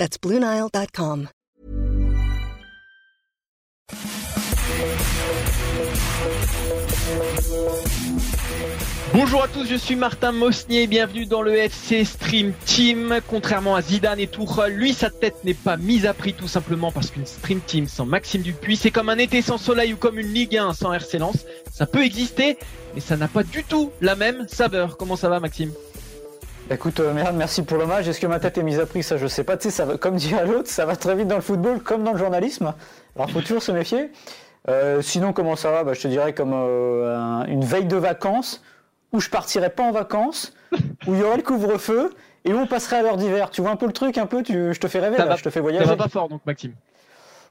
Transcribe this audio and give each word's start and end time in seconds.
That's 0.00 0.16
BlueNile.com. 0.18 1.28
Bonjour 9.12 9.42
à 9.42 9.48
tous, 9.48 9.66
je 9.66 9.74
suis 9.74 9.96
Martin 9.96 10.32
Mosnier, 10.32 10.86
bienvenue 10.86 11.26
dans 11.26 11.42
le 11.42 11.54
FC 11.54 12.06
Stream 12.06 12.54
Team. 12.64 13.18
Contrairement 13.28 13.74
à 13.74 13.82
Zidane 13.82 14.20
et 14.20 14.26
Tuchel, 14.26 14.72
lui 14.72 14.94
sa 14.94 15.10
tête 15.10 15.44
n'est 15.44 15.52
pas 15.52 15.76
mise 15.76 16.06
à 16.06 16.14
prix 16.14 16.32
tout 16.32 16.48
simplement 16.48 16.90
parce 16.90 17.10
qu'une 17.10 17.26
Stream 17.26 17.60
Team 17.60 17.86
sans 17.86 18.06
Maxime 18.06 18.40
Dupuis, 18.40 18.76
c'est 18.76 18.90
comme 18.90 19.10
un 19.10 19.18
été 19.18 19.42
sans 19.42 19.58
soleil 19.58 19.92
ou 19.92 19.98
comme 19.98 20.18
une 20.18 20.32
Ligue 20.32 20.56
1 20.56 20.72
sans 20.72 20.94
RC. 20.94 21.18
Ça 21.70 21.84
peut 21.84 22.02
exister, 22.02 22.56
mais 22.94 23.02
ça 23.02 23.18
n'a 23.18 23.28
pas 23.28 23.42
du 23.42 23.64
tout 23.64 23.92
la 24.00 24.16
même 24.16 24.48
saveur. 24.48 24.96
Comment 24.96 25.16
ça 25.16 25.28
va 25.28 25.40
Maxime? 25.40 25.72
Écoute, 26.72 27.00
euh, 27.00 27.12
merde, 27.12 27.34
merci 27.36 27.62
pour 27.62 27.78
l'hommage. 27.78 28.08
Est-ce 28.08 28.20
que 28.20 28.26
ma 28.28 28.38
tête 28.38 28.56
est 28.56 28.62
mise 28.62 28.78
à 28.78 28.86
prix? 28.86 29.02
Ça, 29.02 29.16
je 29.16 29.26
sais 29.26 29.42
pas. 29.42 29.56
Tu 29.56 29.64
sais, 29.64 29.70
ça 29.70 29.84
va, 29.84 29.96
comme 29.98 30.14
dit 30.16 30.34
à 30.34 30.44
l'autre, 30.44 30.68
ça 30.68 30.86
va 30.86 30.94
très 30.94 31.16
vite 31.16 31.26
dans 31.26 31.34
le 31.36 31.40
football 31.40 31.80
comme 31.82 32.04
dans 32.04 32.12
le 32.12 32.18
journalisme. 32.18 32.74
Alors, 33.16 33.30
faut 33.30 33.40
toujours 33.40 33.62
se 33.62 33.72
méfier. 33.72 34.10
Euh, 34.68 35.02
sinon, 35.02 35.32
comment 35.32 35.56
ça 35.56 35.70
va? 35.72 35.82
Bah, 35.84 35.94
Je 35.94 36.00
te 36.02 36.08
dirais 36.08 36.32
comme 36.32 36.52
euh, 36.54 37.16
un- 37.18 37.44
une 37.46 37.64
veille 37.64 37.86
de 37.86 37.96
vacances 37.96 38.62
où 39.12 39.20
je 39.20 39.28
partirais 39.28 39.70
pas 39.70 39.82
en 39.82 39.90
vacances, 39.90 40.52
où 41.08 41.14
il 41.14 41.18
y 41.18 41.22
aurait 41.24 41.38
le 41.38 41.42
couvre-feu 41.42 42.12
et 42.44 42.52
où 42.52 42.58
on 42.58 42.66
passerait 42.68 42.98
à 42.98 43.02
l'heure 43.02 43.16
d'hiver. 43.16 43.50
Tu 43.50 43.62
vois 43.62 43.70
un 43.72 43.76
peu 43.76 43.86
le 43.86 43.92
truc, 43.92 44.16
un 44.18 44.26
peu? 44.26 44.44
Tu, 44.44 44.72
Je 44.72 44.78
te 44.78 44.86
fais 44.86 45.00
rêver, 45.00 45.16
Ça 45.16 45.24
là, 45.24 45.30
va- 45.30 45.36
je 45.36 45.42
te 45.42 45.50
fais 45.50 45.58
Ça 45.58 45.62
voyager. 45.62 45.84
va 45.86 45.96
pas 45.96 46.08
fort 46.08 46.28
donc 46.28 46.42
Maxime. 46.46 46.72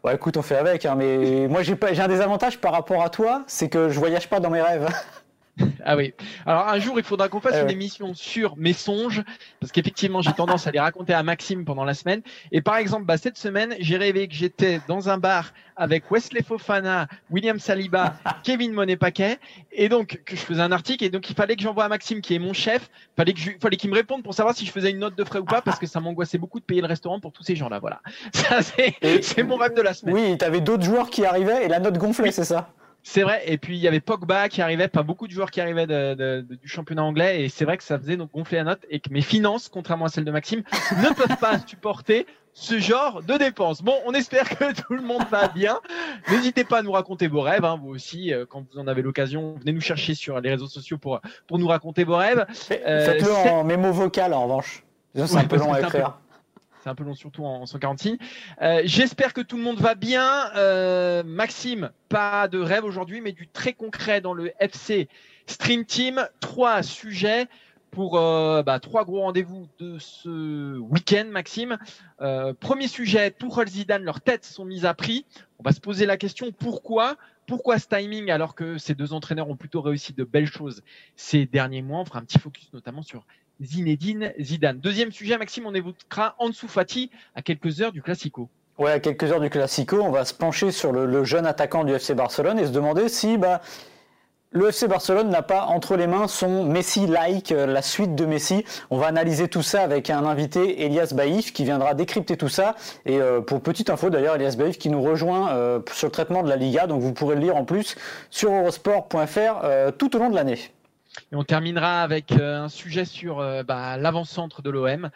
Ouais, 0.05 0.15
écoute, 0.15 0.37
on 0.37 0.41
fait 0.41 0.55
avec. 0.55 0.85
hein, 0.85 0.95
mais 0.97 1.47
moi, 1.49 1.61
j'ai 1.61 1.75
pas- 1.75 1.91
j'ai 1.91 2.01
un 2.01 2.07
désavantage 2.07 2.59
par 2.59 2.71
rapport 2.71 3.03
à 3.03 3.09
toi, 3.09 3.43
c'est 3.47 3.67
que 3.67 3.89
je 3.89 3.99
voyage 3.99 4.29
pas 4.29 4.39
dans 4.39 4.49
mes 4.49 4.61
rêves. 4.61 4.87
Ah 5.85 5.95
oui. 5.95 6.13
Alors 6.45 6.67
un 6.67 6.79
jour, 6.79 6.99
il 6.99 7.05
faudra 7.05 7.29
qu'on 7.29 7.39
fasse 7.39 7.55
Eh 7.57 7.63
une 7.63 7.69
émission 7.69 8.13
sur 8.13 8.57
mes 8.57 8.73
songes, 8.73 9.23
parce 9.59 9.71
qu'effectivement, 9.71 10.21
j'ai 10.21 10.33
tendance 10.33 10.67
à 10.67 10.71
les 10.71 10.79
raconter 10.79 11.13
à 11.13 11.23
Maxime 11.23 11.65
pendant 11.65 11.83
la 11.83 11.93
semaine. 11.93 12.21
Et 12.51 12.61
par 12.61 12.77
exemple, 12.77 13.05
bah, 13.05 13.17
cette 13.17 13.37
semaine, 13.37 13.75
j'ai 13.79 13.97
rêvé 13.97 14.27
que 14.27 14.35
j'étais 14.35 14.81
dans 14.87 15.09
un 15.09 15.17
bar 15.17 15.51
avec 15.75 16.11
Wesley 16.11 16.43
Fofana, 16.43 17.07
William 17.29 17.57
Saliba, 17.57 18.15
Kevin 18.43 18.73
Monet-Paquet, 18.73 19.39
et 19.71 19.87
donc 19.87 20.21
que 20.25 20.35
je 20.35 20.41
faisais 20.41 20.61
un 20.61 20.71
article, 20.71 21.05
et 21.05 21.09
donc 21.09 21.29
il 21.29 21.35
fallait 21.35 21.55
que 21.55 21.61
j'envoie 21.61 21.85
à 21.85 21.87
Maxime, 21.87 22.21
qui 22.21 22.35
est 22.35 22.39
mon 22.39 22.53
chef, 22.53 22.89
fallait 23.15 23.33
que 23.33 23.39
je, 23.39 23.51
fallait 23.61 23.77
qu'il 23.77 23.89
me 23.89 23.95
réponde 23.95 24.21
pour 24.21 24.33
savoir 24.33 24.55
si 24.55 24.65
je 24.65 24.71
faisais 24.71 24.91
une 24.91 24.99
note 24.99 25.15
de 25.15 25.23
frais 25.23 25.39
ou 25.39 25.45
pas, 25.45 25.61
parce 25.61 25.79
que 25.79 25.87
ça 25.87 26.01
m'angoissait 26.01 26.37
beaucoup 26.37 26.59
de 26.59 26.65
payer 26.65 26.81
le 26.81 26.87
restaurant 26.87 27.19
pour 27.19 27.31
tous 27.31 27.43
ces 27.43 27.55
gens-là. 27.55 27.79
Voilà. 27.79 28.01
Ça, 28.33 28.61
c'est 28.61 29.43
mon 29.43 29.55
rêve 29.55 29.73
de 29.73 29.81
la 29.81 29.93
semaine. 29.93 30.15
Oui, 30.15 30.37
t'avais 30.37 30.61
d'autres 30.61 30.83
joueurs 30.83 31.09
qui 31.09 31.25
arrivaient 31.25 31.65
et 31.65 31.67
la 31.67 31.79
note 31.79 31.97
gonflait, 31.97 32.31
c'est 32.31 32.43
ça? 32.43 32.69
C'est 33.03 33.23
vrai. 33.23 33.41
Et 33.45 33.57
puis 33.57 33.75
il 33.77 33.79
y 33.81 33.87
avait 33.87 33.99
Pogba 34.01 34.49
qui 34.49 34.61
arrivait, 34.61 34.87
pas 34.87 35.03
beaucoup 35.03 35.27
de 35.27 35.31
joueurs 35.31 35.51
qui 35.51 35.61
arrivaient 35.61 35.87
de- 35.87 36.13
de- 36.13 36.41
de- 36.41 36.55
du 36.55 36.67
championnat 36.67 37.03
anglais. 37.03 37.43
Et 37.43 37.49
c'est 37.49 37.65
vrai 37.65 37.77
que 37.77 37.83
ça 37.83 37.97
faisait 37.97 38.17
donc 38.17 38.31
gonfler 38.31 38.57
la 38.59 38.63
note 38.65 38.85
et 38.89 38.99
que 38.99 39.11
mes 39.11 39.21
finances, 39.21 39.69
contrairement 39.69 40.05
à 40.05 40.09
celles 40.09 40.25
de 40.25 40.31
Maxime, 40.31 40.63
ne 40.97 41.13
peuvent 41.13 41.37
pas 41.39 41.57
supporter 41.67 42.27
ce 42.53 42.77
genre 42.79 43.23
de 43.23 43.35
dépenses. 43.37 43.81
Bon, 43.81 43.93
on 44.05 44.13
espère 44.13 44.49
que 44.49 44.73
tout 44.87 44.93
le 44.93 45.01
monde 45.01 45.23
va 45.31 45.47
bien. 45.47 45.79
N'hésitez 46.29 46.63
pas 46.65 46.79
à 46.79 46.81
nous 46.81 46.91
raconter 46.91 47.27
vos 47.27 47.41
rêves, 47.41 47.63
hein, 47.63 47.79
vous 47.81 47.89
aussi, 47.89 48.33
euh, 48.33 48.45
quand 48.47 48.65
vous 48.71 48.79
en 48.79 48.87
avez 48.87 49.01
l'occasion. 49.01 49.55
Venez 49.59 49.71
nous 49.71 49.81
chercher 49.81 50.13
sur 50.13 50.39
les 50.41 50.49
réseaux 50.49 50.67
sociaux 50.67 50.97
pour, 50.97 51.21
pour 51.47 51.57
nous 51.57 51.67
raconter 51.67 52.03
vos 52.03 52.17
rêves. 52.17 52.45
Euh, 52.71 53.05
Faites-le 53.05 53.25
c'est- 53.27 53.49
en 53.49 53.63
mémo 53.63 53.91
vocal 53.93 54.33
en 54.33 54.43
revanche. 54.43 54.83
C'est 55.15 55.21
Ouais, 55.33 55.41
un 55.41 55.45
peu 55.45 55.57
long 55.57 55.73
à 55.73 55.79
écrire. 55.81 56.19
Un 56.89 56.95
peu 56.95 57.03
long, 57.03 57.13
surtout 57.13 57.45
en 57.45 57.67
140 57.67 57.99
signes. 57.99 58.17
Euh, 58.63 58.81
J'espère 58.83 59.33
que 59.33 59.41
tout 59.41 59.57
le 59.57 59.63
monde 59.63 59.79
va 59.79 59.93
bien. 59.93 60.51
Euh, 60.55 61.21
Maxime, 61.23 61.91
pas 62.09 62.47
de 62.47 62.57
rêve 62.57 62.83
aujourd'hui, 62.83 63.21
mais 63.21 63.31
du 63.31 63.47
très 63.47 63.73
concret 63.73 64.21
dans 64.21 64.33
le 64.33 64.51
FC 64.59 65.07
Stream 65.45 65.85
Team. 65.85 66.27
Trois 66.39 66.81
sujets 66.81 67.47
pour 67.91 68.17
euh, 68.17 68.63
bah, 68.63 68.79
trois 68.79 69.05
gros 69.05 69.21
rendez-vous 69.21 69.67
de 69.77 69.99
ce 69.99 70.79
week-end, 70.79 71.27
Maxime. 71.29 71.77
Premier 72.59 72.87
sujet, 72.87 73.29
Tuchel 73.29 73.67
Zidane, 73.67 74.03
leurs 74.03 74.21
têtes 74.21 74.45
sont 74.45 74.65
mises 74.65 74.85
à 74.85 74.95
prix. 74.95 75.27
On 75.59 75.63
va 75.63 75.71
se 75.71 75.79
poser 75.79 76.07
la 76.07 76.17
question 76.17 76.51
pourquoi? 76.51 77.17
Pourquoi 77.45 77.77
ce 77.77 77.87
timing 77.87 78.31
alors 78.31 78.55
que 78.55 78.79
ces 78.79 78.95
deux 78.95 79.13
entraîneurs 79.13 79.49
ont 79.49 79.55
plutôt 79.55 79.81
réussi 79.81 80.13
de 80.13 80.23
belles 80.23 80.51
choses 80.51 80.81
ces 81.15 81.45
derniers 81.45 81.81
mois? 81.83 81.99
On 81.99 82.05
fera 82.05 82.19
un 82.19 82.23
petit 82.23 82.39
focus 82.39 82.71
notamment 82.73 83.03
sur 83.03 83.25
Zinedine 83.61 84.33
Zidane. 84.39 84.79
Deuxième 84.79 85.11
sujet, 85.11 85.37
Maxime, 85.37 85.65
on 85.65 85.73
évoquera 85.73 86.35
Ansu 86.39 86.67
Fati 86.67 87.11
à 87.35 87.41
quelques 87.41 87.81
heures 87.81 87.91
du 87.91 88.01
Classico. 88.01 88.49
Ouais, 88.77 88.91
à 88.91 88.99
quelques 88.99 89.25
heures 89.25 89.41
du 89.41 89.49
Classico, 89.49 90.01
on 90.01 90.11
va 90.11 90.23
se 90.23 90.33
pencher 90.33 90.71
sur 90.71 90.93
le, 90.93 91.23
jeune 91.25 91.45
attaquant 91.45 91.83
du 91.83 91.93
FC 91.93 92.13
Barcelone 92.13 92.57
et 92.59 92.65
se 92.65 92.71
demander 92.71 93.09
si 93.09 93.37
bah, 93.37 93.59
le 94.51 94.69
FC 94.69 94.87
Barcelone 94.87 95.29
n'a 95.29 95.41
pas 95.41 95.65
entre 95.65 95.97
les 95.97 96.07
mains 96.07 96.29
son 96.29 96.63
Messi-like, 96.63 97.51
euh, 97.51 97.65
la 97.65 97.81
suite 97.81 98.15
de 98.15 98.25
Messi. 98.25 98.63
On 98.89 98.97
va 98.97 99.07
analyser 99.07 99.49
tout 99.49 99.61
ça 99.61 99.81
avec 99.81 100.09
un 100.09 100.25
invité, 100.25 100.85
Elias 100.85 101.11
Baïf, 101.13 101.51
qui 101.51 101.65
viendra 101.65 101.93
décrypter 101.93 102.37
tout 102.37 102.47
ça. 102.47 102.75
Et 103.05 103.19
euh, 103.19 103.41
pour 103.41 103.61
petite 103.61 103.89
info 103.89 104.09
d'ailleurs, 104.09 104.35
Elias 104.35 104.55
Baïf 104.57 104.77
qui 104.77 104.89
nous 104.89 105.03
rejoint 105.03 105.51
euh, 105.51 105.81
sur 105.91 106.07
le 106.07 106.11
traitement 106.13 106.41
de 106.41 106.49
la 106.49 106.55
Liga, 106.55 106.87
donc 106.87 107.01
vous 107.01 107.13
pourrez 107.13 107.35
le 107.35 107.41
lire 107.41 107.57
en 107.57 107.65
plus 107.65 107.95
sur 108.29 108.51
eurosport.fr 108.51 109.93
tout 109.97 110.15
au 110.15 110.19
long 110.19 110.29
de 110.29 110.35
l'année. 110.35 110.71
Et 111.31 111.35
on 111.35 111.43
terminera 111.43 112.01
avec 112.01 112.31
euh, 112.31 112.63
un 112.63 112.69
sujet 112.69 113.05
sur 113.05 113.39
euh, 113.39 113.63
bah, 113.63 113.97
l'avant-centre 113.97 114.61
de 114.61 114.69
l'OM. 114.69 115.09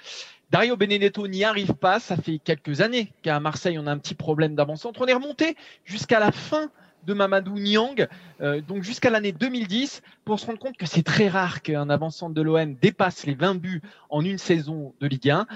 Dario 0.51 0.77
Benedetto 0.77 1.27
n'y 1.27 1.43
arrive 1.43 1.73
pas. 1.73 1.99
Ça 1.99 2.15
fait 2.15 2.37
quelques 2.37 2.81
années 2.81 3.11
qu'à 3.23 3.39
Marseille, 3.39 3.79
on 3.79 3.87
a 3.87 3.91
un 3.91 3.97
petit 3.97 4.13
problème 4.13 4.53
d'avant-centre. 4.53 5.01
On 5.01 5.07
est 5.07 5.13
remonté 5.13 5.55
jusqu'à 5.85 6.19
la 6.19 6.31
fin 6.31 6.69
de 7.05 7.13
Mamadou 7.13 7.59
Niang, 7.59 8.07
euh, 8.41 8.61
donc 8.61 8.83
jusqu'à 8.83 9.09
l'année 9.09 9.31
2010, 9.31 10.03
pour 10.23 10.39
se 10.39 10.45
rendre 10.45 10.59
compte 10.59 10.77
que 10.77 10.85
c'est 10.85 11.03
très 11.03 11.27
rare 11.27 11.61
qu'un 11.61 11.89
avant-centre 11.89 12.33
de 12.33 12.41
l'OM 12.41 12.75
dépasse 12.75 13.25
les 13.25 13.33
20 13.33 13.55
buts 13.55 13.81
en 14.09 14.23
une 14.23 14.37
saison 14.37 14.93
de 15.01 15.07
Ligue 15.07 15.31
1. 15.31 15.47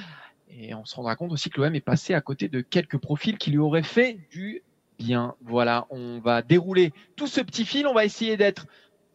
Et 0.59 0.74
on 0.74 0.85
se 0.85 0.95
rendra 0.95 1.16
compte 1.16 1.31
aussi 1.31 1.50
que 1.50 1.62
l'OM 1.62 1.74
est 1.75 1.81
passé 1.81 2.16
à 2.16 2.22
côté 2.22 2.50
de 2.50 2.62
quelques 2.62 2.97
profils 2.97 3.38
qui 3.38 3.51
lui 3.51 3.59
auraient 3.59 3.84
fait 3.84 4.18
du 4.31 4.63
bien. 4.97 5.35
Voilà, 5.41 5.85
on 5.89 6.19
va 6.19 6.41
dérouler 6.41 6.91
tout 7.16 7.28
ce 7.28 7.41
petit 7.41 7.66
fil. 7.66 7.88
On 7.88 7.94
va 7.94 8.06
essayer 8.06 8.35
d'être 8.35 8.66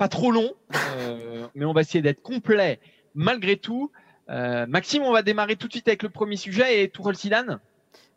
pas 0.03 0.09
trop 0.09 0.33
long, 0.33 0.51
euh, 0.97 1.47
mais 1.55 1.65
on 1.65 1.73
va 1.73 1.83
essayer 1.83 2.03
d'être 2.03 2.23
complet 2.23 2.81
malgré 3.15 3.57
tout. 3.57 3.93
Euh, 4.31 4.67
Maxime, 4.67 5.05
on 5.05 5.13
va 5.13 5.23
démarrer 5.23 5.55
tout 5.55 5.69
de 5.69 5.73
suite 5.73 5.87
avec 5.87 6.03
le 6.03 6.09
premier 6.09 6.35
sujet 6.35 6.83
et 6.83 6.89
Tourelle 6.89 7.15
Zidane. 7.15 7.61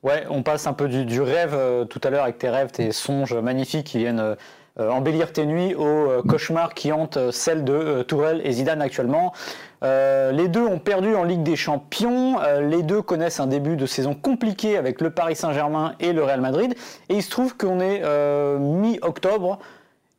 Ouais, 0.02 0.24
on 0.32 0.42
passe 0.42 0.66
un 0.66 0.74
peu 0.74 0.88
du, 0.88 1.22
rêve 1.22 1.54
euh, 1.54 1.86
tout 1.86 2.02
à 2.04 2.10
l'heure 2.10 2.24
avec 2.24 2.40
tes 2.40 2.50
rêves, 2.50 2.72
tes 2.72 2.92
songes 2.92 3.36
magnifiques 3.36 3.86
qui 3.86 4.00
viennent 4.00 4.36
embellir 4.78 5.32
tes 5.32 5.46
nuits 5.46 5.76
au 5.76 6.24
cauchemar 6.28 6.74
qui 6.74 6.92
hante 6.92 7.30
celle 7.30 7.64
de 7.64 8.02
Tourelle 8.02 8.42
et 8.44 8.52
Zidane 8.52 8.82
actuellement. 8.82 9.32
Les 9.84 10.48
deux 10.48 10.66
ont 10.66 10.80
perdu 10.80 11.14
en 11.14 11.24
Ligue 11.24 11.44
des 11.44 11.56
Champions. 11.56 12.40
Les 12.62 12.82
deux 12.82 13.04
connaissent 13.04 13.40
un 13.40 13.48
début 13.48 13.78
de 13.78 13.86
saison 13.86 14.16
compliqué 14.16 14.76
avec 14.76 15.02
le 15.02 15.12
Paris 15.12 15.36
Saint-Germain 15.36 15.94
et 16.00 16.14
le 16.14 16.24
Real 16.24 16.42
Madrid. 16.42 16.74
Et 17.10 17.16
il 17.16 17.24
se 17.24 17.30
trouve 17.30 17.56
qu'on 17.56 17.80
est 17.80 18.02
mi-octobre. 18.58 19.60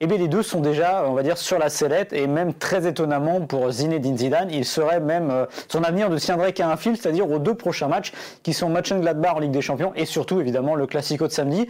Et 0.03 0.07
bien 0.07 0.19
les 0.19 0.29
deux 0.29 0.43
sont 0.43 0.61
déjà, 0.61 1.05
on 1.07 1.15
va 1.15 1.23
dire, 1.23 1.39
sur 1.39 1.59
la 1.59 1.71
sellette 1.71 2.13
et 2.13 2.27
même 2.27 2.53
très 2.53 2.87
étonnamment 2.87 3.41
pour 3.41 3.71
Zinedine 3.71 4.19
Zidane, 4.19 4.51
il 4.51 4.67
serait 4.67 5.01
même 5.01 5.31
euh, 5.31 5.47
son 5.69 5.83
avenir 5.85 6.11
ne 6.11 6.19
tiendrait 6.19 6.53
qu'à 6.53 6.69
un 6.69 6.77
fil, 6.77 6.99
c'est-à-dire 6.99 7.31
aux 7.31 7.39
deux 7.39 7.55
prochains 7.55 7.89
matchs 7.89 8.13
qui 8.43 8.53
sont 8.53 8.69
Mönchengladbach 8.69 9.37
en 9.37 9.39
Ligue 9.39 9.53
des 9.53 9.63
Champions 9.63 9.93
et 9.97 10.05
surtout 10.05 10.39
évidemment 10.39 10.75
le 10.75 10.87
Classico 10.87 11.27
de 11.27 11.33
samedi. 11.33 11.67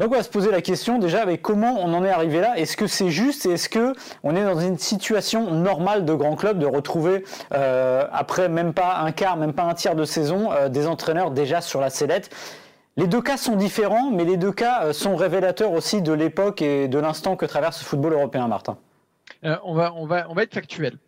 Donc 0.00 0.10
on 0.10 0.16
va 0.16 0.24
se 0.24 0.28
poser 0.28 0.50
la 0.50 0.60
question 0.60 0.98
déjà 0.98 1.22
avec 1.22 1.42
comment 1.42 1.76
on 1.78 1.94
en 1.94 2.04
est 2.04 2.10
arrivé 2.10 2.40
là. 2.40 2.58
Est-ce 2.58 2.76
que 2.76 2.88
c'est 2.88 3.10
juste? 3.10 3.46
Est-ce 3.46 3.68
que 3.68 3.92
on 4.24 4.34
est 4.34 4.42
dans 4.42 4.58
une 4.58 4.76
situation 4.76 5.52
normale 5.52 6.04
de 6.04 6.14
grand 6.14 6.34
club 6.34 6.58
de 6.58 6.66
retrouver 6.66 7.22
euh, 7.54 8.04
après 8.10 8.48
même 8.48 8.72
pas 8.72 8.96
un 8.96 9.12
quart, 9.12 9.36
même 9.36 9.52
pas 9.52 9.62
un 9.62 9.74
tiers 9.74 9.94
de 9.94 10.04
saison 10.04 10.50
euh, 10.50 10.68
des 10.68 10.88
entraîneurs 10.88 11.30
déjà 11.30 11.60
sur 11.60 11.80
la 11.80 11.90
sellette? 11.90 12.30
Les 12.96 13.06
deux 13.06 13.22
cas 13.22 13.36
sont 13.36 13.56
différents, 13.56 14.10
mais 14.10 14.24
les 14.24 14.36
deux 14.36 14.52
cas 14.52 14.84
euh, 14.84 14.92
sont 14.92 15.16
révélateurs 15.16 15.72
aussi 15.72 16.02
de 16.02 16.12
l'époque 16.12 16.60
et 16.60 16.88
de 16.88 16.98
l'instant 16.98 17.36
que 17.36 17.46
traverse 17.46 17.80
le 17.80 17.86
football 17.86 18.12
européen, 18.12 18.48
Martin. 18.48 18.78
Euh, 19.44 19.56
on, 19.64 19.74
va, 19.74 20.42
être 20.42 20.54
factuel. 20.54 20.98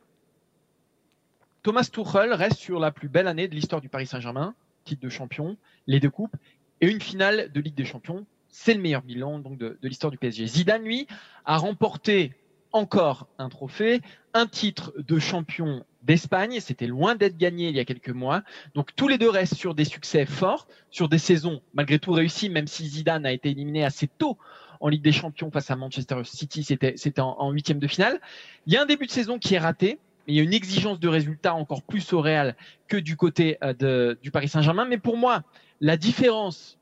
Thomas 1.62 1.88
Tuchel 1.90 2.32
reste 2.32 2.56
sur 2.56 2.80
la 2.80 2.90
plus 2.90 3.08
belle 3.08 3.28
année 3.28 3.48
de 3.48 3.54
l'histoire 3.54 3.80
du 3.80 3.88
Paris 3.88 4.06
Saint-Germain, 4.06 4.54
titre 4.84 5.02
de 5.02 5.08
champion, 5.08 5.56
les 5.86 6.00
deux 6.00 6.10
coupes 6.10 6.36
et 6.80 6.88
une 6.88 7.00
finale 7.00 7.50
de 7.52 7.60
Ligue 7.60 7.74
des 7.74 7.84
Champions. 7.84 8.26
C'est 8.48 8.74
le 8.74 8.80
meilleur 8.80 9.02
bilan 9.02 9.40
de 9.40 9.78
l'histoire 9.82 10.10
du 10.10 10.18
PSG. 10.18 10.46
Zidane, 10.46 10.82
lui, 10.82 11.06
a 11.44 11.56
remporté 11.56 12.32
encore 12.72 13.28
un 13.38 13.48
trophée, 13.48 14.00
un 14.32 14.46
titre 14.46 14.92
de 14.96 15.18
champion 15.18 15.84
d'Espagne. 16.04 16.60
C'était 16.60 16.86
loin 16.86 17.14
d'être 17.14 17.36
gagné 17.36 17.68
il 17.68 17.76
y 17.76 17.80
a 17.80 17.84
quelques 17.84 18.10
mois. 18.10 18.42
Donc 18.74 18.94
tous 18.96 19.08
les 19.08 19.18
deux 19.18 19.30
restent 19.30 19.54
sur 19.54 19.74
des 19.74 19.84
succès 19.84 20.26
forts, 20.26 20.66
sur 20.90 21.08
des 21.08 21.18
saisons 21.18 21.60
malgré 21.74 21.98
tout 21.98 22.12
réussies, 22.12 22.48
même 22.48 22.66
si 22.66 22.86
Zidane 22.86 23.26
a 23.26 23.32
été 23.32 23.50
éliminé 23.50 23.84
assez 23.84 24.06
tôt 24.06 24.38
en 24.80 24.88
Ligue 24.88 25.02
des 25.02 25.12
Champions 25.12 25.50
face 25.50 25.70
à 25.70 25.76
Manchester 25.76 26.16
City, 26.24 26.62
c'était 26.62 27.20
en 27.20 27.50
huitième 27.50 27.78
de 27.78 27.86
finale. 27.86 28.20
Il 28.66 28.72
y 28.74 28.76
a 28.76 28.82
un 28.82 28.86
début 28.86 29.06
de 29.06 29.10
saison 29.10 29.38
qui 29.38 29.54
est 29.54 29.58
raté. 29.58 29.98
Il 30.26 30.34
y 30.34 30.40
a 30.40 30.42
une 30.42 30.54
exigence 30.54 31.00
de 31.00 31.08
résultats 31.08 31.54
encore 31.54 31.82
plus 31.82 32.12
au 32.12 32.20
Real 32.20 32.56
que 32.88 32.96
du 32.96 33.16
côté 33.16 33.58
euh, 33.62 33.74
de, 33.74 34.18
du 34.22 34.30
Paris 34.30 34.48
Saint-Germain. 34.48 34.86
Mais 34.86 34.98
pour 34.98 35.16
moi, 35.16 35.42
la 35.80 35.96
différence 35.96 36.78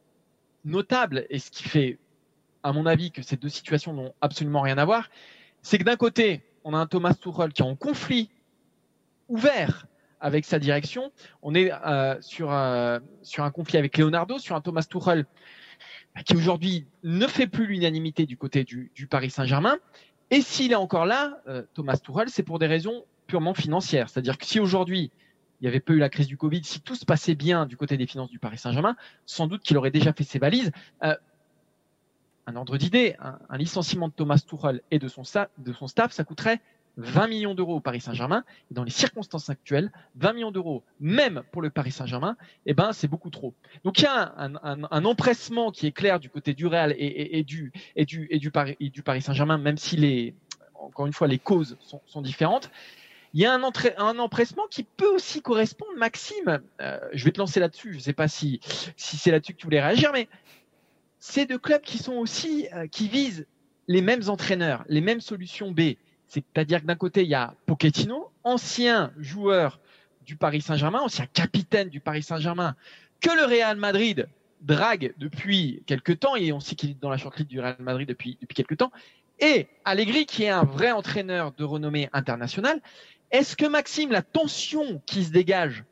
notable 0.65 1.27
et 1.29 1.39
ce 1.39 1.51
qui 1.51 1.65
fait, 1.65 1.99
à 2.63 2.73
mon 2.73 2.87
avis, 2.87 3.11
que 3.11 3.23
ces 3.23 3.37
deux 3.37 3.49
situations 3.49 3.93
n'ont 3.93 4.15
absolument 4.21 4.61
rien 4.61 4.79
à 4.79 4.85
voir, 4.85 5.11
c'est 5.61 5.79
que 5.79 5.85
d'un 5.85 5.97
côté, 5.97 6.43
on 6.65 6.75
a 6.75 6.79
un 6.79 6.87
Thomas 6.87 7.15
Tuchel 7.15 7.53
qui 7.53 7.63
est 7.63 7.67
en 7.67 7.75
conflit 7.75 8.31
ouvert 9.33 9.87
avec 10.21 10.45
sa 10.45 10.59
direction. 10.59 11.11
On 11.43 11.55
est 11.55 11.73
euh, 11.73 12.17
sur, 12.21 12.53
un 12.53 13.01
conflit 13.53 13.79
avec 13.79 13.99
Leonardo, 13.99 14.39
sur 14.39 14.55
un 14.55 14.61
Thomas 14.61 14.87
Tuchel 14.89 15.27
bah, 16.15 16.23
qui 16.23 16.37
aujourd'hui 16.37 16.87
ne 17.03 17.27
fait 17.27 17.49
plus 17.49 17.67
l'unanimité 17.67 18.27
du 18.27 18.37
côté 18.37 18.63
du, 18.65 19.07
Paris 19.11 19.31
Saint-Germain. 19.31 19.79
Et 20.31 20.41
s'il 20.41 20.73
est 20.73 20.77
encore 20.77 21.07
là, 21.07 21.41
euh, 21.49 21.63
Thomas 21.75 21.97
Tuchel, 21.97 22.29
c'est 22.29 22.43
pour 22.45 22.59
des 22.59 22.67
raisons 22.69 23.05
purement 23.27 23.55
financières. 23.55 24.09
C'est-à-dire 24.09 24.39
que 24.39 24.47
si 24.47 24.61
aujourd'hui 24.61 25.11
il 25.61 25.67
n'y 25.67 25.69
avait 25.69 25.81
pas 25.81 25.93
eu 25.93 25.99
la 25.99 26.09
crise 26.09 26.27
du 26.27 26.37
Covid, 26.37 26.65
si 26.65 26.81
tout 26.81 26.97
se 26.97 27.05
passait 27.05 27.37
bien 27.37 27.67
du 27.67 27.77
côté 27.77 27.97
des 27.97 28.07
finances 28.07 28.31
du 28.31 28.41
Paris 28.41 28.59
Saint-Germain, 28.59 28.97
sans 29.27 29.47
doute 29.47 29.63
qu'il 29.63 29.77
aurait 29.77 29.93
déjà 29.93 30.13
fait 30.13 30.25
ses 30.25 30.41
valises. 30.41 30.73
Euh, 31.05 31.15
un 32.49 32.57
ordre 32.57 32.77
d'idée, 32.77 33.15
un, 33.21 33.57
licenciement 33.57 34.09
de 34.09 34.13
Thomas 34.13 34.43
Tuchel 34.45 34.83
et 34.91 34.99
de 34.99 35.07
son 35.07 35.23
staff, 35.23 35.51
ça 36.11 36.25
coûterait 36.25 36.61
20 36.97 37.29
millions 37.29 37.55
d'euros 37.55 37.77
au 37.77 37.81
Paris 37.81 38.01
Saint-Germain. 38.01 38.45
Dans 38.71 38.85
les 38.85 38.91
circonstances 38.91 39.49
actuelles, 39.51 39.91
20 40.17 40.33
millions 40.35 40.51
d'euros, 40.51 40.83
même 41.01 41.43
pour 41.53 41.63
le 41.63 41.71
Paris 41.71 41.93
Saint-Germain, 41.93 42.37
eh 42.67 42.75
ben, 42.75 42.93
c'est 42.93 43.09
beaucoup 43.09 43.31
trop. 43.31 43.55
Donc 43.85 43.99
il 43.99 44.05
y 44.05 44.07
a 44.07 44.35
un, 44.37 45.05
empressement 45.05 45.73
qui 45.73 45.87
est 45.87 45.93
clair 45.93 46.21
du 46.21 46.29
côté 46.29 46.55
du 46.55 46.67
Real 46.67 46.95
et, 46.97 47.43
du, 47.45 47.73
et, 47.97 48.05
du, 48.05 48.27
et 48.31 48.39
du 48.39 48.51
Paris, 48.51 48.77
du 48.79 49.03
Paris 49.03 49.23
Saint-Germain, 49.23 49.59
même 49.59 49.79
si 49.79 49.97
les, 49.97 50.35
encore 50.75 51.07
une 51.07 51.13
fois, 51.13 51.29
les 51.29 51.39
causes 51.39 51.77
sont, 51.81 52.01
sont 52.07 52.23
différentes. 52.23 52.71
Il 53.35 53.41
y 53.41 53.47
a 53.47 53.55
un, 53.55 53.63
un, 53.63 54.19
empressement 54.19 54.67
qui 54.71 54.83
peut 54.85 55.09
aussi 55.09 55.41
correspondre, 55.41 55.93
Maxime. 55.97 56.61
Euh, 56.83 56.99
je 57.15 57.25
vais 57.25 57.31
te 57.31 57.39
lancer 57.39 57.61
là-dessus. 57.61 57.93
Je 57.93 57.97
ne 57.97 58.03
sais 58.03 58.13
pas 58.13 58.29
si, 58.29 58.61
si 58.97 59.17
c'est 59.17 59.31
là-dessus 59.31 59.55
que 59.55 59.59
tu 59.59 59.65
voulais 59.65 59.81
réagir, 59.81 60.11
mais 60.13 60.29
c'est 61.19 61.47
deux 61.47 61.59
clubs 61.59 61.81
qui 61.81 61.97
sont 61.97 62.15
aussi 62.15 62.69
euh, 62.75 62.87
qui 62.89 63.09
visent 63.09 63.47
les 63.89 64.03
mêmes 64.03 64.29
entraîneurs, 64.29 64.85
les 64.89 65.01
mêmes 65.01 65.21
solutions 65.21 65.71
B. 65.71 65.95
C'est-à-dire 66.33 66.81
que 66.81 66.87
d'un 66.87 66.95
côté, 66.95 67.25
il 67.25 67.29
y 67.29 67.35
a 67.35 67.55
Pochettino, 67.67 68.31
ancien 68.43 69.13
joueur 69.19 69.81
du 70.25 70.37
Paris 70.37 70.63
Saint-Germain, 70.63 71.01
ancien 71.01 71.27
capitaine 71.27 71.91
du 71.91 72.01
Paris 72.01 72.23
Saint-Germain, 72.23 72.75
que 73.21 73.29
le 73.29 73.45
Real 73.45 73.77
Madrid 73.77 74.27
drague 74.63 75.13
depuis 75.19 75.83
quelques 75.85 76.21
temps, 76.21 76.35
et 76.35 76.51
on 76.53 76.61
sait 76.61 76.75
qu'il 76.75 76.93
est 76.93 77.01
dans 77.01 77.11
la 77.11 77.19
shortlist 77.19 77.51
du 77.51 77.61
Real 77.61 77.77
Madrid 77.81 78.09
depuis, 78.09 78.39
depuis 78.41 78.55
quelques 78.55 78.79
temps, 78.79 78.93
et 79.41 79.69
Allegri, 79.85 80.25
qui 80.25 80.45
est 80.45 80.49
un 80.49 80.65
vrai 80.65 80.91
entraîneur 80.91 81.53
de 81.53 81.65
renommée 81.65 82.09
internationale. 82.15 82.81
Est-ce 83.31 83.55
que 83.55 83.67
Maxime, 83.67 84.11
la 84.11 84.23
tension 84.23 85.03
qui 85.05 85.25
se 85.25 85.33
dégage 85.33 85.85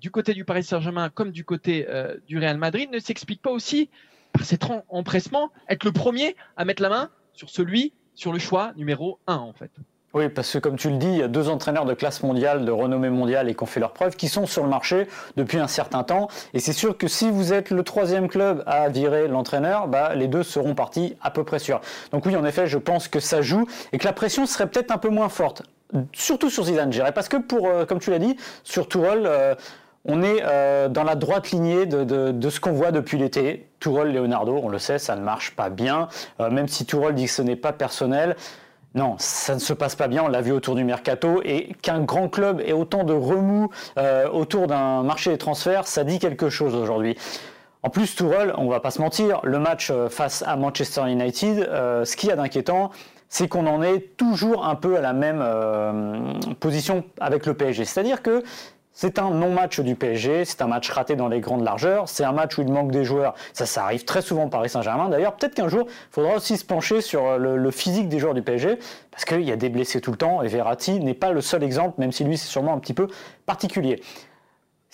du 0.00 0.10
côté 0.10 0.32
du 0.32 0.46
Paris 0.46 0.64
Saint-Germain 0.64 1.10
comme 1.10 1.32
du 1.32 1.44
côté 1.44 1.84
euh, 1.90 2.16
du 2.26 2.38
Real 2.38 2.56
Madrid 2.56 2.90
ne 2.90 2.98
s'explique 2.98 3.42
pas 3.42 3.50
aussi 3.50 3.90
par 4.32 4.46
cet 4.46 4.64
empressement, 4.88 5.52
être 5.68 5.84
le 5.84 5.92
premier 5.92 6.34
à 6.56 6.64
mettre 6.64 6.80
la 6.80 6.88
main 6.88 7.10
sur 7.34 7.50
celui, 7.50 7.92
sur 8.14 8.32
le 8.32 8.38
choix 8.38 8.72
numéro 8.76 9.18
1 9.26 9.36
en 9.36 9.52
fait 9.52 9.70
oui, 10.14 10.28
parce 10.28 10.52
que 10.52 10.58
comme 10.58 10.76
tu 10.76 10.90
le 10.90 10.98
dis, 10.98 11.06
il 11.06 11.16
y 11.16 11.22
a 11.22 11.28
deux 11.28 11.48
entraîneurs 11.48 11.86
de 11.86 11.94
classe 11.94 12.22
mondiale, 12.22 12.66
de 12.66 12.70
renommée 12.70 13.08
mondiale 13.08 13.48
et 13.48 13.54
qui 13.54 13.62
ont 13.62 13.66
fait 13.66 13.80
leurs 13.80 13.94
preuves, 13.94 14.14
qui 14.14 14.28
sont 14.28 14.44
sur 14.44 14.62
le 14.62 14.68
marché 14.68 15.08
depuis 15.36 15.58
un 15.58 15.68
certain 15.68 16.02
temps. 16.02 16.28
Et 16.52 16.60
c'est 16.60 16.74
sûr 16.74 16.98
que 16.98 17.08
si 17.08 17.30
vous 17.30 17.54
êtes 17.54 17.70
le 17.70 17.82
troisième 17.82 18.28
club 18.28 18.62
à 18.66 18.90
virer 18.90 19.26
l'entraîneur, 19.26 19.88
bah, 19.88 20.14
les 20.14 20.28
deux 20.28 20.42
seront 20.42 20.74
partis 20.74 21.16
à 21.22 21.30
peu 21.30 21.44
près 21.44 21.58
sûrs. 21.58 21.80
Donc 22.10 22.26
oui, 22.26 22.36
en 22.36 22.44
effet, 22.44 22.66
je 22.66 22.76
pense 22.76 23.08
que 23.08 23.20
ça 23.20 23.40
joue 23.40 23.66
et 23.92 23.98
que 23.98 24.04
la 24.04 24.12
pression 24.12 24.44
serait 24.44 24.66
peut-être 24.66 24.90
un 24.90 24.98
peu 24.98 25.08
moins 25.08 25.30
forte 25.30 25.62
surtout 26.12 26.50
sur 26.50 26.64
Zidane, 26.64 26.92
je 26.92 27.02
parce 27.12 27.28
que 27.28 27.36
pour, 27.36 27.68
euh, 27.68 27.84
comme 27.84 27.98
tu 27.98 28.10
l'as 28.10 28.18
dit, 28.18 28.36
sur 28.64 28.88
Tourelle, 28.88 29.24
euh, 29.26 29.54
on 30.04 30.22
est 30.22 30.42
euh, 30.42 30.88
dans 30.88 31.04
la 31.04 31.14
droite 31.14 31.50
lignée 31.50 31.86
de, 31.86 32.50
ce 32.50 32.60
qu'on 32.60 32.72
voit 32.72 32.90
depuis 32.90 33.18
l'été. 33.18 33.68
Tourelle, 33.80 34.12
Leonardo, 34.12 34.60
on 34.62 34.68
le 34.68 34.78
sait, 34.78 34.98
ça 34.98 35.16
ne 35.16 35.22
marche 35.22 35.54
pas 35.56 35.70
bien. 35.70 36.08
même 36.38 36.68
si 36.68 36.86
Tourelle 36.86 37.14
dit 37.14 37.26
que 37.26 37.30
ce 37.30 37.42
n'est 37.42 37.56
pas 37.56 37.72
personnel, 37.72 38.36
non, 38.94 39.16
ça 39.18 39.54
ne 39.54 39.60
se 39.60 39.72
passe 39.72 39.96
pas 39.96 40.08
bien. 40.08 40.22
On 40.24 40.28
l'a 40.28 40.40
vu 40.40 40.52
autour 40.52 40.74
du 40.74 40.84
mercato 40.84 41.40
et 41.44 41.74
qu'un 41.82 42.00
grand 42.00 42.28
club 42.28 42.60
ait 42.60 42.72
autant 42.72 43.04
de 43.04 43.12
remous 43.12 43.70
autour 44.32 44.66
d'un 44.66 45.02
marché 45.02 45.30
des 45.30 45.38
transferts, 45.38 45.86
ça 45.86 46.04
dit 46.04 46.18
quelque 46.18 46.48
chose 46.48 46.74
aujourd'hui. 46.74 47.16
En 47.82 47.90
plus, 47.90 48.14
Tourelle, 48.14 48.54
on 48.56 48.68
va 48.68 48.78
pas 48.78 48.92
se 48.92 49.00
mentir, 49.00 49.40
le 49.42 49.58
match 49.58 49.90
face 50.10 50.44
à 50.46 50.54
Manchester 50.56 51.10
United, 51.10 51.68
ce 52.04 52.16
qu'il 52.16 52.28
y 52.28 52.32
a 52.32 52.36
d'inquiétant, 52.36 52.92
c'est 53.32 53.48
qu'on 53.48 53.66
en 53.66 53.82
est 53.82 54.14
toujours 54.18 54.66
un 54.66 54.74
peu 54.74 54.98
à 54.98 55.00
la 55.00 55.14
même 55.14 55.40
euh, 55.42 56.34
position 56.60 57.02
avec 57.18 57.46
le 57.46 57.54
PSG. 57.54 57.86
C'est-à-dire 57.86 58.20
que 58.20 58.42
c'est 58.92 59.18
un 59.18 59.30
non-match 59.30 59.80
du 59.80 59.94
PSG, 59.94 60.44
c'est 60.44 60.60
un 60.62 60.66
match 60.66 60.90
raté 60.90 61.16
dans 61.16 61.28
les 61.28 61.40
grandes 61.40 61.64
largeurs, 61.64 62.08
c'est 62.08 62.24
un 62.24 62.32
match 62.32 62.58
où 62.58 62.62
il 62.62 62.70
manque 62.70 62.92
des 62.92 63.04
joueurs. 63.04 63.34
Ça, 63.52 63.64
ça 63.64 63.84
arrive 63.84 64.04
très 64.04 64.20
souvent 64.20 64.48
Paris 64.48 64.68
Saint-Germain. 64.68 65.08
D'ailleurs, 65.08 65.34
peut-être 65.34 65.54
qu'un 65.54 65.68
jour, 65.68 65.86
il 65.88 66.12
faudra 66.12 66.36
aussi 66.36 66.56
se 66.56 66.64
pencher 66.64 67.00
sur 67.00 67.38
le, 67.38 67.70
physique 67.70 68.08
des 68.08 68.18
joueurs 68.18 68.34
du 68.34 68.42
PSG, 68.42 68.78
parce 69.10 69.24
qu'il 69.24 69.42
y 69.42 69.52
a 69.52 69.56
des 69.56 69.70
blessés 69.70 70.00
tout 70.00 70.10
le 70.10 70.18
temps, 70.18 70.42
et 70.42 70.48
Verratti 70.48 71.00
n'est 71.00 71.14
pas 71.14 71.32
le 71.32 71.40
seul 71.40 71.62
exemple, 71.62 72.00
même 72.00 72.12
si 72.12 72.24
lui, 72.24 72.36
c'est 72.36 72.48
sûrement 72.48 72.74
un 72.74 72.78
petit 72.78 72.94
peu 72.94 73.08
particulier. 73.46 74.02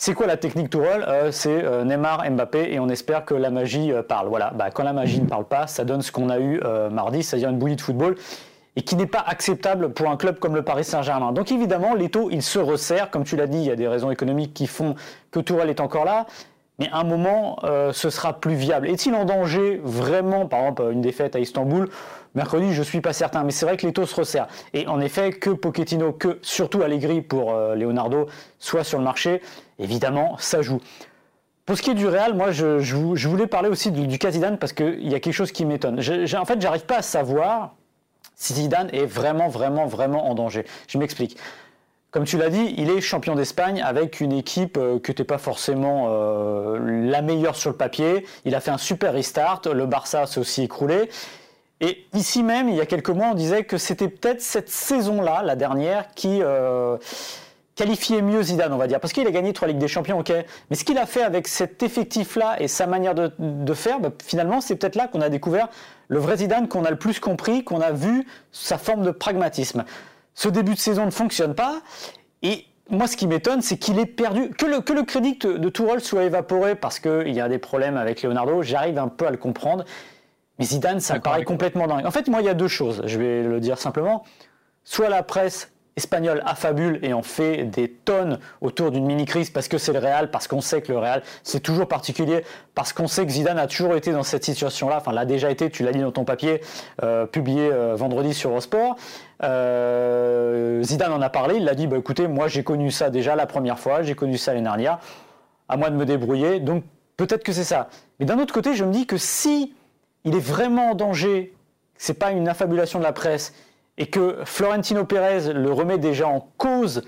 C'est 0.01 0.15
quoi 0.15 0.29
la 0.29 0.37
technique 0.37 0.71
Tourelle? 0.71 1.05
Euh, 1.09 1.33
C'est 1.33 1.65
euh, 1.65 1.83
Neymar, 1.83 2.23
Mbappé 2.31 2.73
et 2.73 2.79
on 2.79 2.89
espère 2.89 3.25
que 3.25 3.35
la 3.35 3.51
magie 3.51 3.91
euh, 3.91 4.01
parle. 4.01 4.29
Voilà, 4.29 4.53
bah, 4.55 4.71
quand 4.71 4.85
la 4.85 4.93
magie 4.93 5.21
ne 5.21 5.27
parle 5.27 5.45
pas, 5.45 5.67
ça 5.67 5.85
donne 5.85 6.03
ce 6.03 6.13
qu'on 6.13 6.31
a 6.31 6.39
eu 6.39 6.61
mardi, 6.93 7.25
c'est-à-dire 7.25 7.51
une 7.51 7.59
bouillie 7.59 7.75
de 7.75 7.81
football 7.81 8.15
et 8.79 8.83
qui 8.83 8.95
n'est 8.95 9.07
pas 9.07 9.25
acceptable 9.27 9.93
pour 9.93 10.09
un 10.09 10.17
club 10.17 10.39
comme 10.39 10.55
le 10.55 10.63
Paris 10.63 10.85
Saint-Germain. 10.85 11.33
Donc 11.33 11.51
évidemment, 11.51 11.95
l'étau, 11.95 12.29
il 12.31 12.45
se 12.45 12.61
resserre. 12.61 13.11
Comme 13.11 13.25
tu 13.25 13.35
l'as 13.35 13.49
dit, 13.49 13.59
il 13.59 13.65
y 13.65 13.73
a 13.73 13.77
des 13.77 13.89
raisons 13.89 14.13
économiques 14.13 14.55
qui 14.55 14.69
font 14.69 14.95
que 15.33 15.41
Tourelle 15.41 15.69
est 15.69 15.81
encore 15.81 16.05
là. 16.05 16.27
Mais 16.79 16.89
à 16.93 17.01
un 17.01 17.05
moment, 17.05 17.59
ce 17.93 18.09
sera 18.09 18.35
plus 18.35 18.55
viable. 18.55 18.87
Est-il 18.87 19.17
en 19.17 19.25
danger 19.25 19.81
vraiment, 19.83 20.47
par 20.47 20.61
exemple, 20.61 20.91
une 20.93 21.01
défaite 21.01 21.35
à 21.35 21.41
Istanbul? 21.41 21.89
Mercredi, 22.37 22.73
je 22.73 22.79
ne 22.79 22.85
suis 22.85 23.01
pas 23.01 23.13
certain, 23.13 23.43
mais 23.43 23.51
c'est 23.51 23.67
vrai 23.67 23.77
que 23.77 23.85
l'étau 23.85 24.07
se 24.07 24.15
resserre. 24.15 24.47
Et 24.75 24.87
en 24.87 25.01
effet, 25.01 25.31
que 25.31 25.51
Pochettino, 25.51 26.13
que 26.13 26.39
surtout 26.43 26.83
Allegri 26.83 27.21
pour 27.21 27.53
Leonardo, 27.75 28.29
soit 28.61 28.85
sur 28.85 28.99
le 28.99 29.05
marché, 29.05 29.43
évidemment, 29.81 30.37
ça 30.39 30.63
joue. 30.63 30.81
Pour 31.67 31.77
ce 31.77 31.83
qui 31.83 31.91
est 31.91 31.95
du 31.95 32.07
Real, 32.07 32.35
moi, 32.35 32.53
je, 32.53 33.27
voulais 33.27 33.49
parler 33.49 33.71
aussi 33.71 33.91
du, 33.91 34.07
du 34.07 34.19
cas 34.19 34.31
Zidane 34.31 34.57
parce 34.57 34.73
qu'il 34.73 35.09
y 35.09 35.17
a 35.17 35.19
quelque 35.19 35.35
chose 35.35 35.51
qui 35.51 35.65
m'étonne. 35.65 35.99
En 35.99 36.45
fait, 36.45 36.61
j'arrive 36.61 36.87
pas 36.87 36.99
à 36.99 37.03
savoir 37.03 37.75
Zidane 38.41 38.89
est 38.93 39.07
vraiment, 39.07 39.49
vraiment, 39.49 39.87
vraiment 39.87 40.31
en 40.31 40.35
danger. 40.35 40.65
Je 40.89 40.99
m'explique. 40.99 41.37
Comme 42.11 42.25
tu 42.25 42.39
l'as 42.39 42.49
dit, 42.49 42.75
il 42.79 42.89
est 42.89 43.03
champion 43.03 43.35
d'Espagne 43.35 43.83
avec 43.85 44.21
une 44.21 44.33
équipe 44.33 44.79
euh, 44.79 44.99
qui 44.99 45.11
n'était 45.11 45.25
pas 45.25 45.37
forcément 45.37 46.07
euh, 46.09 46.79
la 47.11 47.21
meilleure 47.21 47.55
sur 47.55 47.71
le 47.71 47.77
papier. 47.77 48.25
Il 48.47 48.55
a 48.55 48.61
fait 48.61 48.71
un 48.71 48.79
super 48.79 49.13
restart. 49.13 49.63
Le 49.71 49.85
Barça 49.85 50.25
s'est 50.27 50.41
aussi 50.41 50.63
écroulé. 50.63 51.11
Et 51.81 52.07
ici 52.15 52.43
même, 52.43 52.69
il 52.71 52.77
y 52.77 52.81
a 52.81 52.87
quelques 52.87 53.11
mois, 53.11 53.29
on 53.33 53.35
disait 53.35 53.65
que 53.65 53.77
c'était 53.77 54.09
peut-être 54.09 54.41
cette 54.41 54.71
saison-là, 54.71 55.43
la 55.45 55.55
dernière, 55.55 56.09
qui 56.15 56.41
euh, 56.43 56.97
qualifier 57.79 58.23
mieux 58.23 58.43
Zidane, 58.43 58.73
on 58.73 58.77
va 58.77 58.89
dire, 58.89 58.99
parce 58.99 59.13
qu'il 59.13 59.25
a 59.27 59.31
gagné 59.31 59.53
trois 59.53 59.69
Ligues 59.69 59.79
des 59.79 59.87
Champions, 59.87 60.19
ok. 60.19 60.33
Mais 60.69 60.77
ce 60.77 60.85
qu'il 60.85 60.99
a 60.99 61.07
fait 61.07 61.23
avec 61.23 61.47
cet 61.47 61.81
effectif-là 61.83 62.61
et 62.61 62.67
sa 62.67 62.89
manière 62.89 63.15
de, 63.15 63.75
faire, 63.75 64.01
bah, 64.01 64.11
finalement, 64.25 64.61
c'est 64.61 64.75
peut-être 64.75 64.97
là 64.97 65.07
qu'on 65.07 65.21
a 65.21 65.29
découvert 65.29 65.69
le 66.09 66.19
vrai 66.19 66.39
Zidane, 66.39 66.67
qu'on 66.67 66.85
a 66.85 66.91
le 66.91 66.99
plus 66.99 67.21
compris, 67.21 67.63
qu'on 67.63 67.81
a 67.81 67.93
vu 67.93 68.27
sa 68.51 68.79
forme 68.79 69.05
de 69.05 69.13
pragmatisme. 69.13 69.85
Ce 70.35 70.49
début 70.49 70.75
de 70.75 70.79
saison 70.79 71.07
ne 71.07 71.13
fonctionne 71.13 71.55
pas, 71.55 71.81
et 72.43 72.67
moi, 72.91 73.07
ce 73.07 73.17
qui 73.17 73.29
m'étonne, 73.29 73.63
c'est 73.63 73.77
qu'il 73.77 73.99
est 74.01 74.07
perdu. 74.07 74.51
Que 74.51 74.67
le, 74.67 74.81
que 74.81 74.93
le 74.93 75.05
crédit 75.05 75.37
de, 75.39 75.57
de 75.57 76.01
soit 76.01 76.25
évaporé 76.25 76.75
parce 76.75 76.99
qu'il 76.99 77.33
y 77.33 77.41
a 77.41 77.49
des 77.49 77.59
problèmes 77.59 77.97
avec 77.97 78.23
Leonardo, 78.23 78.63
j'arrive 78.63 78.99
un 78.99 79.09
peu 79.09 79.27
à 79.27 79.31
le 79.31 79.37
comprendre. 79.37 79.85
Mais 80.59 80.65
Zidane, 80.65 80.99
ça 80.99 81.15
me 81.15 81.21
paraît 81.21 81.45
complètement 81.45 81.87
dingue. 81.87 82.07
En 82.07 82.11
fait, 82.11 82.27
moi, 82.27 82.41
il 82.41 82.47
y 82.47 82.49
a 82.49 82.55
deux 82.55 82.67
choses, 82.67 83.03
je 83.05 83.19
vais 83.19 83.43
le 83.45 83.61
dire 83.61 83.79
simplement. 83.79 84.25
Soit 84.83 85.11
la 85.11 85.23
presse 85.23 85.71
espagnol 85.99 86.43
affabule 86.47 87.01
et 87.03 87.13
en 87.13 87.23
fait 87.23 87.65
des 87.65 87.89
tonnes 87.89 88.39
autour 88.61 88.93
d'une 88.93 89.05
mini-crise 89.05 89.51
parce 89.51 89.67
que 89.67 89.79
c'est 89.79 89.93
le 89.93 89.99
Real, 89.99 90.31
parce 90.31 90.47
qu'on 90.47 90.61
sait 90.61 90.81
que 90.81 90.93
le 90.93 90.99
Real, 90.99 91.23
c'est 91.43 91.61
toujours 91.61 91.89
particulier, 91.89 92.45
parce 92.75 92.93
qu'on 92.93 93.09
sait 93.09 93.27
que 93.27 93.33
Zidane 93.33 93.59
a 93.59 93.67
toujours 93.67 93.97
été 93.97 94.13
dans 94.13 94.23
cette 94.23 94.45
situation-là, 94.45 94.99
enfin 94.99 95.13
l'a 95.13 95.25
déjà 95.25 95.51
été, 95.51 95.71
tu 95.71 95.83
l'as 95.83 95.93
dit 95.93 96.01
dans 96.01 96.13
ton 96.13 96.25
papier, 96.25 96.61
euh, 97.03 97.27
publié 97.27 97.69
euh, 97.73 97.97
vendredi 97.97 98.33
sur 98.33 98.51
Eurosport. 98.51 98.97
Euh, 99.43 100.83
Zidane 100.85 101.13
en 101.13 101.21
a 101.21 101.31
parlé, 101.31 101.57
il 101.57 101.69
a 101.69 101.75
dit, 101.75 101.89
bah, 101.89 101.97
écoutez, 101.99 102.29
moi 102.29 102.47
j'ai 102.47 102.63
connu 102.63 102.91
ça 102.91 103.11
déjà 103.11 103.35
la 103.35 103.47
première 103.47 103.79
fois, 103.79 104.03
j'ai 104.03 104.15
connu 104.15 104.39
ça 104.39 104.53
l'année 104.53 104.65
dernière, 104.65 105.01
à 105.69 105.77
moi 105.77 105.91
de 105.91 105.97
me 105.97 106.07
débrouiller, 106.07 106.61
donc 106.61 106.85
peut-être 107.17 107.43
que 107.43 107.53
c'est 107.53 107.65
ça. 107.65 107.89
Mais 108.21 108.27
d'un 108.27 108.39
autre 108.39 108.55
côté, 108.55 108.75
je 108.75 108.85
me 108.85 108.93
dis 108.93 109.07
que 109.07 109.17
si 109.17 109.75
il 110.25 110.37
est 110.37 110.41
vraiment 110.41 110.93
en 110.93 110.95
danger, 110.95 111.53
c'est 111.97 112.15
pas 112.15 112.31
une 112.31 112.49
affabulation 112.49 113.01
de 113.01 113.05
la 113.05 113.13
presse, 113.13 113.53
et 113.99 114.07
que 114.07 114.39
Florentino 114.45 115.05
Pérez 115.05 115.53
le 115.53 115.73
remet 115.73 115.99
déjà 115.99 116.29
en 116.29 116.49
cause 116.57 117.03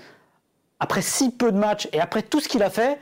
après 0.79 1.01
si 1.01 1.31
peu 1.31 1.51
de 1.51 1.57
matchs 1.57 1.87
et 1.93 2.01
après 2.01 2.21
tout 2.21 2.39
ce 2.39 2.49
qu'il 2.49 2.61
a 2.61 2.69
fait, 2.69 2.99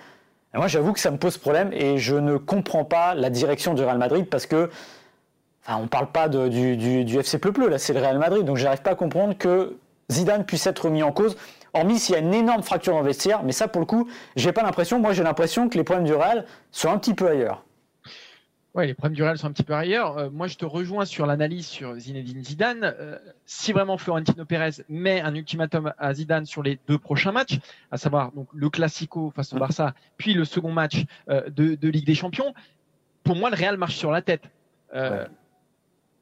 moi 0.53 0.67
j'avoue 0.67 0.93
que 0.93 0.99
ça 0.99 1.11
me 1.11 1.17
pose 1.17 1.37
problème 1.37 1.71
et 1.73 1.97
je 1.97 2.15
ne 2.15 2.37
comprends 2.37 2.85
pas 2.85 3.15
la 3.15 3.29
direction 3.29 3.73
du 3.73 3.83
Real 3.83 3.97
Madrid 3.97 4.27
parce 4.29 4.45
que 4.45 4.69
enfin, 5.65 5.77
on 5.79 5.83
ne 5.83 5.87
parle 5.87 6.11
pas 6.11 6.29
du, 6.29 6.77
du, 6.77 7.19
FC 7.19 7.39
Pleu 7.39 7.51
Pleu, 7.51 7.67
là 7.67 7.79
c'est 7.79 7.93
le 7.93 7.99
Real 7.99 8.19
Madrid, 8.19 8.45
donc 8.45 8.57
j'arrive 8.57 8.81
pas 8.81 8.91
à 8.91 8.95
comprendre 8.95 9.35
que 9.37 9.77
Zidane 10.11 10.45
puisse 10.45 10.67
être 10.67 10.89
mis 10.89 11.03
en 11.03 11.11
cause, 11.11 11.35
hormis 11.73 11.99
s'il 11.99 12.13
y 12.13 12.17
a 12.17 12.21
une 12.21 12.33
énorme 12.33 12.63
fracture 12.63 12.97
le 12.97 13.03
vestiaire, 13.03 13.41
mais 13.43 13.53
ça 13.53 13.67
pour 13.67 13.79
le 13.79 13.85
coup, 13.85 14.07
j'ai 14.35 14.51
pas 14.51 14.61
l'impression, 14.61 14.99
moi 14.99 15.13
j'ai 15.13 15.23
l'impression 15.23 15.67
que 15.67 15.77
les 15.77 15.83
problèmes 15.83 16.05
du 16.05 16.13
Real 16.13 16.45
sont 16.71 16.89
un 16.89 16.97
petit 16.97 17.13
peu 17.15 17.27
ailleurs. 17.27 17.63
Ouais, 18.79 18.87
les 18.87 18.93
problèmes 18.93 19.17
du 19.17 19.23
Real 19.23 19.37
sont 19.37 19.47
un 19.47 19.51
petit 19.51 19.63
peu 19.63 19.73
ailleurs. 19.73 20.17
Euh, 20.17 20.29
moi, 20.29 20.47
je 20.47 20.55
te 20.55 20.63
rejoins 20.63 21.03
sur 21.03 21.25
l'analyse 21.25 21.67
sur 21.67 21.99
Zinedine 21.99 22.41
Zidane. 22.41 22.95
Euh, 22.97 23.19
si 23.45 23.73
vraiment 23.73 23.97
Florentino 23.97 24.45
Pérez 24.45 24.85
met 24.87 25.19
un 25.19 25.35
ultimatum 25.35 25.91
à 25.97 26.13
Zidane 26.13 26.45
sur 26.45 26.63
les 26.63 26.79
deux 26.87 26.97
prochains 26.97 27.33
matchs, 27.33 27.59
à 27.91 27.97
savoir 27.97 28.31
donc 28.31 28.47
le 28.53 28.69
Classico 28.69 29.33
face 29.35 29.51
au. 29.51 29.57
Barça, 29.57 29.93
puis 30.15 30.33
le 30.33 30.45
second 30.45 30.71
match 30.71 31.03
euh, 31.27 31.49
de, 31.49 31.89
Ligue 31.89 32.05
des 32.05 32.15
Champions, 32.15 32.53
pour 33.25 33.35
moi, 33.35 33.49
le 33.49 33.57
Real 33.57 33.75
marche 33.75 33.97
sur 33.97 34.11
la 34.11 34.21
tête. 34.21 34.43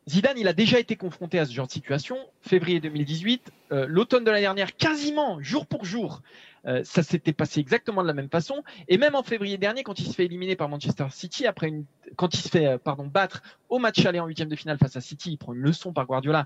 Zidane, 0.10 0.40
il 0.40 0.48
a 0.48 0.54
déjà 0.54 0.80
été 0.80 0.96
confronté 0.96 1.38
à 1.38 1.46
ce 1.46 1.54
genre 1.54 1.68
de 1.68 1.72
situation. 1.72 2.18
Février 2.42 2.80
2018, 2.80 3.52
l'automne 3.86 4.24
de 4.24 4.32
l'année 4.32 4.42
dernière, 4.42 4.76
quasiment 4.76 5.40
jour 5.42 5.68
pour 5.68 5.86
jour, 5.86 6.24
euh, 6.66 6.82
ça 6.84 7.04
s'était 7.04 7.34
passé 7.34 7.60
exactement 7.60 8.02
de 8.02 8.08
la 8.08 8.14
même 8.14 8.30
façon. 8.30 8.64
Et 8.88 8.98
même 8.98 9.16
en 9.16 9.24
février 9.24 9.58
dernier, 9.58 9.84
quand 9.84 10.00
il 10.00 10.08
se 10.08 10.14
fait 10.14 10.26
éliminer 10.26 10.56
par 10.56 10.70
Manchester 10.70 11.08
City, 11.12 11.46
après 11.46 11.74
quand 12.16 12.34
il 12.34 12.40
se 12.40 12.50
fait 12.50 12.66
euh, 12.66 12.78
pardon 12.78 13.08
battre 13.08 13.42
au 13.70 13.80
match 13.80 14.06
aller 14.06 14.20
en 14.20 14.28
huitième 14.28 14.50
de 14.50 14.56
finale 14.56 14.78
face 14.78 14.96
à 14.96 15.02
City, 15.02 15.32
il 15.32 15.38
prend 15.38 15.54
une 15.54 15.62
leçon 15.62 15.94
par 15.94 16.06
Guardiola. 16.06 16.46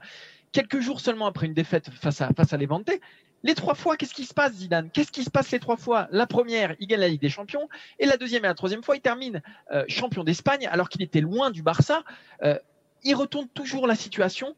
Quelques 0.51 0.79
jours 0.79 0.99
seulement 0.99 1.27
après 1.27 1.47
une 1.47 1.53
défaite 1.53 1.89
face 1.89 2.21
à 2.21 2.33
face 2.33 2.53
à 2.53 2.57
Levante, 2.57 2.91
les 3.43 3.55
trois 3.55 3.73
fois, 3.73 3.97
qu'est-ce 3.97 4.13
qui 4.13 4.25
se 4.25 4.35
passe, 4.35 4.53
Zidane? 4.53 4.91
Qu'est-ce 4.91 5.11
qui 5.11 5.23
se 5.23 5.31
passe 5.31 5.49
les 5.49 5.59
trois 5.59 5.77
fois? 5.77 6.07
La 6.11 6.27
première, 6.27 6.75
il 6.79 6.85
gagne 6.85 6.99
la 6.99 7.07
Ligue 7.07 7.21
des 7.21 7.29
Champions, 7.29 7.67
et 7.97 8.05
la 8.05 8.17
deuxième 8.17 8.45
et 8.45 8.47
la 8.47 8.53
troisième 8.53 8.83
fois, 8.83 8.95
il 8.95 9.01
termine 9.01 9.41
euh, 9.71 9.83
champion 9.87 10.23
d'Espagne 10.23 10.67
alors 10.71 10.89
qu'il 10.89 11.01
était 11.01 11.21
loin 11.21 11.49
du 11.49 11.63
Barça. 11.63 12.03
il 13.03 13.15
retourne 13.15 13.47
toujours 13.47 13.87
la 13.87 13.95
situation 13.95 14.55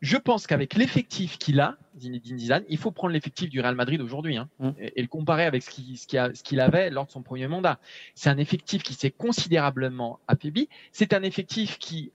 je 0.00 0.16
pense 0.16 0.46
qu'avec 0.46 0.74
l'effectif 0.74 1.36
qu'il 1.38 1.60
a, 1.60 1.76
Zinedine 1.98 2.38
Zidane, 2.38 2.64
il 2.68 2.78
faut 2.78 2.90
prendre 2.90 3.12
l'effectif 3.12 3.50
du 3.50 3.60
Real 3.60 3.74
Madrid 3.74 4.00
aujourd'hui 4.00 4.38
hein, 4.38 4.48
mm. 4.58 4.70
et, 4.78 5.02
le 5.02 5.08
comparer 5.08 5.44
avec 5.44 5.62
ce 5.62 6.42
qu'il 6.42 6.60
avait 6.60 6.88
lors 6.88 7.06
de 7.06 7.10
son 7.10 7.22
premier 7.22 7.48
mandat. 7.48 7.78
C'est 8.14 8.30
un 8.30 8.38
effectif 8.38 8.82
qui 8.82 8.94
s'est 8.94 9.10
considérablement 9.10 10.18
affaibli. 10.26 10.68
C'est 10.92 11.12
un 11.12 11.22
effectif 11.22 11.78
qui, 11.78 12.12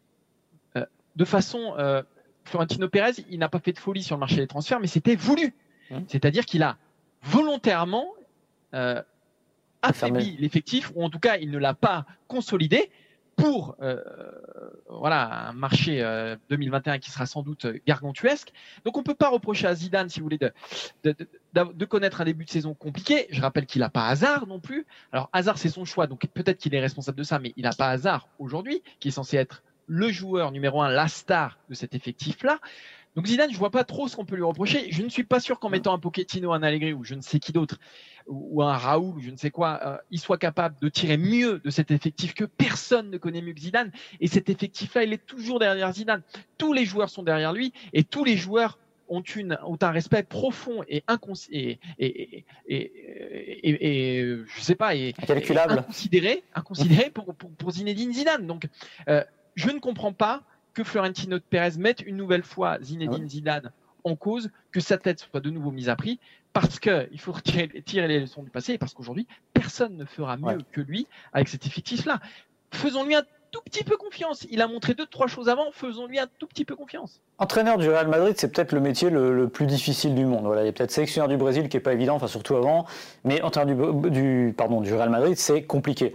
euh, 0.76 0.86
de 1.16 1.26
façon, 1.26 1.76
euh, 1.78 2.02
Florentino 2.44 2.90
Pérez, 2.90 3.24
il 3.30 3.38
n'a 3.38 3.50
pas 3.50 3.60
fait 3.60 3.74
de 3.74 3.80
folie 3.80 4.02
sur 4.02 4.16
le 4.16 4.20
marché 4.20 4.38
des 4.38 4.48
transferts, 4.48 4.80
mais 4.80 4.88
c'était 4.88 5.16
voulu. 5.16 5.54
Mm. 5.92 6.00
C'est-à-dire 6.08 6.46
qu'il 6.46 6.64
a 6.64 6.78
volontairement 7.22 8.08
euh, 8.74 9.02
affaibli 9.84 10.38
l'effectif, 10.40 10.92
ou 10.96 11.04
en 11.04 11.12
tout 11.12 11.20
cas, 11.20 11.38
il 11.38 11.52
ne 11.52 11.60
l'a 11.60 11.76
pas 11.76 12.08
consolidé 12.28 12.90
pour 13.36 13.76
euh, 13.82 14.02
voilà 14.90 15.50
un 15.50 15.54
marché 15.54 15.98
2021 16.50 16.94
euh, 16.94 16.98
qui 16.98 17.12
sera 17.12 17.26
sans 17.26 17.44
doute 17.44 17.68
gargantuesque. 17.86 18.52
Donc 18.86 18.98
on 18.98 19.04
peut 19.04 19.16
pas 19.16 19.30
reprocher 19.30 19.68
à 19.68 19.76
Zidane, 19.76 20.10
si 20.10 20.20
vous 20.20 20.26
voulez, 20.26 20.38
de, 20.38 20.52
de, 21.04 21.16
de, 21.54 21.86
connaître 21.86 22.22
un 22.22 22.26
début 22.26 22.46
de 22.46 22.50
saison 22.50 22.74
compliqué. 22.74 23.28
Je 23.30 23.42
rappelle 23.42 23.66
qu'il 23.66 23.82
n'a 23.82 23.90
pas 23.90 24.08
hasard 24.08 24.48
non 24.48 24.60
plus. 24.60 24.86
Alors 25.12 25.30
hasard 25.34 25.58
c'est 25.58 25.70
son 25.70 25.86
choix, 25.86 26.08
donc 26.08 26.26
peut-être 26.34 26.58
qu'il 26.58 26.74
est 26.76 26.80
responsable 26.80 27.18
de 27.18 27.24
ça, 27.24 27.40
mais 27.40 27.54
il 27.58 27.64
n'a 27.64 27.74
pas 27.74 27.90
hasard 27.90 28.30
aujourd'hui, 28.40 28.82
qui 29.00 29.10
est 29.10 29.12
censé 29.12 29.38
être 29.38 29.64
le 29.88 30.10
joueur 30.10 30.52
numéro 30.52 30.82
un, 30.82 30.90
la 30.90 31.08
star 31.08 31.60
de 31.70 31.76
cet 31.76 31.94
effectif-là. 31.94 32.60
Donc 33.16 33.28
Zidane, 33.28 33.52
je 33.52 33.58
vois 33.58 33.72
pas 33.72 33.84
trop 33.84 34.08
ce 34.08 34.16
qu'on 34.16 34.26
peut 34.26 34.36
lui 34.36 34.44
reprocher. 34.44 34.92
Je 34.92 35.02
ne 35.02 35.10
suis 35.10 35.24
pas 35.24 35.40
sûr 35.40 35.60
qu'en 35.60 35.70
mettant 35.70 35.94
un 35.94 36.00
Pochettino, 36.00 36.52
un 36.52 36.64
Allegri 36.64 36.94
ou 36.94 37.04
je 37.04 37.16
ne 37.16 37.22
sais 37.22 37.40
qui 37.40 37.54
d'autre, 37.54 37.80
ou 38.28 38.62
un 38.62 38.74
Raoul 38.74 39.16
ou 39.16 39.22
je 39.22 39.30
ne 39.30 39.38
sais 39.38 39.52
quoi, 39.52 39.80
euh, 39.86 39.98
il 40.12 40.20
soit 40.20 40.38
capable 40.38 40.76
de 40.82 40.90
tirer 40.90 41.18
mieux 41.18 41.60
de 41.60 41.70
cet 41.70 41.92
effectif 41.92 42.34
que 42.34 42.44
personne 42.44 43.10
ne 43.10 43.18
connaît 43.18 43.42
mieux 43.42 43.54
que 43.54 43.62
Zidane. 43.62 43.92
Et 44.20 44.28
cet 44.28 44.50
effectif-là, 44.50 45.04
il 45.04 45.14
est 45.14 45.26
toujours 45.26 45.60
derrière 45.60 45.92
Zidane. 45.94 46.22
Tous 46.58 46.74
les 46.74 46.86
joueurs 46.86 47.10
sont 47.10 47.24
derrière 47.24 47.54
lui 47.54 47.72
et 47.94 48.04
tous 48.04 48.26
les 48.26 48.36
joueurs 48.36 48.80
ont, 49.08 49.22
une, 49.22 49.58
ont 49.64 49.78
un 49.82 49.92
respect 49.92 50.24
profond 50.24 50.84
et, 50.90 51.04
et, 51.50 51.80
et, 52.00 52.44
et, 52.68 54.38
je 54.46 54.62
sais 54.62 54.76
pas, 54.76 54.96
et, 54.96 55.14
inconsidéré, 55.20 56.44
inconsidéré 56.54 57.12
pour, 57.12 57.34
pour, 57.36 57.52
pour 57.52 57.72
Zinedine 57.72 58.12
Zidane. 58.12 58.46
Donc, 58.46 58.68
euh, 59.08 59.24
je 59.56 59.70
ne 59.70 59.80
comprends 59.80 60.12
pas 60.12 60.44
que 60.76 60.84
Florentino 60.84 61.40
Pérez 61.50 61.78
mette 61.80 62.02
une 62.02 62.18
nouvelle 62.18 62.44
fois 62.44 62.78
Zinedine 62.82 63.24
ah 63.26 63.30
Zidane 63.30 63.72
en 64.04 64.16
cause, 64.16 64.52
que 64.72 64.80
sa 64.80 64.98
tête 64.98 65.20
soit 65.20 65.40
de 65.40 65.50
nouveau 65.50 65.72
mise 65.72 65.90
à 65.90 65.96
prix, 65.96 66.20
parce 66.54 66.80
qu'il 66.80 67.20
faut 67.20 67.34
tirer, 67.44 68.08
les 68.08 68.20
leçons 68.20 68.44
du 68.44 68.52
passé, 68.52 68.74
et 68.74 68.78
parce 68.78 68.94
qu'aujourd'hui, 68.94 69.26
personne 69.54 69.98
ne 69.98 70.06
fera 70.06 70.38
mieux 70.38 70.60
que 70.72 70.82
lui 70.82 71.08
avec 71.34 71.48
cet 71.48 71.66
effectif-là. 71.66 72.20
Faisons-lui 72.72 73.16
un 73.16 73.24
tout 73.52 73.62
petit 73.66 73.84
peu 73.84 73.98
confiance. 73.98 74.46
Il 74.52 74.62
a 74.62 74.68
montré 74.68 74.94
deux, 74.94 75.06
trois 75.08 75.28
choses 75.28 75.50
avant, 75.50 75.72
faisons-lui 75.72 76.20
un 76.20 76.28
tout 76.38 76.46
petit 76.46 76.66
peu 76.66 76.76
confiance. 76.76 77.20
Entraîneur 77.40 77.78
du 77.78 77.90
Real 77.90 78.08
Madrid, 78.08 78.36
c'est 78.38 78.52
peut-être 78.52 78.74
le 78.74 78.80
métier 78.80 79.10
le, 79.10 79.48
plus 79.48 79.66
difficile 79.66 80.14
du 80.14 80.26
monde. 80.26 80.46
Voilà, 80.46 80.62
il 80.62 80.66
y 80.66 80.70
a 80.70 80.72
peut-être 80.72 80.92
sélectionneur 80.92 81.28
du 81.28 81.38
Brésil 81.38 81.68
qui 81.68 81.78
n'est 81.78 81.84
pas 81.84 81.94
évident, 81.94 82.16
enfin 82.16 82.28
surtout 82.28 82.56
avant, 82.56 82.86
mais 83.24 83.42
entraîneur 83.42 83.94
du, 83.94 84.10
du, 84.12 84.54
pardon, 84.56 84.82
du 84.82 84.94
Real 84.94 85.10
Madrid, 85.10 85.36
c'est 85.38 85.64
compliqué. 85.64 86.14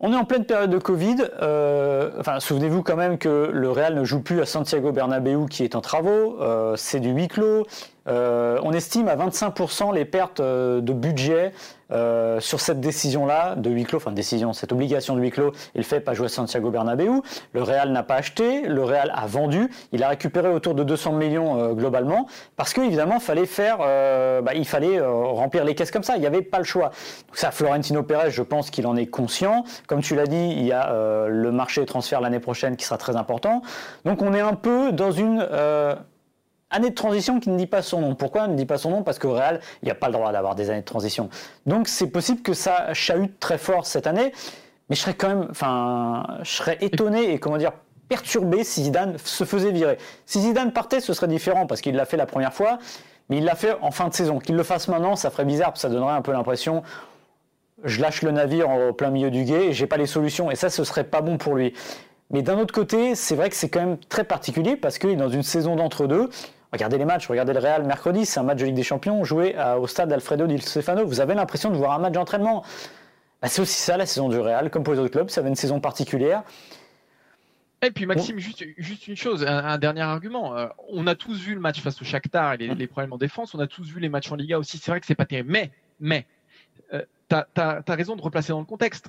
On 0.00 0.12
est 0.12 0.16
en 0.16 0.24
pleine 0.24 0.44
période 0.44 0.70
de 0.70 0.78
Covid. 0.78 1.16
Euh, 1.42 2.12
enfin, 2.20 2.38
souvenez-vous 2.38 2.84
quand 2.84 2.94
même 2.94 3.18
que 3.18 3.50
le 3.52 3.68
Real 3.68 3.96
ne 3.96 4.04
joue 4.04 4.20
plus 4.20 4.40
à 4.40 4.46
Santiago 4.46 4.92
Bernabéu 4.92 5.46
qui 5.50 5.64
est 5.64 5.74
en 5.74 5.80
travaux. 5.80 6.40
Euh, 6.40 6.76
c'est 6.76 7.00
du 7.00 7.10
huis 7.10 7.26
clos. 7.26 7.66
Euh, 8.08 8.58
on 8.62 8.72
estime 8.72 9.08
à 9.08 9.16
25% 9.16 9.94
les 9.94 10.04
pertes 10.04 10.40
de 10.40 10.92
budget 10.92 11.52
euh, 11.90 12.38
sur 12.40 12.60
cette 12.60 12.80
décision-là 12.80 13.54
de 13.56 13.70
huis 13.70 13.84
clos, 13.84 13.96
enfin 13.96 14.12
décision, 14.12 14.52
cette 14.52 14.72
obligation 14.72 15.16
de 15.16 15.20
huis 15.20 15.30
clos, 15.30 15.52
il 15.74 15.84
fait 15.84 16.00
pas 16.00 16.12
jouer 16.12 16.28
Santiago 16.28 16.70
Bernabéu. 16.70 17.22
Le 17.54 17.62
Real 17.62 17.92
n'a 17.92 18.02
pas 18.02 18.16
acheté, 18.16 18.62
le 18.62 18.84
Real 18.84 19.10
a 19.14 19.26
vendu, 19.26 19.70
il 19.92 20.02
a 20.02 20.08
récupéré 20.08 20.48
autour 20.48 20.74
de 20.74 20.84
200 20.84 21.12
millions 21.12 21.58
euh, 21.58 21.72
globalement, 21.72 22.26
parce 22.56 22.74
qu'évidemment, 22.74 23.20
fallait 23.20 23.46
faire, 23.46 23.78
euh, 23.80 24.42
bah, 24.42 24.52
il 24.54 24.66
fallait 24.66 25.00
remplir 25.00 25.64
les 25.64 25.74
caisses 25.74 25.90
comme 25.90 26.02
ça, 26.02 26.16
il 26.16 26.20
n'y 26.20 26.26
avait 26.26 26.42
pas 26.42 26.58
le 26.58 26.64
choix. 26.64 26.90
Ça, 27.32 27.50
Florentino 27.50 28.02
Pérez, 28.02 28.30
je 28.30 28.42
pense 28.42 28.70
qu'il 28.70 28.86
en 28.86 28.96
est 28.96 29.06
conscient. 29.06 29.64
Comme 29.86 30.02
tu 30.02 30.14
l'as 30.14 30.26
dit, 30.26 30.36
il 30.36 30.64
y 30.64 30.72
a 30.72 31.26
le 31.28 31.52
marché 31.52 31.80
des 31.80 31.86
transferts 31.86 32.20
l'année 32.20 32.40
prochaine 32.40 32.76
qui 32.76 32.84
sera 32.84 32.98
très 32.98 33.16
important. 33.16 33.62
Donc 34.04 34.22
on 34.22 34.34
est 34.34 34.40
un 34.40 34.54
peu 34.54 34.92
dans 34.92 35.10
une 35.10 35.46
année 36.70 36.90
de 36.90 36.94
transition 36.94 37.40
qui 37.40 37.50
ne 37.50 37.56
dit 37.56 37.66
pas 37.66 37.82
son 37.82 38.00
nom. 38.00 38.14
Pourquoi 38.14 38.46
ne 38.46 38.54
dit 38.54 38.66
pas 38.66 38.78
son 38.78 38.90
nom? 38.90 39.02
Parce 39.02 39.18
qu'au 39.18 39.32
Real, 39.32 39.60
il 39.82 39.86
n'y 39.86 39.90
a 39.90 39.94
pas 39.94 40.08
le 40.08 40.12
droit 40.12 40.32
d'avoir 40.32 40.54
des 40.54 40.70
années 40.70 40.80
de 40.80 40.84
transition. 40.84 41.28
Donc 41.66 41.88
c'est 41.88 42.08
possible 42.08 42.42
que 42.42 42.52
ça 42.52 42.92
chahute 42.94 43.38
très 43.40 43.58
fort 43.58 43.86
cette 43.86 44.06
année, 44.06 44.32
mais 44.88 44.96
je 44.96 45.00
serais 45.00 45.14
quand 45.14 45.28
même, 45.28 45.46
enfin, 45.50 46.26
je 46.42 46.62
étonné 46.80 47.32
et 47.32 47.38
comment 47.38 47.58
dire 47.58 47.72
perturbé 48.08 48.64
si 48.64 48.84
Zidane 48.84 49.18
se 49.18 49.44
faisait 49.44 49.70
virer. 49.70 49.98
Si 50.24 50.40
Zidane 50.40 50.72
partait, 50.72 51.00
ce 51.00 51.12
serait 51.12 51.28
différent 51.28 51.66
parce 51.66 51.82
qu'il 51.82 51.94
l'a 51.94 52.06
fait 52.06 52.16
la 52.16 52.24
première 52.24 52.54
fois, 52.54 52.78
mais 53.28 53.36
il 53.36 53.44
l'a 53.44 53.54
fait 53.54 53.76
en 53.82 53.90
fin 53.90 54.08
de 54.08 54.14
saison. 54.14 54.38
Qu'il 54.38 54.56
le 54.56 54.62
fasse 54.62 54.88
maintenant, 54.88 55.14
ça 55.14 55.30
ferait 55.30 55.44
bizarre, 55.44 55.76
ça 55.76 55.90
donnerait 55.90 56.14
un 56.14 56.22
peu 56.22 56.32
l'impression 56.32 56.82
je 57.84 58.00
lâche 58.00 58.22
le 58.22 58.30
navire 58.30 58.68
au 58.70 58.92
plein 58.92 59.10
milieu 59.10 59.30
du 59.30 59.44
guet 59.44 59.66
et 59.66 59.72
j'ai 59.72 59.86
pas 59.86 59.96
les 59.96 60.06
solutions. 60.06 60.50
Et 60.50 60.56
ça, 60.56 60.70
ce 60.70 60.84
serait 60.84 61.04
pas 61.04 61.20
bon 61.20 61.38
pour 61.38 61.54
lui. 61.54 61.74
Mais 62.30 62.42
d'un 62.42 62.58
autre 62.58 62.74
côté, 62.74 63.14
c'est 63.14 63.34
vrai 63.34 63.48
que 63.48 63.56
c'est 63.56 63.68
quand 63.68 63.80
même 63.80 63.98
très 64.08 64.24
particulier 64.24 64.76
parce 64.76 64.98
qu'il 64.98 65.10
est 65.10 65.16
dans 65.16 65.30
une 65.30 65.42
saison 65.42 65.76
d'entre-deux. 65.76 66.28
Regardez 66.72 66.98
les 66.98 67.04
matchs, 67.04 67.26
regardez 67.28 67.54
le 67.54 67.60
Real 67.60 67.84
mercredi, 67.84 68.26
c'est 68.26 68.40
un 68.40 68.42
match 68.42 68.58
de 68.58 68.66
Ligue 68.66 68.74
des 68.74 68.82
Champions 68.82 69.24
joué 69.24 69.56
au 69.78 69.86
stade 69.86 70.12
Alfredo 70.12 70.46
Di 70.46 70.58
Stefano. 70.58 71.06
Vous 71.06 71.20
avez 71.20 71.34
l'impression 71.34 71.70
de 71.70 71.76
voir 71.76 71.92
un 71.92 71.98
match 71.98 72.12
d'entraînement. 72.12 72.62
Bah, 73.40 73.48
c'est 73.48 73.62
aussi 73.62 73.80
ça 73.80 73.96
la 73.96 74.04
saison 74.04 74.28
du 74.28 74.38
Real, 74.38 74.70
comme 74.70 74.82
pour 74.82 74.92
les 74.92 74.98
autres 74.98 75.12
clubs, 75.12 75.30
ça 75.30 75.40
avait 75.40 75.48
une 75.48 75.56
saison 75.56 75.80
particulière. 75.80 76.42
Et 77.80 77.92
puis 77.92 78.06
Maxime, 78.06 78.38
juste, 78.38 79.06
une 79.06 79.16
chose, 79.16 79.44
un, 79.46 79.78
dernier 79.78 80.00
argument. 80.00 80.56
Euh, 80.56 80.66
on 80.88 81.06
a 81.06 81.14
tous 81.14 81.38
vu 81.38 81.54
le 81.54 81.60
match 81.60 81.80
face 81.80 82.02
au 82.02 82.04
Shakhtar 82.04 82.54
et 82.54 82.56
les, 82.56 82.74
les, 82.74 82.86
problèmes 82.88 83.12
en 83.12 83.18
défense. 83.18 83.54
On 83.54 83.60
a 83.60 83.68
tous 83.68 83.88
vu 83.88 84.00
les 84.00 84.08
matchs 84.08 84.32
en 84.32 84.34
Liga 84.34 84.58
aussi. 84.58 84.78
C'est 84.78 84.90
vrai 84.90 85.00
que 85.00 85.06
c'est 85.06 85.14
pas 85.14 85.26
terrible. 85.26 85.52
Mais, 85.52 85.70
mais, 86.00 86.26
euh, 86.92 87.02
tu 87.28 87.36
as, 87.36 87.82
raison 87.86 88.16
de 88.16 88.22
replacer 88.22 88.50
dans 88.50 88.58
le 88.58 88.66
contexte. 88.66 89.08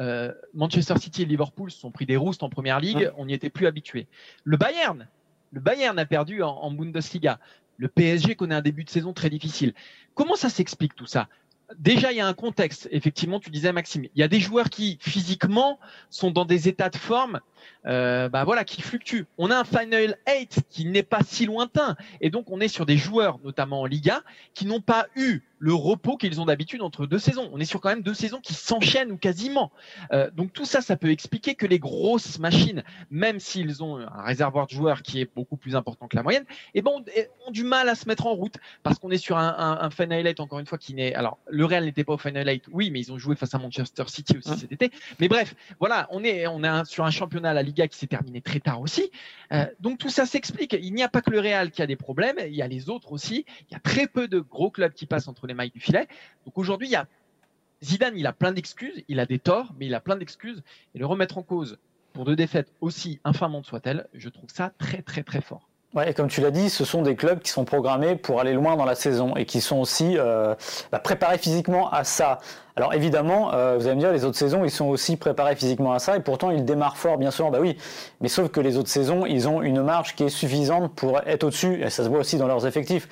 Euh, 0.00 0.32
Manchester 0.54 0.98
City 0.98 1.22
et 1.22 1.24
Liverpool 1.24 1.70
se 1.70 1.78
sont 1.78 1.92
pris 1.92 2.04
des 2.04 2.16
roustes 2.16 2.42
en 2.42 2.48
première 2.48 2.80
ligue. 2.80 3.12
On 3.16 3.26
n'y 3.26 3.34
était 3.34 3.50
plus 3.50 3.68
habitué. 3.68 4.08
Le 4.42 4.56
Bayern, 4.56 5.06
le 5.52 5.60
Bayern 5.60 5.98
a 5.98 6.06
perdu 6.06 6.42
en, 6.42 6.70
Bundesliga. 6.70 7.38
Le 7.78 7.88
PSG 7.88 8.36
connaît 8.36 8.54
un 8.54 8.62
début 8.62 8.84
de 8.84 8.90
saison 8.90 9.12
très 9.12 9.30
difficile. 9.30 9.74
Comment 10.14 10.36
ça 10.36 10.48
s'explique 10.48 10.94
tout 10.94 11.06
ça? 11.06 11.28
Déjà, 11.78 12.12
il 12.12 12.18
y 12.18 12.20
a 12.20 12.26
un 12.26 12.34
contexte. 12.34 12.88
Effectivement, 12.92 13.40
tu 13.40 13.50
disais 13.50 13.72
Maxime, 13.72 14.04
il 14.04 14.20
y 14.20 14.22
a 14.22 14.28
des 14.28 14.38
joueurs 14.38 14.70
qui 14.70 14.98
physiquement 15.00 15.80
sont 16.10 16.30
dans 16.30 16.44
des 16.44 16.68
états 16.68 16.90
de 16.90 16.96
forme 16.96 17.40
euh, 17.86 18.28
bah 18.28 18.44
voilà, 18.44 18.64
qui 18.64 18.82
fluctue. 18.82 19.22
On 19.38 19.50
a 19.50 19.58
un 19.58 19.64
Final 19.64 20.16
8 20.28 20.60
qui 20.70 20.86
n'est 20.86 21.02
pas 21.02 21.20
si 21.24 21.46
lointain. 21.46 21.96
Et 22.20 22.30
donc, 22.30 22.50
on 22.50 22.60
est 22.60 22.68
sur 22.68 22.86
des 22.86 22.96
joueurs, 22.96 23.38
notamment 23.44 23.82
en 23.82 23.86
Liga, 23.86 24.22
qui 24.54 24.66
n'ont 24.66 24.80
pas 24.80 25.06
eu 25.16 25.42
le 25.58 25.74
repos 25.74 26.16
qu'ils 26.16 26.40
ont 26.40 26.46
d'habitude 26.46 26.82
entre 26.82 27.06
deux 27.06 27.18
saisons. 27.18 27.48
On 27.52 27.60
est 27.60 27.64
sur 27.64 27.80
quand 27.80 27.88
même 27.88 28.02
deux 28.02 28.14
saisons 28.14 28.40
qui 28.40 28.54
s'enchaînent 28.54 29.12
ou 29.12 29.16
quasiment. 29.16 29.72
Euh, 30.12 30.30
donc 30.32 30.52
tout 30.52 30.64
ça, 30.64 30.80
ça 30.80 30.96
peut 30.96 31.10
expliquer 31.10 31.54
que 31.54 31.66
les 31.66 31.78
grosses 31.78 32.38
machines, 32.38 32.82
même 33.10 33.40
s'ils 33.40 33.82
ont 33.82 33.96
un 33.96 34.22
réservoir 34.22 34.66
de 34.66 34.72
joueurs 34.72 35.02
qui 35.02 35.20
est 35.20 35.30
beaucoup 35.34 35.56
plus 35.56 35.76
important 35.76 36.08
que 36.08 36.16
la 36.16 36.22
moyenne, 36.22 36.44
eh 36.74 36.82
ben, 36.82 36.90
ont, 36.90 37.50
du 37.50 37.64
mal 37.64 37.88
à 37.88 37.94
se 37.94 38.08
mettre 38.08 38.26
en 38.26 38.34
route 38.34 38.56
parce 38.82 38.98
qu'on 38.98 39.10
est 39.10 39.18
sur 39.18 39.38
un, 39.38 39.54
un, 39.56 39.80
un 39.80 39.90
Final 39.90 40.26
encore 40.38 40.58
une 40.58 40.66
fois, 40.66 40.78
qui 40.78 40.94
n'est... 40.94 41.14
Alors, 41.14 41.38
le 41.48 41.64
Real 41.64 41.84
n'était 41.84 42.04
pas 42.04 42.14
au 42.14 42.18
Final 42.18 42.48
8, 42.48 42.64
oui, 42.72 42.90
mais 42.90 43.00
ils 43.00 43.12
ont 43.12 43.18
joué 43.18 43.36
face 43.36 43.54
à 43.54 43.58
Manchester 43.58 44.04
City 44.08 44.38
aussi 44.38 44.58
cet 44.58 44.72
été. 44.72 44.90
Mais 45.20 45.28
bref, 45.28 45.54
voilà, 45.78 46.08
on 46.10 46.24
est, 46.24 46.46
on 46.46 46.62
est 46.62 46.84
sur 46.84 47.04
un 47.04 47.10
championnat, 47.10 47.54
la 47.54 47.62
Liga, 47.62 47.88
qui 47.88 47.98
s'est 47.98 48.06
terminé 48.06 48.40
très 48.40 48.60
tard 48.60 48.80
aussi. 48.80 49.10
Euh, 49.52 49.66
donc 49.80 49.98
tout 49.98 50.08
ça 50.08 50.26
s'explique. 50.26 50.76
Il 50.80 50.92
n'y 50.94 51.02
a 51.02 51.08
pas 51.08 51.22
que 51.22 51.30
le 51.30 51.40
Real 51.40 51.70
qui 51.70 51.82
a 51.82 51.86
des 51.86 51.96
problèmes, 51.96 52.36
il 52.46 52.54
y 52.54 52.62
a 52.62 52.68
les 52.68 52.88
autres 52.88 53.12
aussi. 53.12 53.44
Il 53.70 53.74
y 53.74 53.76
a 53.76 53.80
très 53.80 54.06
peu 54.06 54.28
de 54.28 54.40
gros 54.40 54.70
clubs 54.70 54.92
qui 54.92 55.06
passent 55.06 55.28
entre 55.28 55.45
les 55.46 55.54
mailles 55.54 55.70
du 55.70 55.80
filet. 55.80 56.06
Donc 56.44 56.58
aujourd'hui, 56.58 56.88
il 56.88 56.92
y 56.92 56.96
a 56.96 57.06
Zidane, 57.82 58.14
il 58.16 58.26
a 58.26 58.32
plein 58.32 58.52
d'excuses, 58.52 59.02
il 59.08 59.20
a 59.20 59.26
des 59.26 59.38
torts, 59.38 59.74
mais 59.78 59.86
il 59.86 59.94
a 59.94 60.00
plein 60.00 60.16
d'excuses. 60.16 60.62
Et 60.94 60.98
le 60.98 61.06
remettre 61.06 61.38
en 61.38 61.42
cause 61.42 61.78
pour 62.12 62.24
deux 62.24 62.36
défaites 62.36 62.72
aussi 62.80 63.20
infamantes 63.24 63.66
soient-elles, 63.66 64.06
je 64.14 64.28
trouve 64.28 64.50
ça 64.50 64.72
très 64.78 65.02
très 65.02 65.22
très 65.22 65.40
fort. 65.40 65.68
Ouais, 65.94 66.10
et 66.10 66.14
comme 66.14 66.28
tu 66.28 66.42
l'as 66.42 66.50
dit, 66.50 66.68
ce 66.68 66.84
sont 66.84 67.00
des 67.00 67.16
clubs 67.16 67.40
qui 67.40 67.50
sont 67.50 67.64
programmés 67.64 68.16
pour 68.16 68.40
aller 68.40 68.52
loin 68.52 68.76
dans 68.76 68.84
la 68.84 68.94
saison 68.94 69.34
et 69.34 69.46
qui 69.46 69.62
sont 69.62 69.78
aussi 69.78 70.18
euh, 70.18 70.54
bah, 70.92 70.98
préparés 70.98 71.38
physiquement 71.38 71.90
à 71.90 72.04
ça. 72.04 72.38
Alors 72.74 72.92
évidemment, 72.92 73.54
euh, 73.54 73.78
vous 73.78 73.86
allez 73.86 73.94
me 73.94 74.00
dire, 74.00 74.12
les 74.12 74.24
autres 74.24 74.36
saisons, 74.36 74.64
ils 74.64 74.70
sont 74.70 74.86
aussi 74.86 75.16
préparés 75.16 75.56
physiquement 75.56 75.92
à 75.92 75.98
ça 75.98 76.16
et 76.16 76.20
pourtant 76.20 76.50
ils 76.50 76.66
démarrent 76.66 76.98
fort, 76.98 77.16
bien 77.16 77.30
sûr, 77.30 77.50
bah 77.50 77.60
oui. 77.60 77.78
Mais 78.20 78.28
sauf 78.28 78.50
que 78.50 78.60
les 78.60 78.76
autres 78.76 78.90
saisons, 78.90 79.24
ils 79.24 79.48
ont 79.48 79.62
une 79.62 79.82
marge 79.82 80.14
qui 80.14 80.24
est 80.24 80.28
suffisante 80.28 80.94
pour 80.94 81.20
être 81.26 81.44
au-dessus 81.44 81.82
et 81.82 81.88
ça 81.88 82.04
se 82.04 82.08
voit 82.10 82.18
aussi 82.18 82.36
dans 82.36 82.46
leurs 82.46 82.66
effectifs. 82.66 83.08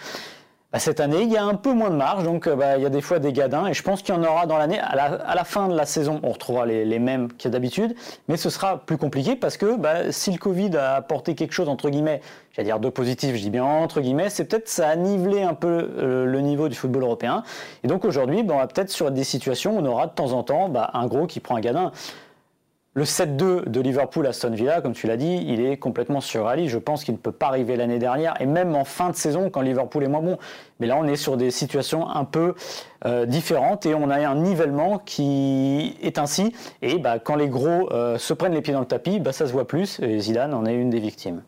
Bah, 0.75 0.81
cette 0.81 0.99
année, 0.99 1.23
il 1.23 1.31
y 1.31 1.37
a 1.37 1.45
un 1.45 1.55
peu 1.55 1.73
moins 1.73 1.89
de 1.89 1.95
marge, 1.95 2.25
donc 2.25 2.49
euh, 2.49 2.57
bah, 2.57 2.77
il 2.77 2.83
y 2.83 2.87
a 2.87 2.91
des 2.91 3.01
fois 3.01 3.21
des 3.21 3.33
gadins, 3.33 3.69
et 3.69 3.75
je 3.75 3.83
pense 3.85 4.03
qu'il 4.03 4.13
y 4.13 4.19
en 4.19 4.25
aura 4.25 4.47
dans 4.47 4.59
l'année. 4.59 4.81
À 4.81 4.97
la, 4.97 5.45
fin 5.45 5.69
de 5.69 5.77
la 5.77 5.87
saison, 5.87 6.19
on 6.25 6.33
retrouvera 6.33 6.67
les, 6.67 6.99
mêmes 6.99 7.33
qu'il 7.33 7.45
y 7.45 7.47
a 7.47 7.53
d'habitude, 7.53 7.95
mais 8.27 8.37
ce 8.37 8.51
sera 8.51 8.79
plus 8.79 8.97
compliqué 8.97 9.37
parce 9.37 9.57
que 9.57 9.77
bah, 9.77 10.11
si 10.11 10.33
le 10.33 10.39
Covid 10.39 10.77
a 10.77 10.97
apporté 10.97 11.37
quelque 11.37 11.53
chose, 11.53 11.69
entre 11.69 11.91
guillemets, 11.91 12.21
j'allais 12.51 12.67
dire 12.67 12.81
de 12.81 12.89
positif, 12.89 13.37
je 13.37 13.43
dis 13.43 13.51
bien 13.51 13.65
entre 13.65 14.01
guillemets, 14.01 14.31
c'est 14.31 14.47
peut-être 14.47 14.69
ça 14.69 14.89
a 14.89 14.97
nivelé 14.97 15.43
un 15.43 15.55
peu 15.55 15.69
euh, 15.97 16.25
le 16.25 16.41
niveau 16.41 16.69
du 16.69 16.75
football 16.75 17.05
européen. 17.05 17.45
Et 17.85 17.87
donc 17.87 18.05
aujourd'hui, 18.05 18.43
on 18.43 18.57
va 18.57 18.67
peut-être 18.67 18.91
sur 18.91 19.13
des 19.13 19.23
situations 19.23 19.77
où 19.77 19.79
on 19.81 19.87
aura 19.87 20.09
de 20.09 20.13
temps 20.13 20.33
en 20.33 20.43
temps 20.43 20.73
un 20.75 21.07
gros 21.07 21.29
qui 21.29 21.39
prend 21.39 21.55
un 21.55 21.61
gadin. 21.61 21.93
Le 22.97 23.03
7-2 23.03 23.69
de 23.69 23.81
Liverpool 23.81 24.25
à 24.25 24.29
Aston 24.29 24.53
Villa, 24.53 24.81
comme 24.81 24.93
tu 24.93 25.09
l'as 25.09 25.17
dit, 25.17 25.45
il 25.49 25.61
est 25.61 25.77
complètement 25.79 26.21
surréaliste. 26.21 26.71
Je 26.71 26.79
pense 26.79 27.03
qu'il 27.03 27.15
ne 27.15 27.19
peut 27.19 27.33
pas 27.33 27.49
arriver 27.49 27.75
l'année 27.75 27.99
dernière, 27.99 28.41
et 28.41 28.47
même 28.47 28.77
en 28.77 28.85
fin 28.85 29.11
de 29.11 29.17
saison 29.17 29.51
quand 29.51 29.63
Liverpool 29.63 30.05
est 30.05 30.09
moins 30.09 30.23
bon. 30.23 30.39
Mais 30.79 30.87
là, 30.87 30.97
on 30.97 31.05
est 31.05 31.17
sur 31.17 31.37
des 31.37 31.51
situations 31.51 32.09
un 32.09 32.25
peu 32.25 32.55
euh, 33.05 33.27
différentes 33.27 33.85
et 33.85 33.97
on 33.97 34.11
a 34.11 34.25
un 34.25 34.37
nivellement 34.37 34.99
qui 34.99 35.97
est 36.03 36.19
ainsi. 36.19 36.55
Et 36.83 36.99
bah, 36.99 37.19
quand 37.19 37.35
les 37.35 37.49
gros 37.49 37.93
euh, 37.93 38.17
se 38.17 38.33
prennent 38.33 38.55
les 38.55 38.63
pieds 38.63 38.75
dans 38.75 38.81
le 38.81 38.87
tapis, 38.87 39.19
bah, 39.19 39.33
ça 39.33 39.49
se 39.49 39.53
voit 39.53 39.67
plus. 39.67 39.99
Et 39.99 40.21
Zidane 40.21 40.55
en 40.55 40.65
est 40.65 40.75
une 40.75 40.91
des 40.91 41.01
victimes. 41.01 41.43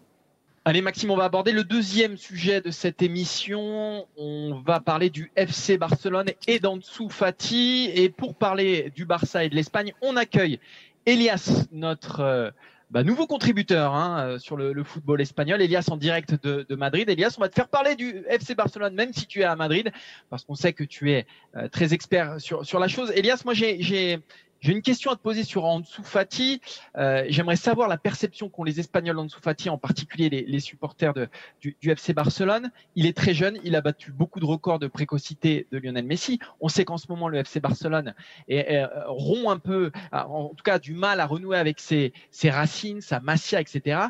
Allez 0.65 0.83
Maxime, 0.83 1.13
on 1.13 1.17
va 1.17 1.27
aborder 1.27 1.53
le 1.53 1.63
deuxième 1.63 2.17
sujet 2.17 2.61
de 2.61 2.73
cette 2.73 3.03
émission. 3.03 4.05
On 4.17 4.61
va 4.67 4.81
parler 4.81 5.11
du 5.11 5.31
FC 5.37 5.79
Barcelone 5.79 6.33
et 6.49 6.59
d'Ansu 6.59 7.09
Fati. 7.09 7.89
Et 7.95 8.09
pour 8.09 8.35
parler 8.35 8.91
du 8.97 9.05
Barça 9.05 9.45
et 9.45 9.49
de 9.49 9.55
l'Espagne, 9.55 9.93
on 10.03 10.17
accueille 10.17 10.59
Elias, 11.07 11.67
notre 11.71 12.21
euh, 12.21 12.51
bah, 12.91 13.05
nouveau 13.05 13.29
contributeur 13.29 13.95
hein, 13.95 14.19
euh, 14.21 14.39
sur 14.39 14.57
le, 14.57 14.83
football 14.83 15.21
espagnol. 15.21 15.63
Elias 15.63 15.87
en 15.91 15.97
direct 15.97 16.35
de, 16.45 16.75
Madrid. 16.75 17.09
Elias, 17.09 17.37
on 17.39 17.41
va 17.41 17.49
te 17.49 17.55
faire 17.55 17.69
parler 17.69 17.95
du 17.95 18.25
FC 18.29 18.57
Barcelone, 18.57 18.95
même 18.95 19.13
si 19.13 19.27
tu 19.27 19.41
es 19.41 19.45
à 19.45 19.55
Madrid, 19.55 19.93
parce 20.31 20.45
qu'on 20.45 20.57
sait 20.57 20.73
que 20.73 20.83
tu 20.83 21.13
es 21.13 21.27
euh, 21.57 21.69
très 21.69 21.95
expert 21.95 22.41
sur, 22.41 22.67
sur 22.67 22.81
la 22.81 22.89
chose. 22.89 23.13
Elias, 23.15 23.43
moi 23.45 23.55
j'ai 23.55 24.21
j'ai 24.67 24.73
une 24.73 24.83
question 24.83 25.13
à 25.13 25.15
te 25.15 25.21
poser 25.21 25.45
sur 25.45 25.65
Ansu 25.65 26.03
Fati. 26.03 26.61
Euh, 26.97 27.25
J'aimerais 27.29 27.55
savoir 27.55 27.87
la 27.87 27.99
perception 27.99 28.49
qu'ont 28.49 28.65
les 28.65 28.81
Espagnols 28.81 29.17
Ansu 29.17 29.39
Fati, 29.41 29.71
en 29.71 29.79
particulier 29.79 30.29
les, 30.29 30.59
supporters 30.59 31.15
du, 31.61 31.77
FC 31.85 32.13
Barcelone. 32.13 32.73
Il 32.97 33.07
est 33.07 33.17
très 33.17 33.33
jeune, 33.33 33.61
il 33.63 33.77
a 33.77 33.81
battu 33.81 34.11
beaucoup 34.11 34.41
de 34.41 34.45
records 34.45 34.81
de 34.81 34.89
précocité 34.89 35.69
de 35.71 35.79
Lionel 35.79 36.05
Messi. 36.05 36.41
On 36.59 36.67
sait 36.67 36.85
qu'en 36.85 36.99
ce 36.99 37.07
moment, 37.09 37.29
le 37.29 37.39
FC 37.39 37.61
Barcelone 37.61 38.13
est, 38.49 38.57
est, 38.57 38.85
rompt 39.07 39.49
un 39.51 39.59
peu, 39.61 39.93
en 40.11 40.49
tout 40.49 40.65
cas 40.65 40.81
du 40.81 40.95
mal 40.95 41.21
à 41.21 41.27
renouer 41.27 41.59
avec 41.59 41.79
ses, 41.79 42.13
ses 42.33 42.51
racines, 42.51 43.01
sa 43.01 43.21
massia, 43.21 43.61
etc. 43.61 44.01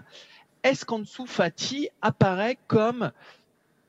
Est-ce 0.62 0.86
qu'Ansu 0.86 1.26
Fati 1.26 1.90
apparaît 2.00 2.56
comme 2.66 3.12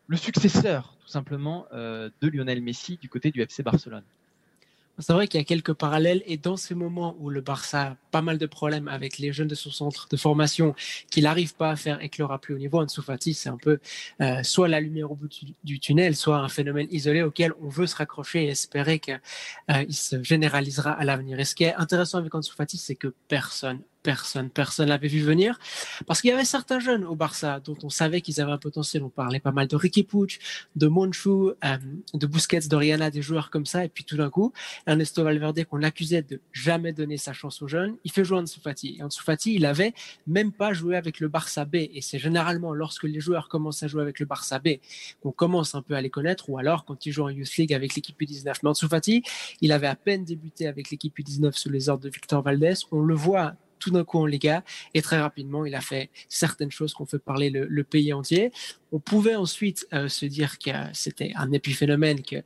le 0.08 0.17
successeur, 0.17 0.97
tout 0.99 1.08
simplement, 1.08 1.65
euh, 1.71 2.10
de 2.19 2.27
Lionel 2.27 2.62
Messi 2.62 2.97
du 2.97 3.08
côté 3.08 3.32
du 3.32 3.41
FC 3.41 3.63
Barcelone? 3.63 4.03
C'est 4.99 5.13
vrai 5.13 5.27
qu'il 5.27 5.39
y 5.39 5.41
a 5.41 5.45
quelques 5.45 5.73
parallèles 5.73 6.23
et 6.25 6.38
dans 6.38 6.57
ces 6.57 6.75
moments 6.75 7.15
où 7.19 7.29
le 7.29 7.41
Barça 7.41 7.81
a 7.81 7.97
pas 8.12 8.21
mal 8.21 8.38
de 8.38 8.45
problèmes 8.45 8.88
avec 8.88 9.17
les 9.19 9.31
jeunes 9.31 9.47
de 9.47 9.55
son 9.55 9.69
centre 9.69 10.07
de 10.10 10.17
formation 10.17 10.73
qu'il 11.12 11.23
n'arrive 11.23 11.55
pas 11.55 11.71
à 11.71 11.75
faire 11.75 12.01
éclore 12.01 12.31
à 12.31 12.39
plus 12.39 12.55
haut 12.55 12.57
niveau, 12.57 12.81
Ansu 12.81 13.01
Fati, 13.01 13.33
c'est 13.33 13.49
un 13.49 13.57
peu 13.57 13.79
euh, 14.21 14.41
soit 14.43 14.67
la 14.67 14.79
lumière 14.79 15.12
au 15.12 15.15
bout 15.15 15.29
du, 15.63 15.79
tunnel, 15.79 16.15
soit 16.15 16.38
un 16.38 16.49
phénomène 16.49 16.88
isolé 16.91 17.21
auquel 17.21 17.53
on 17.62 17.69
veut 17.69 17.88
se 17.88 17.95
raccrocher 17.95 18.45
et 18.45 18.47
espérer 18.49 18.99
qu'il 18.99 19.19
euh, 19.71 19.86
se 19.89 20.21
généralisera 20.23 20.91
à 20.91 21.03
l'avenir. 21.03 21.39
Et 21.39 21.45
ce 21.45 21.55
qui 21.55 21.63
est 21.63 21.75
intéressant 21.75 22.17
avec 22.17 22.33
Ansu 22.33 22.53
Fati, 22.53 22.77
c'est 22.77 22.95
que 22.95 23.13
personne 23.27 23.81
personne, 24.03 24.49
personne 24.49 24.89
l'avait 24.89 25.07
vu 25.07 25.21
venir. 25.21 25.60
Parce 26.05 26.21
qu'il 26.21 26.29
y 26.29 26.33
avait 26.33 26.45
certains 26.45 26.79
jeunes 26.79 27.03
au 27.03 27.15
Barça 27.15 27.60
dont 27.60 27.77
on 27.83 27.89
savait 27.89 28.21
qu'ils 28.21 28.39
avaient 28.41 28.51
un 28.51 28.57
potentiel. 28.57 29.03
On 29.03 29.10
parlait 29.10 29.39
pas 29.39 29.51
mal 29.51 29.67
de 29.67 29.75
Ricky 29.75 30.03
Puig, 30.03 30.39
de 30.75 30.88
Monchu, 30.88 31.29
euh, 31.29 31.77
de 32.13 32.27
Busquets, 32.27 32.67
d'Oriana, 32.69 33.12
des 33.12 33.21
joueurs 33.21 33.49
comme 33.49 33.65
ça. 33.65 33.86
Et 33.86 33.89
puis 33.89 34.03
tout 34.03 34.17
d'un 34.17 34.29
coup, 34.29 34.53
Ernesto 34.86 35.23
Valverde, 35.23 35.63
qu'on 35.65 35.83
accusait 35.83 36.21
de 36.21 36.41
jamais 36.53 36.93
donner 36.93 37.17
sa 37.17 37.33
chance 37.33 37.62
aux 37.62 37.67
jeunes, 37.67 37.97
il 38.03 38.12
fait 38.12 38.23
jouer 38.23 38.39
Ansu 38.39 38.60
Fati. 38.60 38.97
Et 38.99 39.03
Ansu 39.03 39.21
il 39.45 39.65
avait 39.65 39.93
même 40.25 40.51
pas 40.51 40.73
joué 40.73 40.95
avec 40.95 41.19
le 41.19 41.27
Barça 41.27 41.65
B. 41.65 41.75
Et 41.75 41.99
c'est 42.01 42.19
généralement 42.19 42.73
lorsque 42.73 43.03
les 43.03 43.19
joueurs 43.19 43.49
commencent 43.49 43.83
à 43.83 43.88
jouer 43.88 44.01
avec 44.01 44.19
le 44.19 44.25
Barça 44.25 44.60
B 44.60 44.77
qu'on 45.21 45.31
commence 45.31 45.75
un 45.75 45.81
peu 45.81 45.95
à 45.95 46.01
les 46.01 46.10
connaître, 46.10 46.49
ou 46.49 46.57
alors 46.57 46.86
quand 46.86 47.05
ils 47.05 47.12
jouent 47.12 47.25
en 47.25 47.29
Youth 47.29 47.55
League 47.57 47.73
avec 47.73 47.95
l'équipe 47.95 48.19
U19. 48.19 48.53
Mais 48.63 48.69
Ansu 48.69 48.88
Fati, 48.88 49.23
il 49.62 49.71
avait 49.71 49.88
à 49.88 49.95
peine 49.95 50.23
débuté 50.23 50.67
avec 50.67 50.91
l'équipe 50.91 51.17
U19 51.17 51.53
sous 51.53 51.69
les 51.69 51.89
ordres 51.89 52.03
de 52.03 52.10
Victor 52.10 52.41
Valdés. 52.41 52.73
On 52.91 53.01
le 53.01 53.15
voit 53.15 53.55
tout 53.80 53.92
d'un 53.92 54.04
coup 54.04 54.20
en 54.20 54.26
Liga. 54.26 54.63
Et 54.94 55.02
très 55.02 55.20
rapidement, 55.20 55.66
il 55.66 55.76
a 55.76 55.82
fait 55.82 56.10
certaines 56.30 56.72
choses 56.72 56.94
qu'on 56.94 57.06
fait 57.06 57.20
parler 57.20 57.50
le, 57.50 57.84
pays 57.84 58.12
entier. 58.12 58.52
On 58.92 59.00
pouvait 59.00 59.36
ensuite 59.36 59.88
euh, 59.94 60.08
se 60.08 60.26
dire 60.26 60.60
que 60.60 60.72
c'était 60.94 61.32
un 61.36 61.52
épiphénomène, 61.52 62.22
qu'on 62.22 62.38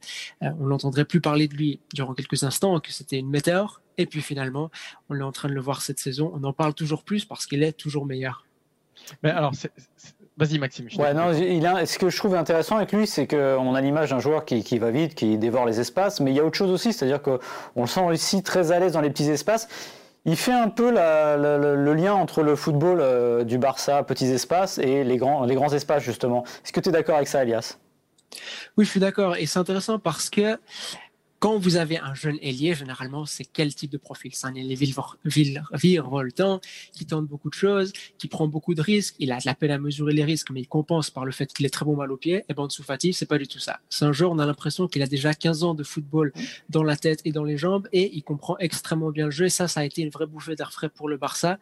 euh, 0.43 0.49
on 0.59 0.67
n'entendrait 0.67 1.05
plus 1.05 1.21
parler 1.21 1.47
de 1.47 1.55
lui 1.55 1.79
durant 1.93 2.13
quelques 2.13 2.43
instants, 2.43 2.79
que 2.79 2.91
c'était 2.91 3.17
une 3.17 3.29
météore. 3.29 3.81
Et 3.97 4.05
puis 4.05 4.21
finalement, 4.21 4.69
on 5.09 5.19
est 5.19 5.23
en 5.23 5.31
train 5.31 5.49
de 5.49 5.53
le 5.53 5.61
voir 5.61 5.81
cette 5.81 5.99
saison. 5.99 6.31
On 6.35 6.43
en 6.43 6.53
parle 6.53 6.73
toujours 6.73 7.03
plus 7.03 7.25
parce 7.25 7.45
qu'il 7.45 7.63
est 7.63 7.73
toujours 7.73 8.05
meilleur. 8.05 8.45
Mais 9.23 9.31
alors, 9.31 9.53
Vas-y 10.37 10.57
Maxime. 10.59 10.87
Ouais, 10.97 11.13
non, 11.13 11.33
il 11.33 11.65
a, 11.65 11.85
ce 11.85 11.99
que 11.99 12.09
je 12.09 12.17
trouve 12.17 12.35
intéressant 12.35 12.77
avec 12.77 12.93
lui, 12.93 13.05
c'est 13.05 13.27
qu'on 13.27 13.75
a 13.75 13.81
l'image 13.81 14.11
d'un 14.11 14.19
joueur 14.19 14.45
qui, 14.45 14.63
qui, 14.63 14.79
va 14.79 14.89
vite, 14.89 15.13
qui 15.13 15.37
dévore 15.37 15.65
les 15.65 15.79
espaces, 15.79 16.19
mais 16.19 16.31
il 16.31 16.37
y 16.37 16.39
a 16.39 16.45
autre 16.45 16.57
chose 16.57 16.71
aussi, 16.71 16.93
c'est-à-dire 16.93 17.21
qu'on 17.21 17.39
le 17.75 17.85
sent 17.85 18.01
aussi 18.01 18.41
très 18.41 18.71
à 18.71 18.79
l'aise 18.79 18.93
dans 18.93 19.01
les 19.01 19.09
petits 19.09 19.29
espaces. 19.29 19.67
Il 20.25 20.35
fait 20.35 20.53
un 20.53 20.69
peu 20.69 20.91
le 20.91 21.93
lien 21.93 22.13
entre 22.13 22.43
le 22.43 22.55
football 22.55 22.99
euh, 23.01 23.43
du 23.43 23.57
Barça, 23.57 24.03
petits 24.03 24.27
espaces, 24.27 24.77
et 24.77 25.03
les 25.03 25.17
grands, 25.17 25.45
les 25.45 25.55
grands 25.55 25.73
espaces, 25.73 26.03
justement. 26.03 26.43
Est-ce 26.63 26.71
que 26.71 26.79
tu 26.79 26.89
es 26.89 26.91
d'accord 26.91 27.15
avec 27.15 27.27
ça, 27.27 27.41
Elias? 27.41 27.77
Oui, 28.77 28.85
je 28.85 28.91
suis 28.91 28.99
d'accord. 28.99 29.35
Et 29.35 29.45
c'est 29.45 29.59
intéressant 29.59 29.97
parce 29.97 30.29
que 30.29 30.59
quand 31.41 31.57
vous 31.57 31.75
avez 31.75 31.97
un 31.97 32.13
jeune 32.13 32.37
ailier, 32.43 32.75
généralement, 32.75 33.25
c'est 33.25 33.45
quel 33.45 33.73
type 33.73 33.89
de 33.89 33.97
profil? 33.97 34.29
C'est 34.35 34.45
un 34.45 34.53
ailier 34.53 34.77
virevoltant, 35.73 36.61
qui 36.93 37.07
tente 37.07 37.25
beaucoup 37.25 37.49
de 37.49 37.55
choses, 37.55 37.93
qui 38.19 38.27
prend 38.27 38.47
beaucoup 38.47 38.75
de 38.75 38.81
risques. 38.81 39.15
Il 39.17 39.31
a 39.31 39.37
de 39.37 39.47
la 39.47 39.55
peine 39.55 39.71
à 39.71 39.79
mesurer 39.79 40.13
les 40.13 40.23
risques, 40.23 40.51
mais 40.51 40.59
il 40.59 40.67
compense 40.67 41.09
par 41.09 41.25
le 41.25 41.31
fait 41.31 41.51
qu'il 41.51 41.65
est 41.65 41.71
très 41.71 41.83
bon 41.83 41.95
mal 41.95 42.11
au 42.11 42.17
pied. 42.17 42.45
Et 42.47 42.53
ben, 42.53 42.67
Fati, 42.69 43.13
c'est 43.13 43.25
pas 43.25 43.39
du 43.39 43.47
tout 43.47 43.57
ça. 43.57 43.79
C'est 43.89 44.05
un 44.05 44.11
joueur, 44.11 44.29
on 44.29 44.37
a 44.37 44.45
l'impression 44.45 44.87
qu'il 44.87 45.01
a 45.01 45.07
déjà 45.07 45.33
15 45.33 45.63
ans 45.63 45.73
de 45.73 45.81
football 45.81 46.31
dans 46.69 46.83
la 46.83 46.95
tête 46.95 47.21
et 47.25 47.31
dans 47.31 47.43
les 47.43 47.57
jambes, 47.57 47.87
et 47.91 48.15
il 48.15 48.21
comprend 48.21 48.55
extrêmement 48.59 49.09
bien 49.09 49.25
le 49.25 49.31
jeu. 49.31 49.45
Et 49.45 49.49
ça, 49.49 49.67
ça 49.67 49.79
a 49.79 49.83
été 49.83 50.03
une 50.03 50.11
vraie 50.11 50.27
bouffée 50.27 50.55
d'air 50.55 50.71
frais 50.71 50.89
pour 50.89 51.09
le 51.09 51.17
Barça, 51.17 51.57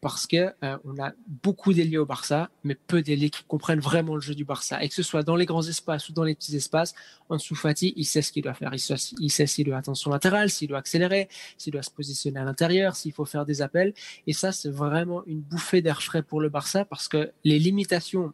parce 0.00 0.28
que 0.28 0.52
euh, 0.62 0.78
on 0.84 1.02
a 1.02 1.10
beaucoup 1.42 1.74
d'ailiers 1.74 1.98
au 1.98 2.06
Barça, 2.06 2.50
mais 2.62 2.76
peu 2.76 3.02
d'ailiers 3.02 3.30
qui 3.30 3.42
comprennent 3.42 3.80
vraiment 3.80 4.14
le 4.14 4.20
jeu 4.20 4.36
du 4.36 4.44
Barça. 4.44 4.80
Et 4.84 4.88
que 4.88 4.94
ce 4.94 5.02
soit 5.02 5.24
dans 5.24 5.34
les 5.34 5.44
grands 5.44 5.66
espaces 5.66 6.08
ou 6.08 6.12
dans 6.12 6.22
les 6.22 6.36
petits 6.36 6.54
espaces, 6.54 6.94
Ansu 7.28 7.56
Fati, 7.56 7.94
il 7.96 8.04
sait 8.04 8.22
ce 8.22 8.30
qu'il 8.30 8.44
doit 8.44 8.54
faire. 8.54 8.70
Il 8.72 8.78
sait, 8.78 8.94
il 9.24 9.30
sait 9.30 9.46
s'il 9.46 9.66
doit 9.66 9.78
attention 9.78 10.10
latérale, 10.10 10.50
s'il 10.50 10.68
doit 10.68 10.78
accélérer, 10.78 11.28
s'il 11.56 11.72
doit 11.72 11.82
se 11.82 11.90
positionner 11.90 12.40
à 12.40 12.44
l'intérieur, 12.44 12.94
s'il 12.94 13.12
faut 13.12 13.24
faire 13.24 13.44
des 13.44 13.62
appels. 13.62 13.94
Et 14.26 14.32
ça, 14.32 14.52
c'est 14.52 14.70
vraiment 14.70 15.24
une 15.26 15.40
bouffée 15.40 15.82
d'air 15.82 16.02
frais 16.02 16.22
pour 16.22 16.40
le 16.40 16.48
Barça 16.48 16.84
parce 16.84 17.08
que 17.08 17.32
les 17.42 17.58
limitations 17.58 18.32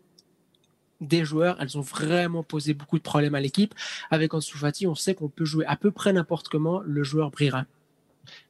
des 1.01 1.25
joueurs, 1.25 1.57
elles 1.61 1.79
ont 1.79 1.83
vraiment 1.83 2.43
posé 2.43 2.75
beaucoup 2.75 2.99
de 2.99 3.03
problèmes 3.03 3.35
à 3.35 3.41
l'équipe. 3.41 3.75
Avec 4.11 4.35
Ansu 4.35 4.59
Fati, 4.59 4.87
on 4.87 4.95
sait 4.95 5.15
qu'on 5.15 5.29
peut 5.29 5.47
jouer 5.47 5.65
à 5.67 5.77
peu 5.77 5.91
près 5.91 6.13
n'importe 6.13 6.49
comment, 6.49 6.81
le 6.81 7.03
joueur 7.03 7.31
brillera. 7.31 7.65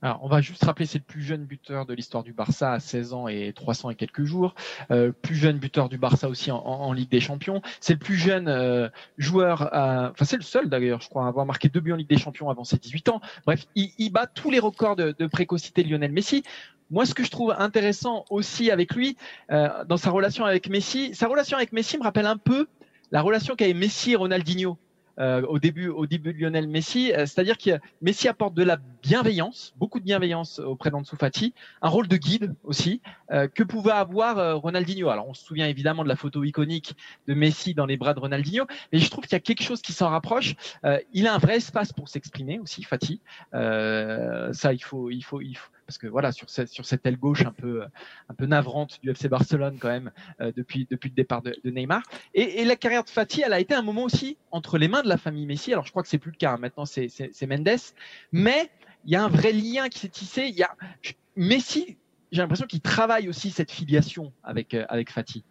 Alors, 0.02 0.20
on 0.22 0.28
va 0.28 0.40
juste 0.40 0.64
rappeler, 0.64 0.86
c'est 0.86 0.98
le 0.98 1.04
plus 1.04 1.22
jeune 1.22 1.44
buteur 1.44 1.86
de 1.86 1.94
l'histoire 1.94 2.22
du 2.22 2.32
Barça 2.32 2.72
à 2.72 2.80
16 2.80 3.12
ans 3.12 3.28
et 3.28 3.52
300 3.54 3.90
et 3.90 3.94
quelques 3.94 4.24
jours. 4.24 4.54
Euh, 4.90 5.12
plus 5.12 5.36
jeune 5.36 5.58
buteur 5.58 5.88
du 5.88 5.98
Barça 5.98 6.28
aussi 6.28 6.50
en, 6.50 6.92
Ligue 6.92 7.10
des 7.10 7.20
Champions. 7.20 7.62
C'est 7.80 7.92
le 7.92 7.98
plus 7.98 8.16
jeune 8.16 8.48
euh, 8.48 8.88
joueur, 9.18 9.70
enfin 9.72 10.24
c'est 10.24 10.36
le 10.36 10.42
seul 10.42 10.68
d'ailleurs, 10.68 11.00
je 11.00 11.08
crois, 11.08 11.24
à 11.24 11.28
avoir 11.28 11.46
marqué 11.46 11.68
deux 11.68 11.80
buts 11.80 11.92
en 11.92 11.96
Ligue 11.96 12.08
des 12.08 12.18
Champions 12.18 12.50
avant 12.50 12.64
ses 12.64 12.78
18 12.78 13.10
ans. 13.10 13.20
Bref, 13.46 13.66
il, 13.74 14.10
bat 14.10 14.26
tous 14.26 14.50
les 14.50 14.58
records 14.58 14.96
de, 14.96 15.14
de 15.16 15.26
précocité 15.26 15.84
Lionel 15.84 16.12
Messi. 16.12 16.42
Moi, 16.90 17.06
ce 17.06 17.14
que 17.14 17.22
je 17.22 17.30
trouve 17.30 17.54
intéressant 17.56 18.24
aussi 18.30 18.70
avec 18.70 18.94
lui, 18.94 19.16
euh, 19.52 19.84
dans 19.84 19.96
sa 19.96 20.10
relation 20.10 20.44
avec 20.44 20.68
Messi, 20.68 21.14
sa 21.14 21.28
relation 21.28 21.56
avec 21.56 21.72
Messi 21.72 21.96
me 21.98 22.02
rappelle 22.02 22.26
un 22.26 22.36
peu 22.36 22.66
la 23.12 23.22
relation 23.22 23.54
qu'avait 23.54 23.74
Messi 23.74 24.12
et 24.12 24.16
Ronaldinho. 24.16 24.76
Euh, 25.18 25.42
au 25.42 25.58
début, 25.58 25.88
au 25.88 26.06
début 26.06 26.32
de 26.32 26.38
Lionel 26.38 26.68
Messi, 26.68 27.12
euh, 27.12 27.26
c'est-à-dire 27.26 27.58
que 27.58 27.78
Messi 28.00 28.28
apporte 28.28 28.54
de 28.54 28.62
la 28.62 28.78
bienveillance, 29.02 29.74
beaucoup 29.76 29.98
de 29.98 30.04
bienveillance 30.04 30.58
auprès 30.58 30.90
d'Ansu 30.90 31.16
Fati, 31.16 31.52
un 31.82 31.88
rôle 31.88 32.08
de 32.08 32.16
guide 32.16 32.54
aussi 32.64 33.00
euh, 33.30 33.48
que 33.48 33.62
pouvait 33.62 33.92
avoir 33.92 34.60
Ronaldinho. 34.60 35.08
Alors 35.08 35.28
on 35.28 35.34
se 35.34 35.44
souvient 35.44 35.66
évidemment 35.66 36.04
de 36.04 36.08
la 36.08 36.16
photo 36.16 36.44
iconique 36.44 36.94
de 37.26 37.34
Messi 37.34 37.74
dans 37.74 37.86
les 37.86 37.96
bras 37.96 38.14
de 38.14 38.20
Ronaldinho, 38.20 38.66
mais 38.92 38.98
je 38.98 39.10
trouve 39.10 39.24
qu'il 39.24 39.32
y 39.32 39.36
a 39.36 39.40
quelque 39.40 39.62
chose 39.62 39.82
qui 39.82 39.92
s'en 39.92 40.08
rapproche. 40.08 40.54
il 41.12 41.26
a 41.26 41.34
un 41.34 41.38
vrai 41.38 41.56
espace 41.56 41.92
pour 41.92 42.08
s'exprimer 42.08 42.58
aussi, 42.58 42.82
Fati. 42.82 43.20
ça, 43.52 44.72
il 44.72 44.82
faut, 44.82 45.10
il 45.10 45.22
faut, 45.22 45.40
il 45.40 45.56
faut 45.56 45.70
parce 45.90 45.98
que 45.98 46.07
voilà 46.07 46.31
sur 46.31 46.48
cette, 46.48 47.05
aile 47.05 47.16
gauche 47.16 47.44
un 47.44 47.50
peu 47.50 47.83
un 48.29 48.35
peu 48.35 48.46
navrante 48.46 49.00
du 49.03 49.11
FC 49.11 49.29
Barcelone 49.29 49.76
quand 49.81 49.88
même 49.88 50.12
euh, 50.40 50.53
depuis 50.57 50.87
le 50.88 51.09
départ 51.09 51.42
de, 51.42 51.53
Neymar. 51.64 52.03
Et, 52.33 52.64
la 52.64 52.76
carrière 52.76 53.03
de 53.03 53.11
Fati 53.11 53.42
elle 53.44 53.53
a 53.53 53.59
été 53.59 53.74
un 53.74 53.83
moment 53.83 54.05
aussi 54.05 54.37
entre 54.53 54.79
les 54.79 54.87
mains 54.87 55.03
de 55.03 55.09
la 55.09 55.16
famille 55.16 55.46
Messi. 55.46 55.72
Alors 55.72 55.85
je 55.85 55.90
crois 55.90 56.05
que 56.05 56.09
c'est 56.09 56.18
plus 56.18 56.31
le 56.31 56.37
cas 56.37 56.53
hein. 56.53 56.59
maintenant 56.59 56.85
c'est 56.85 57.09
c'est 57.09 57.46
Mendes. 57.48 57.81
Mais 58.31 58.70
il 59.05 59.11
y 59.11 59.16
a 59.16 59.24
un 59.24 59.29
vrai 59.29 59.50
lien 59.50 59.88
qui 59.88 59.98
s'est 59.98 60.09
tissé. 60.09 60.46
Il 60.46 60.55
y 60.55 60.62
a 60.62 60.76
Messi 61.35 61.96
j'ai 62.31 62.40
l'impression 62.40 62.66
qu'il 62.66 62.83
travaille 62.83 63.29
aussi 63.29 63.50
cette 63.50 63.72
filiation 63.72 64.33
avec 64.44 64.74
euh, 64.74 64.85
avec 64.88 65.11
Fati 65.11 65.42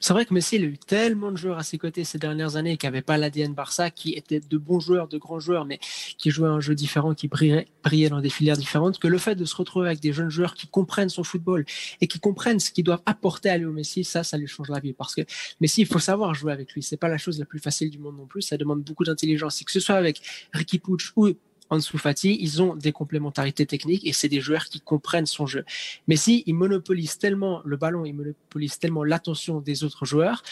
c'est 0.00 0.12
vrai 0.12 0.24
que 0.24 0.34
Messi 0.34 0.56
il 0.56 0.64
a 0.64 0.66
eu 0.66 0.78
tellement 0.78 1.32
de 1.32 1.36
joueurs 1.36 1.58
à 1.58 1.62
ses 1.62 1.78
côtés 1.78 2.04
ces 2.04 2.18
dernières 2.18 2.56
années 2.56 2.76
qui 2.76 2.86
n'avaient 2.86 3.02
pas 3.02 3.16
l'ADN 3.16 3.54
Barça, 3.54 3.90
qui 3.90 4.12
étaient 4.12 4.40
de 4.40 4.58
bons 4.58 4.80
joueurs, 4.80 5.08
de 5.08 5.18
grands 5.18 5.40
joueurs, 5.40 5.64
mais 5.64 5.78
qui 6.18 6.30
jouaient 6.30 6.48
un 6.48 6.60
jeu 6.60 6.74
différent, 6.74 7.14
qui 7.14 7.28
brillaient, 7.28 7.66
dans 8.08 8.20
des 8.20 8.30
filières 8.30 8.56
différentes, 8.56 8.98
que 8.98 9.08
le 9.08 9.18
fait 9.18 9.34
de 9.34 9.44
se 9.44 9.54
retrouver 9.56 9.88
avec 9.88 10.00
des 10.00 10.12
jeunes 10.12 10.30
joueurs 10.30 10.54
qui 10.54 10.66
comprennent 10.66 11.08
son 11.08 11.24
football 11.24 11.64
et 12.00 12.06
qui 12.06 12.20
comprennent 12.20 12.60
ce 12.60 12.70
qu'ils 12.70 12.84
doivent 12.84 13.02
apporter 13.06 13.50
à 13.50 13.58
Léo 13.58 13.72
Messi, 13.72 14.04
ça, 14.04 14.24
ça 14.24 14.36
lui 14.38 14.46
change 14.46 14.68
la 14.68 14.80
vie. 14.80 14.92
Parce 14.92 15.14
que 15.14 15.22
Messi, 15.60 15.82
il 15.82 15.86
faut 15.86 15.98
savoir 15.98 16.34
jouer 16.34 16.52
avec 16.52 16.72
lui. 16.72 16.82
C'est 16.82 16.96
pas 16.96 17.08
la 17.08 17.18
chose 17.18 17.38
la 17.38 17.44
plus 17.44 17.58
facile 17.58 17.90
du 17.90 17.98
monde 17.98 18.16
non 18.16 18.26
plus. 18.26 18.42
Ça 18.42 18.56
demande 18.56 18.82
beaucoup 18.82 19.04
d'intelligence. 19.04 19.60
Et 19.60 19.64
que 19.64 19.72
ce 19.72 19.80
soit 19.80 19.96
avec 19.96 20.20
Ricky 20.52 20.78
Puig 20.78 21.00
ou 21.16 21.32
Ansu 21.72 21.96
ils 22.24 22.62
ont 22.62 22.76
des 22.76 22.92
complémentarités 22.92 23.64
techniques 23.66 24.06
et 24.06 24.12
c'est 24.12 24.28
des 24.28 24.40
joueurs 24.40 24.66
qui 24.66 24.80
comprennent 24.80 25.26
son 25.26 25.46
jeu. 25.46 25.64
Mais 26.06 26.16
si 26.16 26.42
ils 26.46 26.54
monopolisent 26.54 27.18
tellement 27.18 27.62
le 27.64 27.76
ballon, 27.76 28.04
ils 28.04 28.12
monopolisent 28.14 28.78
tellement 28.78 29.04
l'attention 29.04 29.60
des 29.60 29.82
autres 29.82 30.04
joueurs 30.04 30.42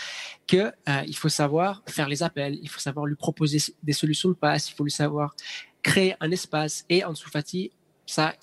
que 0.46 0.72
euh, 0.88 1.02
il 1.06 1.14
faut 1.14 1.28
savoir 1.28 1.82
faire 1.86 2.08
les 2.08 2.22
appels, 2.22 2.58
il 2.62 2.68
faut 2.68 2.80
savoir 2.80 3.04
lui 3.04 3.16
proposer 3.16 3.58
des 3.82 3.92
solutions 3.92 4.30
de 4.30 4.34
passe, 4.34 4.70
il 4.70 4.74
faut 4.74 4.84
lui 4.84 4.90
savoir 4.90 5.34
créer 5.82 6.14
un 6.20 6.30
espace. 6.30 6.84
Et 6.88 7.04
Ansu 7.04 7.28
Fati, 7.28 7.70
ça, 8.06 8.34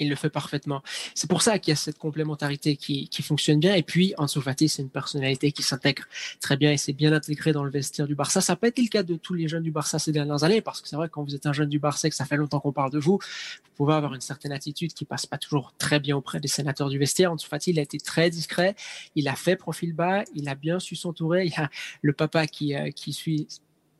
il 0.00 0.08
le 0.08 0.16
fait 0.16 0.30
parfaitement. 0.30 0.82
C'est 1.14 1.28
pour 1.28 1.42
ça 1.42 1.58
qu'il 1.58 1.72
y 1.72 1.74
a 1.74 1.76
cette 1.76 1.98
complémentarité 1.98 2.76
qui, 2.76 3.08
qui 3.08 3.22
fonctionne 3.22 3.60
bien. 3.60 3.74
Et 3.74 3.82
puis, 3.82 4.14
Ansu 4.18 4.40
c'est 4.68 4.82
une 4.82 4.88
personnalité 4.88 5.52
qui 5.52 5.62
s'intègre 5.62 6.04
très 6.40 6.56
bien 6.56 6.72
et 6.72 6.76
c'est 6.76 6.92
bien 6.92 7.12
intégré 7.12 7.52
dans 7.52 7.64
le 7.64 7.70
vestiaire 7.70 8.06
du 8.06 8.14
Barça. 8.14 8.40
Ça 8.40 8.54
n'a 8.54 8.56
pas 8.56 8.68
été 8.68 8.82
le 8.82 8.88
cas 8.88 9.02
de 9.02 9.14
tous 9.16 9.34
les 9.34 9.46
jeunes 9.46 9.62
du 9.62 9.70
Barça 9.70 9.98
ces 9.98 10.12
dernières 10.12 10.42
années, 10.42 10.60
parce 10.60 10.80
que 10.80 10.88
c'est 10.88 10.96
vrai 10.96 11.08
quand 11.10 11.22
vous 11.22 11.34
êtes 11.34 11.46
un 11.46 11.52
jeune 11.52 11.68
du 11.68 11.78
Barça 11.78 12.08
et 12.08 12.10
que 12.10 12.16
ça 12.16 12.24
fait 12.24 12.36
longtemps 12.36 12.60
qu'on 12.60 12.72
parle 12.72 12.90
de 12.90 12.98
vous, 12.98 13.18
vous 13.18 13.70
pouvez 13.76 13.94
avoir 13.94 14.14
une 14.14 14.20
certaine 14.20 14.52
attitude 14.52 14.92
qui 14.94 15.04
passe 15.04 15.26
pas 15.26 15.38
toujours 15.38 15.74
très 15.78 16.00
bien 16.00 16.16
auprès 16.16 16.40
des 16.40 16.48
sénateurs 16.48 16.88
du 16.88 16.98
vestiaire. 16.98 17.32
Ansu 17.32 17.46
il 17.66 17.78
a 17.78 17.82
été 17.82 17.98
très 17.98 18.30
discret. 18.30 18.74
Il 19.14 19.28
a 19.28 19.36
fait 19.36 19.56
profil 19.56 19.92
bas. 19.92 20.24
Il 20.34 20.48
a 20.48 20.54
bien 20.54 20.80
su 20.80 20.96
s'entourer. 20.96 21.46
Il 21.46 21.52
y 21.52 21.56
a 21.56 21.68
le 22.02 22.12
papa 22.12 22.46
qui, 22.46 22.74
euh, 22.74 22.90
qui 22.90 23.12
suit 23.12 23.46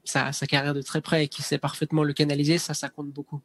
sa, 0.05 0.33
sa 0.33 0.47
carrière 0.47 0.75
de 0.75 0.83
très 0.83 1.01
près 1.01 1.25
et 1.25 1.29
qui 1.29 1.43
sait 1.43 1.59
parfaitement 1.59 2.03
le 2.05 2.13
canaliser. 2.13 2.59
Ça, 2.59 2.75
ça 2.75 2.89
compte 2.89 3.11
beaucoup. 3.11 3.41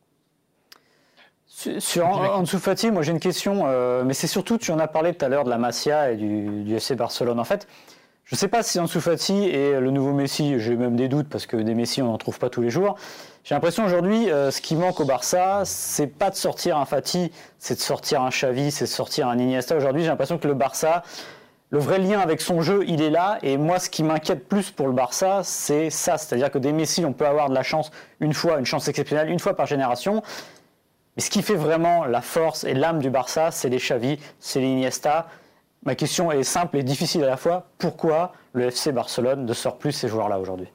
Sur 1.48 2.08
Ansu 2.08 2.58
Fati, 2.58 2.92
moi 2.92 3.04
j'ai 3.04 3.12
une 3.12 3.20
question, 3.20 3.64
euh, 3.66 4.04
mais 4.04 4.14
c'est 4.14 4.28
surtout, 4.28 4.58
tu 4.58 4.72
en 4.72 4.80
as 4.80 4.88
parlé 4.88 5.14
tout 5.14 5.24
à 5.24 5.30
l'heure 5.30 5.44
de 5.44 5.50
la 5.50 5.58
Masia 5.58 6.12
et 6.12 6.18
du, 6.18 6.76
FC 6.76 6.96
Barcelone. 6.96 7.40
En 7.40 7.44
fait, 7.44 7.68
je 8.24 8.36
ne 8.36 8.38
sais 8.38 8.48
pas 8.48 8.64
si 8.64 8.80
Ansu 8.80 9.00
Fati 9.00 9.50
est 9.50 9.80
le 9.80 9.92
nouveau 9.92 10.12
Messi, 10.12 10.60
j'ai 10.60 10.76
même 10.76 10.96
des 10.96 11.08
doutes 11.08 11.30
parce 11.30 11.46
que 11.46 11.56
des 11.56 11.76
Messi 11.76 12.02
on 12.02 12.08
n'en 12.08 12.18
trouve 12.18 12.40
pas 12.40 12.50
tous 12.50 12.62
les 12.62 12.72
jours. 12.72 12.96
J'ai 13.44 13.54
l'impression 13.54 13.86
aujourd'hui, 13.86 14.32
euh, 14.32 14.50
ce 14.50 14.60
qui 14.60 14.76
manque 14.76 15.00
au 15.00 15.06
Barça, 15.06 15.62
c'est 15.66 16.08
pas 16.08 16.32
de 16.32 16.36
sortir 16.36 16.78
un 16.78 16.86
Fati, 16.86 17.32
c'est 17.60 17.76
de 17.76 17.80
sortir 17.80 18.24
un 18.24 18.30
Xavi, 18.30 18.72
c'est 18.72 18.86
de 18.86 18.90
sortir 18.90 19.28
un 19.28 19.38
Iniesta. 19.38 19.78
Aujourd'hui, 19.78 20.02
j'ai 20.02 20.10
l'impression 20.10 20.40
que 20.40 20.48
le 20.48 20.56
Barça, 20.56 21.04
le 21.70 21.78
vrai 21.78 22.00
lien 22.00 22.20
avec 22.20 22.42
son 22.42 22.62
jeu, 22.62 22.84
il 22.88 23.04
est 23.04 23.12
là. 23.12 23.38
Et 23.44 23.58
moi, 23.58 23.78
ce 23.78 23.92
qui 23.92 24.02
m'inquiète 24.02 24.48
plus 24.48 24.72
pour 24.72 24.88
le 24.88 24.94
Barça, 24.94 25.42
c'est 25.44 25.92
ça. 25.92 26.18
C'est-à-dire 26.18 26.50
que 26.50 26.58
des 26.58 26.72
Messi, 26.72 27.06
on 27.06 27.14
peut 27.14 27.28
avoir 27.28 27.50
de 27.50 27.54
la 27.54 27.64
chance 27.64 27.92
une 28.20 28.34
fois, 28.34 28.58
une 28.58 28.66
chance 28.66 28.88
exceptionnelle, 28.88 29.30
une 29.30 29.40
fois 29.40 29.56
par 29.56 29.68
génération. 29.68 30.24
Mais 31.16 31.22
ce 31.22 31.30
qui 31.30 31.42
fait 31.42 31.56
vraiment 31.56 32.06
la 32.06 32.22
force 32.22 32.64
et 32.64 32.74
l'âme 32.74 33.00
du 33.00 33.10
Barça, 33.10 33.52
c'est 33.52 33.70
les 33.70 33.78
Xavi, 33.78 34.20
c'est 34.40 34.60
les. 34.60 34.90
Ma 35.84 35.96
question 35.96 36.32
est 36.32 36.44
simple 36.44 36.78
et 36.78 36.84
difficile 36.84 37.24
à 37.24 37.28
la 37.28 37.38
fois. 37.38 37.68
Pourquoi 37.78 38.34
le 38.54 38.66
FC 38.66 38.92
Barcelone 38.92 39.46
ne 39.46 39.54
sort 39.54 39.78
plus 39.78 39.92
ces 39.92 40.08
joueurs-là 40.08 40.40
aujourd'hui? 40.40 40.68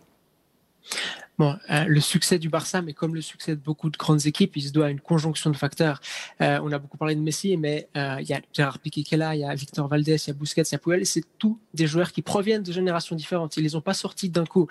Bon, 1.40 1.56
euh, 1.70 1.86
le 1.86 2.00
succès 2.00 2.38
du 2.38 2.50
Barça, 2.50 2.82
mais 2.82 2.92
comme 2.92 3.14
le 3.14 3.22
succès 3.22 3.56
de 3.56 3.60
beaucoup 3.62 3.88
de 3.88 3.96
grandes 3.96 4.26
équipes, 4.26 4.58
il 4.58 4.62
se 4.62 4.72
doit 4.72 4.88
à 4.88 4.90
une 4.90 5.00
conjonction 5.00 5.48
de 5.48 5.56
facteurs. 5.56 6.02
Euh, 6.42 6.60
on 6.62 6.70
a 6.70 6.78
beaucoup 6.78 6.98
parlé 6.98 7.14
de 7.14 7.22
Messi, 7.22 7.56
mais 7.56 7.88
euh, 7.96 8.18
il 8.20 8.28
y 8.28 8.34
a 8.34 8.42
Gérard 8.52 8.78
Piqué 8.78 9.02
qui 9.02 9.14
est 9.14 9.16
là, 9.16 9.34
il 9.34 9.40
y 9.40 9.44
a 9.44 9.54
Victor 9.54 9.88
Valdés, 9.88 10.16
il 10.16 10.28
y 10.28 10.30
a 10.32 10.34
Busquets, 10.34 10.64
il 10.64 10.72
y 10.72 10.74
a 10.74 10.78
Puyol, 10.78 11.06
c'est 11.06 11.24
tous 11.38 11.58
des 11.72 11.86
joueurs 11.86 12.12
qui 12.12 12.20
proviennent 12.20 12.62
de 12.62 12.72
générations 12.72 13.16
différentes. 13.16 13.56
Ils 13.56 13.62
les 13.62 13.74
ont 13.74 13.80
pas 13.80 13.94
sortis 13.94 14.28
d'un 14.28 14.44
coup. 14.44 14.66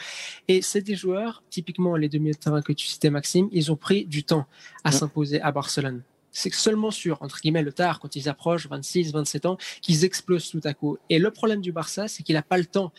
Et 0.48 0.62
c'est 0.62 0.82
des 0.82 0.94
joueurs, 0.94 1.42
typiquement 1.50 1.96
les 1.96 2.08
demi 2.08 2.30
de 2.30 2.38
terrain 2.38 2.62
que 2.62 2.74
tu 2.74 2.86
citais, 2.86 3.10
Maxime, 3.10 3.50
ils 3.52 3.72
ont 3.72 3.76
pris 3.76 4.06
du 4.06 4.24
temps 4.24 4.46
à 4.84 4.92
s'imposer 4.92 5.42
à 5.42 5.52
Barcelone 5.52 6.04
c'est 6.32 6.54
seulement 6.54 6.92
sur, 6.92 7.22
entre 7.22 7.42
guillemets, 7.42 7.64
le 7.64 7.74
tard, 7.74 8.00
quand 8.00 8.16
ils 8.16 8.30
approchent 8.30 8.68
26, 8.68 9.12
27 9.12 9.46
ans, 9.46 9.58
qu'ils 9.82 10.06
explosent 10.06 10.50
tout 10.50 10.62
à 10.64 10.74
coup. 10.74 10.98
Et 11.10 11.20
le 11.20 11.32
problème 11.32 11.60
du 11.60 11.72
Barça, 11.72 12.08
c'est 12.08 12.24
qu'il 12.24 12.36
n'a 12.36 12.44
pas 12.44 12.58
le 12.58 12.66
temps 12.66 12.94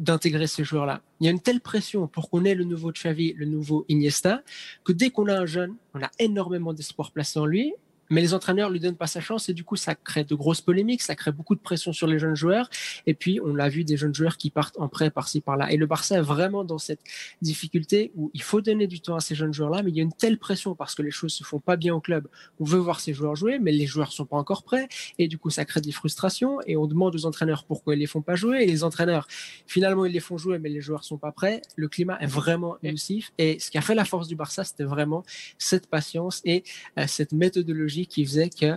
d'intégrer 0.00 0.46
ces 0.46 0.64
joueurs-là. 0.64 1.02
Il 1.20 1.26
y 1.26 1.28
a 1.28 1.30
une 1.30 1.40
telle 1.40 1.60
pression 1.60 2.08
pour 2.08 2.30
qu'on 2.30 2.44
ait 2.44 2.54
le 2.54 2.64
nouveau 2.64 2.90
Xavi, 2.90 3.34
le 3.34 3.46
nouveau 3.46 3.84
Iniesta, 3.88 4.42
que 4.82 4.92
dès 4.92 5.10
qu'on 5.10 5.28
a 5.28 5.38
un 5.38 5.46
jeune, 5.46 5.76
on 5.94 6.02
a 6.02 6.10
énormément 6.18 6.72
d'espoir 6.72 7.12
placé 7.12 7.38
en 7.38 7.46
lui 7.46 7.74
mais 8.10 8.20
les 8.20 8.34
entraîneurs 8.34 8.70
lui 8.70 8.80
donnent 8.80 8.96
pas 8.96 9.06
sa 9.06 9.20
chance 9.20 9.48
et 9.48 9.54
du 9.54 9.64
coup 9.64 9.76
ça 9.76 9.94
crée 9.94 10.24
de 10.24 10.34
grosses 10.34 10.60
polémiques, 10.60 11.02
ça 11.02 11.14
crée 11.14 11.32
beaucoup 11.32 11.54
de 11.54 11.60
pression 11.60 11.92
sur 11.92 12.06
les 12.06 12.18
jeunes 12.18 12.34
joueurs. 12.34 12.68
Et 13.06 13.14
puis 13.14 13.40
on 13.42 13.58
a 13.58 13.68
vu 13.68 13.84
des 13.84 13.96
jeunes 13.96 14.14
joueurs 14.14 14.36
qui 14.36 14.50
partent 14.50 14.78
en 14.78 14.88
prêt 14.88 15.10
par-ci 15.10 15.40
par-là. 15.40 15.72
Et 15.72 15.76
le 15.76 15.86
Barça 15.86 16.16
est 16.16 16.22
vraiment 16.22 16.64
dans 16.64 16.78
cette 16.78 17.00
difficulté 17.40 18.10
où 18.16 18.30
il 18.34 18.42
faut 18.42 18.60
donner 18.60 18.86
du 18.88 19.00
temps 19.00 19.16
à 19.16 19.20
ces 19.20 19.34
jeunes 19.34 19.54
joueurs-là 19.54 19.82
mais 19.82 19.90
il 19.90 19.96
y 19.96 20.00
a 20.00 20.02
une 20.02 20.12
telle 20.12 20.38
pression 20.38 20.74
parce 20.74 20.94
que 20.94 21.02
les 21.02 21.10
choses 21.10 21.32
se 21.32 21.44
font 21.44 21.60
pas 21.60 21.76
bien 21.76 21.94
au 21.94 22.00
club. 22.00 22.28
On 22.58 22.64
veut 22.64 22.78
voir 22.78 23.00
ces 23.00 23.14
joueurs 23.14 23.36
jouer 23.36 23.58
mais 23.58 23.72
les 23.72 23.86
joueurs 23.86 24.12
sont 24.12 24.26
pas 24.26 24.36
encore 24.36 24.64
prêts. 24.64 24.88
Et 25.18 25.28
du 25.28 25.38
coup 25.38 25.50
ça 25.50 25.64
crée 25.64 25.80
des 25.80 25.92
frustrations 25.92 26.58
et 26.66 26.76
on 26.76 26.86
demande 26.86 27.14
aux 27.14 27.26
entraîneurs 27.26 27.64
pourquoi 27.64 27.94
ils 27.94 28.00
les 28.00 28.06
font 28.06 28.22
pas 28.22 28.34
jouer. 28.34 28.62
Et 28.62 28.66
les 28.66 28.82
entraîneurs 28.82 29.28
finalement 29.66 30.04
ils 30.04 30.12
les 30.12 30.20
font 30.20 30.36
jouer 30.36 30.58
mais 30.58 30.68
les 30.68 30.80
joueurs 30.80 31.04
sont 31.04 31.18
pas 31.18 31.32
prêts. 31.32 31.62
Le 31.76 31.88
climat 31.88 32.18
est 32.20 32.26
vraiment 32.26 32.76
émousif 32.82 33.32
et 33.38 33.58
ce 33.60 33.70
qui 33.70 33.78
a 33.78 33.82
fait 33.82 33.94
la 33.94 34.04
force 34.04 34.26
du 34.26 34.34
Barça 34.34 34.64
c'était 34.64 34.84
vraiment 34.84 35.22
cette 35.58 35.86
patience 35.86 36.40
et 36.44 36.64
euh, 36.98 37.04
cette 37.06 37.32
méthodologie 37.32 37.99
qui 38.06 38.24
faisait 38.24 38.50
que 38.50 38.76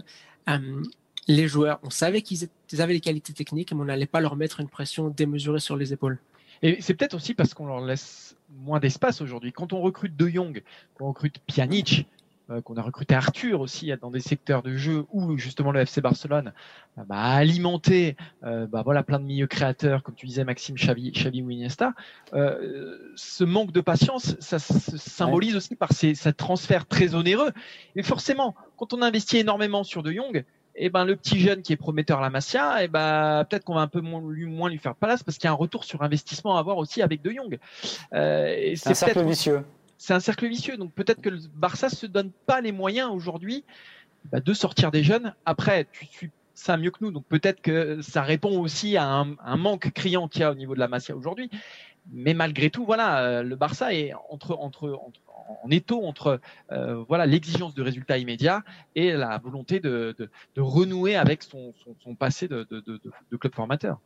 euh, 0.50 0.84
les 1.28 1.48
joueurs, 1.48 1.80
on 1.84 1.90
savait 1.90 2.22
qu'ils 2.22 2.50
avaient 2.80 2.94
les 2.94 3.00
qualités 3.00 3.34
techniques, 3.34 3.72
mais 3.74 3.82
on 3.82 3.86
n'allait 3.86 4.06
pas 4.06 4.22
leur 4.22 4.36
mettre 4.36 4.60
une 4.60 4.68
pression 4.68 5.10
démesurée 5.10 5.60
sur 5.60 5.78
les 5.78 5.94
épaules. 5.94 6.20
Et 6.62 6.82
c'est 6.82 6.94
peut-être 6.94 7.14
aussi 7.14 7.34
parce 7.34 7.54
qu'on 7.54 7.68
leur 7.68 7.82
laisse 7.82 8.36
moins 8.50 8.80
d'espace 8.80 9.22
aujourd'hui. 9.22 9.52
Quand 9.52 9.74
on 9.74 9.82
recrute 9.82 10.16
De 10.16 10.28
Jong, 10.28 10.64
qu'on 10.96 11.08
recrute 11.08 11.40
Pjanic, 11.48 12.08
qu'on 12.62 12.76
a 12.76 12.82
recruté 12.82 13.16
Arthur 13.16 13.62
aussi 13.62 13.92
dans 14.02 14.12
des 14.12 14.20
secteurs 14.20 14.64
de 14.64 14.76
jeu 14.76 15.06
où 15.12 15.38
justement 15.38 15.72
le 15.72 15.82
FC 15.82 16.02
Barcelone 16.02 16.54
bah, 16.98 17.16
a 17.16 17.36
alimenté 17.36 18.16
euh, 18.44 18.68
bah, 18.68 18.82
voilà 18.84 19.04
plein 19.04 19.20
de 19.20 19.26
milieux 19.26 19.48
créateurs 19.48 20.04
comme 20.04 20.16
tu 20.16 20.26
disais 20.26 20.44
Maxime 20.44 20.76
Xavi, 20.76 21.12
Xavi 21.12 21.42
ou 21.42 21.50
Iniesta. 21.50 21.94
Euh, 22.34 22.98
ce 23.16 23.44
manque 23.44 23.72
de 23.72 23.82
patience 23.82 24.36
ça 24.40 24.60
se 24.60 24.98
symbolise 24.98 25.56
aussi 25.56 25.76
par 25.76 25.92
ces, 25.94 26.16
ces, 26.16 26.34
transferts 26.34 26.86
très 26.86 27.16
onéreux. 27.16 27.52
Et 27.96 28.04
forcément 28.04 28.56
quand 28.78 28.94
on 28.94 29.02
investit 29.02 29.38
énormément 29.38 29.84
sur 29.84 30.04
De 30.04 30.12
Jong 30.12 30.46
eh 30.76 30.90
ben 30.90 31.06
le 31.06 31.16
petit 31.16 31.40
jeune 31.40 31.62
qui 31.62 31.74
est 31.74 31.78
prometteur 31.78 32.20
à 32.20 32.22
la 32.22 32.30
Masia, 32.30 32.84
eh 32.84 32.88
ben 32.88 33.46
peut-être 33.48 33.64
qu'on 33.64 33.76
va 33.76 33.82
un 33.82 33.88
peu 33.88 34.02
moins 34.02 34.22
lui, 34.28 34.46
moins 34.46 34.70
lui 34.70 34.80
faire 34.80 34.96
place 34.96 35.24
parce 35.24 35.38
qu'il 35.38 35.48
y 35.48 35.50
a 35.50 35.52
un 35.52 35.56
retour 35.56 35.84
sur 35.84 36.02
investissement 36.02 36.58
à 36.58 36.60
avoir 36.60 36.78
aussi 36.78 37.02
avec 37.02 37.22
De 37.22 37.32
Jong. 37.32 37.60
Euh, 38.14 38.74
c'est 38.76 38.90
un 38.90 38.94
cercle 38.94 39.24
vicieux 39.24 39.64
c'est 40.04 40.14
un 40.14 40.20
cercle 40.20 40.48
vicieux. 40.48 40.76
Donc 40.76 40.94
peut-être 40.94 41.22
que 41.22 41.30
le 41.30 41.40
Barça 41.56 41.88
se 41.88 42.06
donne 42.06 42.32
pas 42.46 42.60
les 42.60 42.74
moyens 42.74 43.10
aujourd'hui 43.10 43.64
bah, 44.32 44.42
de 44.42 44.54
sortir 44.54 44.92
des 44.92 45.02
jeunes. 45.02 45.34
Après, 45.46 45.88
tu 45.94 46.06
suis 46.08 46.30
ça 46.56 46.76
mieux 46.78 46.92
que 46.92 46.98
nous, 47.02 47.10
donc 47.10 47.26
peut-être 47.26 47.62
que 47.62 48.02
ça 48.02 48.22
répond 48.22 48.60
aussi 48.60 48.96
à 48.96 49.06
un, 49.06 49.58
manque 49.58 49.92
criant 49.92 50.28
qu'il 50.28 50.42
y 50.42 50.44
a 50.44 50.52
au 50.52 50.56
niveau 50.56 50.76
de 50.76 50.80
la 50.80 50.88
Masia 50.88 51.16
aujourd'hui. 51.16 51.50
mais 52.12 52.36
malgré 52.36 52.70
tout, 52.70 52.86
voilà, 52.86 53.42
le 53.42 53.56
Barça 53.56 53.94
est 53.94 54.14
entre, 54.30 54.56
entre, 54.60 55.00
en 55.64 55.72
étau 55.72 56.04
entre 56.04 56.40
euh, 56.72 57.04
voilà 57.08 57.26
l'exigence 57.26 57.74
de 57.74 57.82
résultats 57.82 58.20
immédiats 58.20 58.62
et 58.96 59.14
la 59.14 59.40
volonté 59.40 59.80
de, 59.80 60.14
de, 60.20 60.30
de 60.56 60.62
renouer 60.62 61.16
avec 61.16 61.42
son, 61.42 61.74
son, 61.84 61.96
son 62.04 62.14
passé 62.14 62.48
de, 62.48 62.68
de, 62.70 63.38
club 63.38 63.56
formateur. 63.56 64.00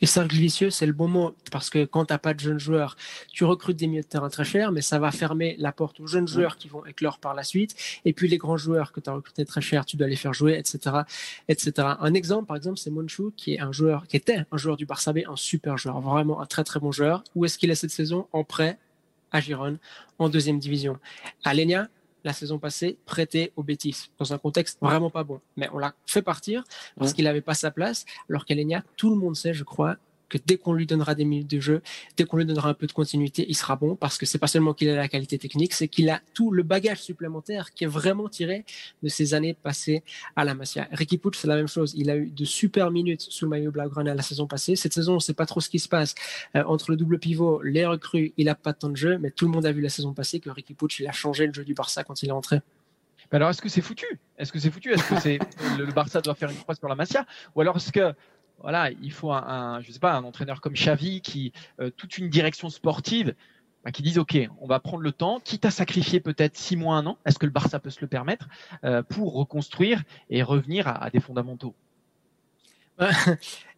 Et 0.00 0.06
cercle 0.06 0.36
vicieux, 0.36 0.70
c'est 0.70 0.86
le 0.86 0.92
bon 0.92 1.08
mot, 1.08 1.34
parce 1.50 1.70
que 1.70 1.84
quand 1.84 2.06
tu 2.06 2.12
n'as 2.12 2.18
pas 2.18 2.34
de 2.34 2.40
jeunes 2.40 2.58
joueurs, 2.58 2.96
tu 3.32 3.44
recrutes 3.44 3.76
des 3.76 3.86
milieux 3.86 4.02
de 4.02 4.06
terrain 4.06 4.28
très 4.28 4.44
chers, 4.44 4.72
mais 4.72 4.82
ça 4.82 4.98
va 4.98 5.10
fermer 5.10 5.56
la 5.58 5.72
porte 5.72 6.00
aux 6.00 6.06
jeunes 6.06 6.28
joueurs 6.28 6.56
qui 6.56 6.68
vont 6.68 6.84
éclore 6.86 7.18
par 7.18 7.34
la 7.34 7.42
suite. 7.42 7.74
Et 8.04 8.12
puis 8.12 8.28
les 8.28 8.38
grands 8.38 8.56
joueurs 8.56 8.92
que 8.92 9.00
tu 9.00 9.10
as 9.10 9.12
recrutés 9.12 9.44
très 9.44 9.60
chers, 9.60 9.84
tu 9.84 9.96
dois 9.96 10.06
les 10.06 10.16
faire 10.16 10.32
jouer, 10.32 10.56
etc. 10.58 10.98
etc. 11.48 11.72
Un 12.00 12.14
exemple, 12.14 12.46
par 12.46 12.56
exemple, 12.56 12.78
c'est 12.78 12.90
Monchou, 12.90 13.32
qui 13.36 13.54
est 13.54 13.60
un 13.60 13.72
joueur, 13.72 14.06
qui 14.06 14.16
était 14.16 14.44
un 14.50 14.56
joueur 14.56 14.76
du 14.76 14.86
Barça 14.86 15.12
B, 15.12 15.20
un 15.28 15.36
super 15.36 15.76
joueur, 15.76 16.00
vraiment 16.00 16.40
un 16.40 16.46
très 16.46 16.64
très 16.64 16.80
bon 16.80 16.92
joueur. 16.92 17.24
Où 17.34 17.44
est-ce 17.44 17.58
qu'il 17.58 17.70
est 17.70 17.74
cette 17.74 17.90
saison? 17.90 18.28
En 18.32 18.44
prêt 18.44 18.78
à 19.32 19.40
Gironne 19.40 19.78
en 20.18 20.28
deuxième 20.28 20.58
division. 20.58 20.98
Alenia, 21.42 21.88
la 22.24 22.32
saison 22.32 22.58
passée, 22.58 22.98
prêté 23.04 23.52
au 23.56 23.62
Bétis 23.62 24.10
dans 24.18 24.32
un 24.32 24.38
contexte 24.38 24.78
vraiment 24.80 25.10
pas 25.10 25.24
bon. 25.24 25.40
Mais 25.56 25.68
on 25.72 25.78
l'a 25.78 25.94
fait 26.06 26.22
partir 26.22 26.64
parce 26.98 27.12
qu'il 27.12 27.24
n'avait 27.24 27.40
pas 27.40 27.54
sa 27.54 27.70
place, 27.70 28.04
alors 28.28 28.44
qu'Alenia, 28.44 28.82
tout 28.96 29.10
le 29.10 29.16
monde 29.16 29.36
sait, 29.36 29.54
je 29.54 29.64
crois, 29.64 29.96
dès 30.38 30.56
qu'on 30.56 30.72
lui 30.72 30.86
donnera 30.86 31.14
des 31.14 31.24
minutes 31.24 31.50
de 31.50 31.60
jeu, 31.60 31.82
dès 32.16 32.24
qu'on 32.24 32.36
lui 32.36 32.46
donnera 32.46 32.70
un 32.70 32.74
peu 32.74 32.86
de 32.86 32.92
continuité, 32.92 33.44
il 33.48 33.54
sera 33.54 33.76
bon 33.76 33.96
parce 33.96 34.18
que 34.18 34.26
c'est 34.26 34.38
pas 34.38 34.46
seulement 34.46 34.74
qu'il 34.74 34.88
a 34.88 34.96
la 34.96 35.08
qualité 35.08 35.38
technique, 35.38 35.74
c'est 35.74 35.88
qu'il 35.88 36.10
a 36.10 36.20
tout 36.34 36.50
le 36.50 36.62
bagage 36.62 37.02
supplémentaire 37.02 37.72
qui 37.72 37.84
est 37.84 37.88
vraiment 37.88 38.28
tiré 38.28 38.64
de 39.02 39.08
ses 39.08 39.34
années 39.34 39.54
passées 39.54 40.02
à 40.36 40.44
la 40.44 40.54
Masia. 40.54 40.88
Ricky 40.92 41.18
Puig, 41.18 41.34
c'est 41.34 41.48
la 41.48 41.56
même 41.56 41.68
chose. 41.68 41.94
Il 41.96 42.10
a 42.10 42.16
eu 42.16 42.30
de 42.30 42.44
super 42.44 42.90
minutes 42.90 43.22
sous 43.22 43.44
le 43.44 43.50
maillot 43.50 43.70
blaugrana 43.70 44.14
la 44.14 44.22
saison 44.22 44.46
passée. 44.46 44.76
Cette 44.76 44.92
saison, 44.92 45.14
on 45.14 45.20
sait 45.20 45.34
pas 45.34 45.46
trop 45.46 45.60
ce 45.60 45.68
qui 45.68 45.78
se 45.78 45.88
passe 45.88 46.14
euh, 46.56 46.64
entre 46.66 46.90
le 46.90 46.96
double 46.96 47.18
pivot, 47.18 47.62
les 47.62 47.86
recrues. 47.86 48.32
Il 48.36 48.48
a 48.48 48.54
pas 48.54 48.72
temps 48.72 48.88
de 48.88 48.96
jeu, 48.96 49.18
mais 49.18 49.30
tout 49.30 49.46
le 49.46 49.52
monde 49.52 49.66
a 49.66 49.72
vu 49.72 49.80
la 49.80 49.88
saison 49.88 50.12
passée 50.12 50.40
que 50.40 50.50
Ricky 50.50 50.74
Puig, 50.74 50.94
il 51.00 51.06
a 51.06 51.12
changé 51.12 51.46
le 51.46 51.52
jeu 51.52 51.64
du 51.64 51.74
Barça 51.74 52.04
quand 52.04 52.22
il 52.22 52.28
est 52.28 52.32
entré. 52.32 52.60
alors, 53.30 53.50
est-ce 53.50 53.62
que 53.62 53.68
c'est 53.68 53.80
foutu? 53.80 54.20
Est-ce 54.38 54.52
que 54.52 54.58
c'est 54.58 54.70
foutu? 54.70 54.92
Est-ce 54.92 55.08
que 55.08 55.20
c'est 55.20 55.38
le 55.78 55.86
Barça 55.92 56.20
doit 56.20 56.34
faire 56.34 56.50
une 56.50 56.56
croix 56.56 56.74
sur 56.74 56.88
la 56.88 56.94
Masia? 56.94 57.26
Ou 57.54 57.60
alors 57.60 57.76
est-ce 57.76 57.92
que 57.92 58.14
voilà, 58.60 58.90
il 58.90 59.12
faut 59.12 59.32
un, 59.32 59.80
je 59.82 59.92
sais 59.92 59.98
pas, 59.98 60.14
un 60.14 60.24
entraîneur 60.24 60.60
comme 60.60 60.74
Xavi 60.74 61.20
qui 61.20 61.52
euh, 61.80 61.90
toute 61.90 62.18
une 62.18 62.30
direction 62.30 62.70
sportive 62.70 63.34
bah, 63.84 63.92
qui 63.92 64.02
dise 64.02 64.18
ok, 64.18 64.38
on 64.60 64.66
va 64.66 64.80
prendre 64.80 65.02
le 65.02 65.12
temps, 65.12 65.40
quitte 65.40 65.66
à 65.66 65.70
sacrifier 65.70 66.20
peut-être 66.20 66.56
six 66.56 66.76
mois, 66.76 66.96
un 66.96 67.06
an. 67.06 67.18
Est-ce 67.26 67.38
que 67.38 67.46
le 67.46 67.52
Barça 67.52 67.78
peut 67.78 67.90
se 67.90 68.00
le 68.00 68.06
permettre 68.06 68.48
euh, 68.84 69.02
pour 69.02 69.34
reconstruire 69.34 70.02
et 70.30 70.42
revenir 70.42 70.88
à, 70.88 71.10
des 71.10 71.20
fondamentaux? 71.20 71.74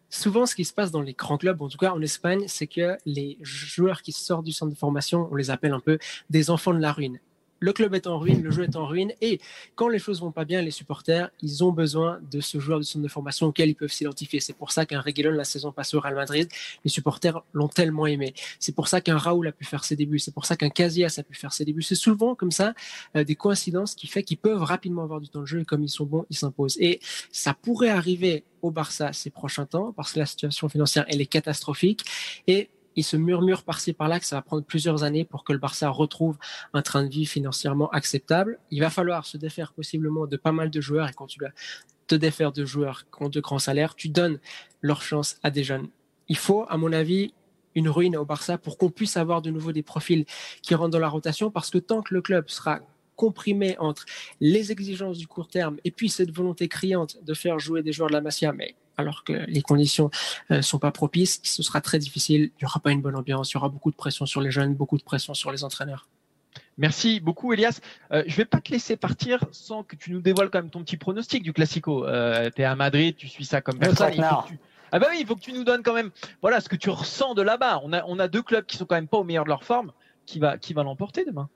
Souvent, 0.08 0.46
ce 0.46 0.54
qui 0.54 0.64
se 0.64 0.72
passe 0.72 0.92
dans 0.92 1.02
les 1.02 1.14
grands 1.14 1.38
clubs, 1.38 1.60
en 1.60 1.68
tout 1.68 1.78
cas 1.78 1.92
en 1.92 2.00
Espagne, 2.00 2.44
c'est 2.46 2.68
que 2.68 2.96
les 3.04 3.38
joueurs 3.40 4.02
qui 4.02 4.12
sortent 4.12 4.44
du 4.44 4.52
centre 4.52 4.72
de 4.72 4.78
formation, 4.78 5.28
on 5.32 5.34
les 5.34 5.50
appelle 5.50 5.72
un 5.72 5.80
peu 5.80 5.98
des 6.30 6.50
enfants 6.50 6.72
de 6.72 6.78
la 6.78 6.92
ruine 6.92 7.18
le 7.58 7.72
club 7.72 7.94
est 7.94 8.06
en 8.06 8.18
ruine, 8.18 8.42
le 8.42 8.50
jeu 8.50 8.64
est 8.64 8.76
en 8.76 8.86
ruine, 8.86 9.12
et 9.20 9.40
quand 9.74 9.88
les 9.88 9.98
choses 9.98 10.20
vont 10.20 10.32
pas 10.32 10.44
bien, 10.44 10.62
les 10.62 10.70
supporters, 10.70 11.30
ils 11.40 11.64
ont 11.64 11.72
besoin 11.72 12.20
de 12.30 12.40
ce 12.40 12.58
joueur 12.58 12.78
de 12.78 12.84
centre 12.84 13.02
de 13.02 13.08
formation 13.08 13.46
auquel 13.46 13.68
ils 13.68 13.74
peuvent 13.74 13.92
s'identifier. 13.92 14.40
C'est 14.40 14.56
pour 14.56 14.72
ça 14.72 14.86
qu'un 14.86 15.00
Reguilon, 15.00 15.30
la 15.32 15.44
saison 15.44 15.72
passée 15.72 15.96
au 15.96 16.00
Real 16.00 16.14
Madrid, 16.14 16.48
les 16.84 16.90
supporters 16.90 17.42
l'ont 17.52 17.68
tellement 17.68 18.06
aimé. 18.06 18.34
C'est 18.58 18.74
pour 18.74 18.88
ça 18.88 19.00
qu'un 19.00 19.16
Raoul 19.16 19.46
a 19.48 19.52
pu 19.52 19.64
faire 19.64 19.84
ses 19.84 19.96
débuts. 19.96 20.18
C'est 20.18 20.34
pour 20.34 20.46
ça 20.46 20.56
qu'un 20.56 20.70
Casillas 20.70 21.16
a 21.18 21.22
pu 21.22 21.34
faire 21.34 21.52
ses 21.52 21.64
débuts. 21.64 21.82
C'est 21.82 21.94
souvent 21.94 22.34
comme 22.34 22.50
ça 22.50 22.74
euh, 23.16 23.24
des 23.24 23.36
coïncidences 23.36 23.94
qui 23.94 24.06
fait 24.06 24.22
qu'ils 24.22 24.38
peuvent 24.38 24.62
rapidement 24.62 25.02
avoir 25.02 25.20
du 25.20 25.28
temps 25.28 25.40
de 25.40 25.46
jeu 25.46 25.60
et 25.60 25.64
comme 25.64 25.82
ils 25.82 25.88
sont 25.88 26.04
bons, 26.04 26.26
ils 26.30 26.36
s'imposent. 26.36 26.76
Et 26.80 27.00
ça 27.32 27.54
pourrait 27.54 27.90
arriver 27.90 28.44
au 28.62 28.70
Barça 28.70 29.12
ces 29.12 29.30
prochains 29.30 29.66
temps 29.66 29.92
parce 29.92 30.12
que 30.12 30.18
la 30.18 30.26
situation 30.26 30.68
financière 30.68 31.04
elle 31.08 31.20
est 31.20 31.26
catastrophique 31.26 32.04
et 32.46 32.70
il 32.96 33.04
se 33.04 33.16
murmure 33.16 33.62
par-ci 33.62 33.92
par-là 33.92 34.18
que 34.18 34.26
ça 34.26 34.36
va 34.36 34.42
prendre 34.42 34.64
plusieurs 34.64 35.04
années 35.04 35.24
pour 35.24 35.44
que 35.44 35.52
le 35.52 35.58
Barça 35.58 35.88
retrouve 35.90 36.38
un 36.72 36.82
train 36.82 37.04
de 37.04 37.10
vie 37.10 37.26
financièrement 37.26 37.90
acceptable. 37.90 38.58
Il 38.70 38.80
va 38.80 38.90
falloir 38.90 39.26
se 39.26 39.36
défaire 39.36 39.72
possiblement 39.72 40.26
de 40.26 40.36
pas 40.36 40.52
mal 40.52 40.70
de 40.70 40.80
joueurs 40.80 41.08
et 41.08 41.12
quand 41.12 41.26
tu 41.26 41.38
dois 41.38 41.50
te 42.06 42.14
défaire 42.14 42.52
de 42.52 42.64
joueurs 42.64 43.04
qui 43.04 43.22
ont 43.22 43.28
de 43.28 43.40
grands 43.40 43.58
salaires, 43.58 43.94
tu 43.94 44.08
donnes 44.08 44.38
leur 44.80 45.02
chance 45.02 45.38
à 45.42 45.50
des 45.50 45.64
jeunes. 45.64 45.88
Il 46.28 46.36
faut, 46.36 46.64
à 46.68 46.76
mon 46.76 46.92
avis, 46.92 47.34
une 47.74 47.88
ruine 47.88 48.16
au 48.16 48.24
Barça 48.24 48.58
pour 48.58 48.78
qu'on 48.78 48.90
puisse 48.90 49.16
avoir 49.16 49.42
de 49.42 49.50
nouveau 49.50 49.72
des 49.72 49.82
profils 49.82 50.24
qui 50.62 50.74
rentrent 50.74 50.90
dans 50.90 50.98
la 50.98 51.08
rotation 51.08 51.50
parce 51.50 51.70
que 51.70 51.78
tant 51.78 52.02
que 52.02 52.14
le 52.14 52.22
club 52.22 52.48
sera 52.48 52.80
comprimé 53.16 53.76
entre 53.78 54.04
les 54.40 54.72
exigences 54.72 55.18
du 55.18 55.26
court 55.26 55.48
terme 55.48 55.78
et 55.84 55.90
puis 55.90 56.08
cette 56.08 56.30
volonté 56.30 56.68
criante 56.68 57.18
de 57.24 57.34
faire 57.34 57.58
jouer 57.58 57.82
des 57.82 57.92
joueurs 57.92 58.08
de 58.08 58.14
la 58.14 58.20
Masia, 58.20 58.52
mais 58.52 58.74
alors 58.96 59.24
que 59.24 59.32
les 59.46 59.62
conditions 59.62 60.10
ne 60.50 60.56
euh, 60.56 60.62
sont 60.62 60.78
pas 60.78 60.90
propices, 60.90 61.40
ce 61.42 61.62
sera 61.62 61.80
très 61.80 61.98
difficile. 61.98 62.42
Il 62.42 62.62
n'y 62.62 62.66
aura 62.66 62.80
pas 62.80 62.92
une 62.92 63.02
bonne 63.02 63.16
ambiance, 63.16 63.52
il 63.52 63.54
y 63.54 63.56
aura 63.58 63.68
beaucoup 63.68 63.90
de 63.90 63.96
pression 63.96 64.26
sur 64.26 64.40
les 64.40 64.50
jeunes, 64.50 64.74
beaucoup 64.74 64.96
de 64.98 65.02
pression 65.02 65.34
sur 65.34 65.52
les 65.52 65.64
entraîneurs. 65.64 66.08
Merci 66.78 67.20
beaucoup, 67.20 67.52
Elias. 67.52 67.80
Euh, 68.12 68.22
je 68.26 68.32
ne 68.32 68.36
vais 68.36 68.44
pas 68.44 68.60
te 68.60 68.70
laisser 68.70 68.96
partir 68.96 69.44
sans 69.50 69.82
que 69.82 69.96
tu 69.96 70.12
nous 70.12 70.20
dévoiles 70.20 70.50
quand 70.50 70.60
même 70.60 70.70
ton 70.70 70.82
petit 70.82 70.96
pronostic 70.96 71.42
du 71.42 71.52
Classico. 71.52 72.06
Euh, 72.06 72.50
tu 72.54 72.62
es 72.62 72.64
à 72.64 72.74
Madrid, 72.76 73.16
tu 73.16 73.28
suis 73.28 73.44
ça 73.44 73.60
comme 73.60 73.78
personne. 73.78 74.12
Ah 74.92 74.98
bah 75.00 75.08
oui, 75.10 75.18
il 75.20 75.26
faut 75.26 75.34
que 75.34 75.40
tu 75.40 75.52
nous 75.52 75.64
donnes 75.64 75.82
quand 75.82 75.94
même 75.94 76.10
voilà 76.40 76.60
ce 76.60 76.68
que 76.68 76.76
tu 76.76 76.90
ressens 76.90 77.34
de 77.34 77.42
là-bas. 77.42 77.80
On 77.82 77.92
a, 77.92 78.04
on 78.06 78.18
a 78.18 78.28
deux 78.28 78.42
clubs 78.42 78.64
qui 78.64 78.76
sont 78.76 78.86
quand 78.86 78.94
même 78.94 79.08
pas 79.08 79.18
au 79.18 79.24
meilleur 79.24 79.44
de 79.44 79.48
leur 79.48 79.64
forme. 79.64 79.92
Qui 80.26 80.38
va, 80.40 80.58
qui 80.58 80.74
va 80.74 80.82
l'emporter 80.82 81.24
demain? 81.24 81.48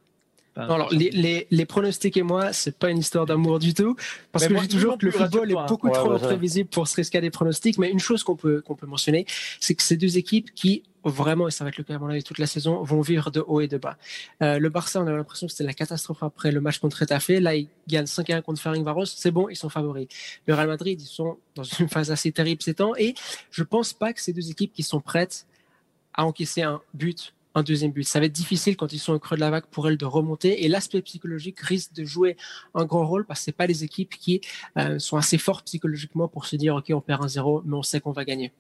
Alors, 0.57 0.93
les, 0.93 1.11
les, 1.11 1.47
les, 1.51 1.65
pronostics 1.65 2.17
et 2.17 2.23
moi, 2.23 2.53
c'est 2.53 2.77
pas 2.77 2.91
une 2.91 2.99
histoire 2.99 3.25
d'amour 3.25 3.59
du 3.59 3.73
tout, 3.73 3.97
parce 4.33 4.47
que 4.47 4.55
je 4.57 4.61
dis 4.63 4.69
toujours 4.69 4.99
que 4.99 5.07
le 5.07 5.13
football 5.13 5.51
est 5.51 5.69
beaucoup 5.69 5.91
trop 5.91 6.13
imprévisible 6.13 6.69
pour 6.69 6.89
se 6.89 6.97
risquer 6.97 7.19
à 7.19 7.21
des 7.21 7.31
pronostics. 7.31 7.79
Mais 7.79 7.91
une 7.91 8.01
chose 8.01 8.25
qu'on 8.25 8.37
peut 8.37 8.61
qu'on 8.61 8.75
peut 8.75 8.87
mentionner, 8.87 9.27
c'est 9.61 9.75
que 9.75 9.83
ces 9.83 9.97
deux 9.97 10.19
équipes 10.19 10.53
qui 10.55 10.83
vraiment, 11.05 11.49
et 11.49 11.51
ça 11.51 11.65
va 11.65 11.71
être 11.71 11.79
le 11.79 11.85
cas 11.85 11.95
à 11.95 11.99
mon 11.99 12.09
avis 12.09 12.23
toute 12.23 12.39
la 12.39 12.47
saison, 12.47 12.83
vont 12.83 13.01
vivre 13.01 13.31
de 13.31 13.41
haut 13.41 13.61
et 13.61 13.69
de 13.69 13.79
bas. 13.79 13.97
Euh, 14.43 14.59
le 14.59 14.69
Barça, 14.69 15.01
on 15.01 15.07
a 15.07 15.13
l'impression 15.13 15.47
que 15.47 15.53
c'était 15.53 15.65
la 15.65 15.73
catastrophe 15.73 16.23
après 16.23 16.51
le 16.51 16.61
match 16.61 16.79
contre 16.79 16.99
Retafe. 16.99 17.29
Là, 17.29 17.55
ils 17.55 17.69
gagnent 17.89 18.05
5-1 18.05 18.43
contre 18.43 18.61
Varos. 18.83 19.07
C'est 19.07 19.31
bon, 19.31 19.49
ils 19.49 19.57
sont 19.57 19.71
favoris. 19.71 20.09
Le 20.47 20.55
Real 20.55 20.69
Madrid, 20.69 21.01
ils 21.01 21.07
sont 21.07 21.39
dans 21.55 21.63
une 21.63 21.89
phase 21.89 22.11
assez 22.11 22.33
terrible 22.33 22.63
ces 22.63 22.75
temps. 22.75 22.95
Et 22.97 23.15
je 23.51 23.63
pense 23.63 23.93
pas 23.93 24.13
que 24.13 24.21
ces 24.21 24.33
deux 24.33 24.51
équipes 24.51 24.73
qui 24.73 24.83
sont 24.83 25.01
prêtes 25.01 25.47
à 26.13 26.27
encaisser 26.27 26.63
un 26.63 26.83
but 26.93 27.33
un 27.55 27.63
deuxième 27.63 27.91
but. 27.91 28.05
Ça 28.05 28.21
va 28.21 28.27
être 28.27 28.33
difficile 28.33 28.77
quand 28.77 28.93
ils 28.93 28.99
sont 28.99 29.13
au 29.13 29.19
creux 29.19 29.37
de 29.37 29.41
la 29.41 29.51
vague 29.51 29.67
pour 29.67 29.89
elles 29.89 29.97
de 29.97 30.05
remonter 30.05 30.65
et 30.65 30.69
l'aspect 30.69 31.03
psychologique 31.03 31.61
risque 31.61 31.93
de 31.93 32.05
jouer 32.05 32.37
un 32.75 32.85
grand 32.85 33.07
rôle 33.07 33.27
parce 33.27 33.41
que 33.41 33.45
c'est 33.47 33.53
pas 33.53 33.67
les 33.67 33.85
équipes 33.85 34.15
qui 34.17 34.41
euh, 34.79 34.99
sont 34.99 35.17
assez 35.17 35.39
fortes 35.39 35.67
psychologiquement 35.67 36.29
pour 36.29 36.47
se 36.47 36.57
dire 36.57 36.77
ok 36.77 36.93
on 36.95 37.01
perd 37.01 37.25
un 37.25 37.29
zéro 37.29 37.63
mais 37.65 37.77
on 37.77 37.83
sait 37.83 38.01
qu'on 38.01 38.13
va 38.13 38.25
gagner. 38.25 38.53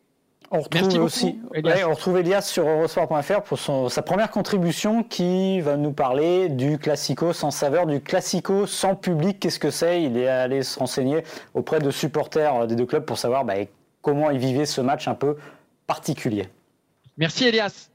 On 0.52 0.62
retrouve 0.62 1.04
aussi 1.04 1.38
Elias. 1.54 1.86
on 1.86 1.90
retrouve 1.94 2.18
Elias 2.18 2.42
sur 2.42 2.66
Eurosport.fr 2.66 3.42
pour 3.42 3.56
son, 3.56 3.88
sa 3.88 4.02
première 4.02 4.30
contribution 4.32 5.04
qui 5.04 5.60
va 5.60 5.76
nous 5.76 5.92
parler 5.92 6.48
du 6.48 6.76
classico 6.76 7.32
sans 7.32 7.52
saveur, 7.52 7.86
du 7.86 8.00
classico 8.00 8.66
sans 8.66 8.96
public. 8.96 9.38
Qu'est-ce 9.38 9.60
que 9.60 9.70
c'est? 9.70 10.02
Il 10.02 10.16
est 10.16 10.26
allé 10.26 10.64
se 10.64 10.76
renseigner 10.76 11.22
auprès 11.54 11.78
de 11.78 11.92
supporters 11.92 12.66
des 12.66 12.74
deux 12.74 12.86
clubs 12.86 13.04
pour 13.04 13.16
savoir 13.16 13.44
bah, 13.44 13.54
comment 14.02 14.30
ils 14.30 14.38
vivaient 14.40 14.66
ce 14.66 14.80
match 14.80 15.06
un 15.06 15.14
peu 15.14 15.36
particulier. 15.86 16.48
Merci 17.16 17.44
Elias. 17.46 17.89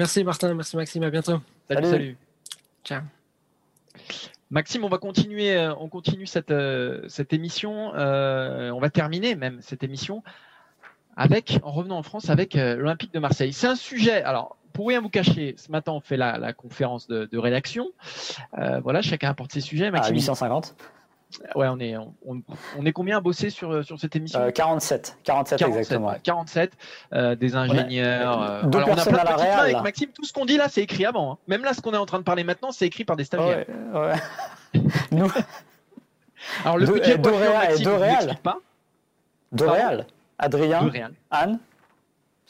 Merci 0.00 0.24
Martin, 0.24 0.54
merci 0.54 0.78
Maxime, 0.78 1.02
à 1.02 1.10
bientôt. 1.10 1.42
Salut, 1.68 1.86
salut. 1.86 2.16
Ciao. 2.84 3.02
Maxime, 4.48 4.82
on 4.82 4.88
va 4.88 4.96
continuer, 4.96 5.54
euh, 5.54 5.74
on 5.74 5.90
continue 5.90 6.24
cette, 6.24 6.52
euh, 6.52 7.04
cette 7.08 7.34
émission, 7.34 7.92
euh, 7.94 8.70
on 8.70 8.80
va 8.80 8.88
terminer 8.88 9.34
même 9.34 9.58
cette 9.60 9.82
émission 9.82 10.22
avec, 11.18 11.60
en 11.64 11.70
revenant 11.70 11.98
en 11.98 12.02
France, 12.02 12.30
avec 12.30 12.54
l'Olympique 12.54 13.12
de 13.12 13.18
Marseille. 13.18 13.52
C'est 13.52 13.66
un 13.66 13.76
sujet, 13.76 14.22
alors 14.22 14.56
pour 14.72 14.88
rien 14.88 15.02
vous 15.02 15.10
cacher, 15.10 15.54
ce 15.58 15.70
matin 15.70 15.92
on 15.92 16.00
fait 16.00 16.16
la, 16.16 16.54
conférence 16.54 17.06
de, 17.06 17.36
rédaction. 17.36 17.90
voilà, 18.82 19.02
chacun 19.02 19.28
apporte 19.28 19.52
ses 19.52 19.60
sujets. 19.60 19.90
Maxime, 19.90 20.14
à 20.14 20.16
850. 20.16 20.76
Ouais, 21.54 21.68
on 21.68 21.78
est, 21.78 21.94
on, 21.96 22.86
est 22.86 22.92
combien 22.92 23.18
à 23.18 23.20
bosser 23.20 23.50
sur, 23.50 23.84
sur 23.84 23.98
cette 23.98 24.16
émission 24.16 24.50
47. 24.52 25.18
47, 25.24 25.62
exactement. 25.62 26.14
47, 26.22 26.72
euh, 27.12 27.34
des 27.36 27.54
ingénieurs. 27.54 28.42
Euh, 28.42 28.62
on 28.64 28.78
a 28.78 28.82
plein 28.82 28.94
de 28.94 29.18
à 29.18 29.60
avec 29.60 29.82
Maxime. 29.82 30.10
Tout 30.10 30.24
ce 30.24 30.32
qu'on 30.32 30.44
dit 30.44 30.56
là, 30.56 30.68
c'est 30.68 30.82
écrit 30.82 31.04
avant. 31.04 31.32
Hein. 31.32 31.38
Même 31.46 31.62
là, 31.62 31.72
ce 31.72 31.80
qu'on 31.80 31.92
est 31.92 31.98
en 31.98 32.06
train 32.06 32.18
de 32.18 32.24
parler 32.24 32.44
maintenant, 32.44 32.72
c'est 32.72 32.86
écrit 32.86 33.04
par 33.04 33.16
des 33.16 33.24
stagiaires. 33.24 33.64
Ouais, 33.94 34.12
Nous... 35.12 35.30
Alors, 36.64 36.78
le 36.78 36.86
budget 36.86 37.18
Doréal. 37.18 37.80
Doréal. 37.80 38.38
Doréal. 39.52 40.06
Adrien. 40.38 40.90
Anne. 41.30 41.58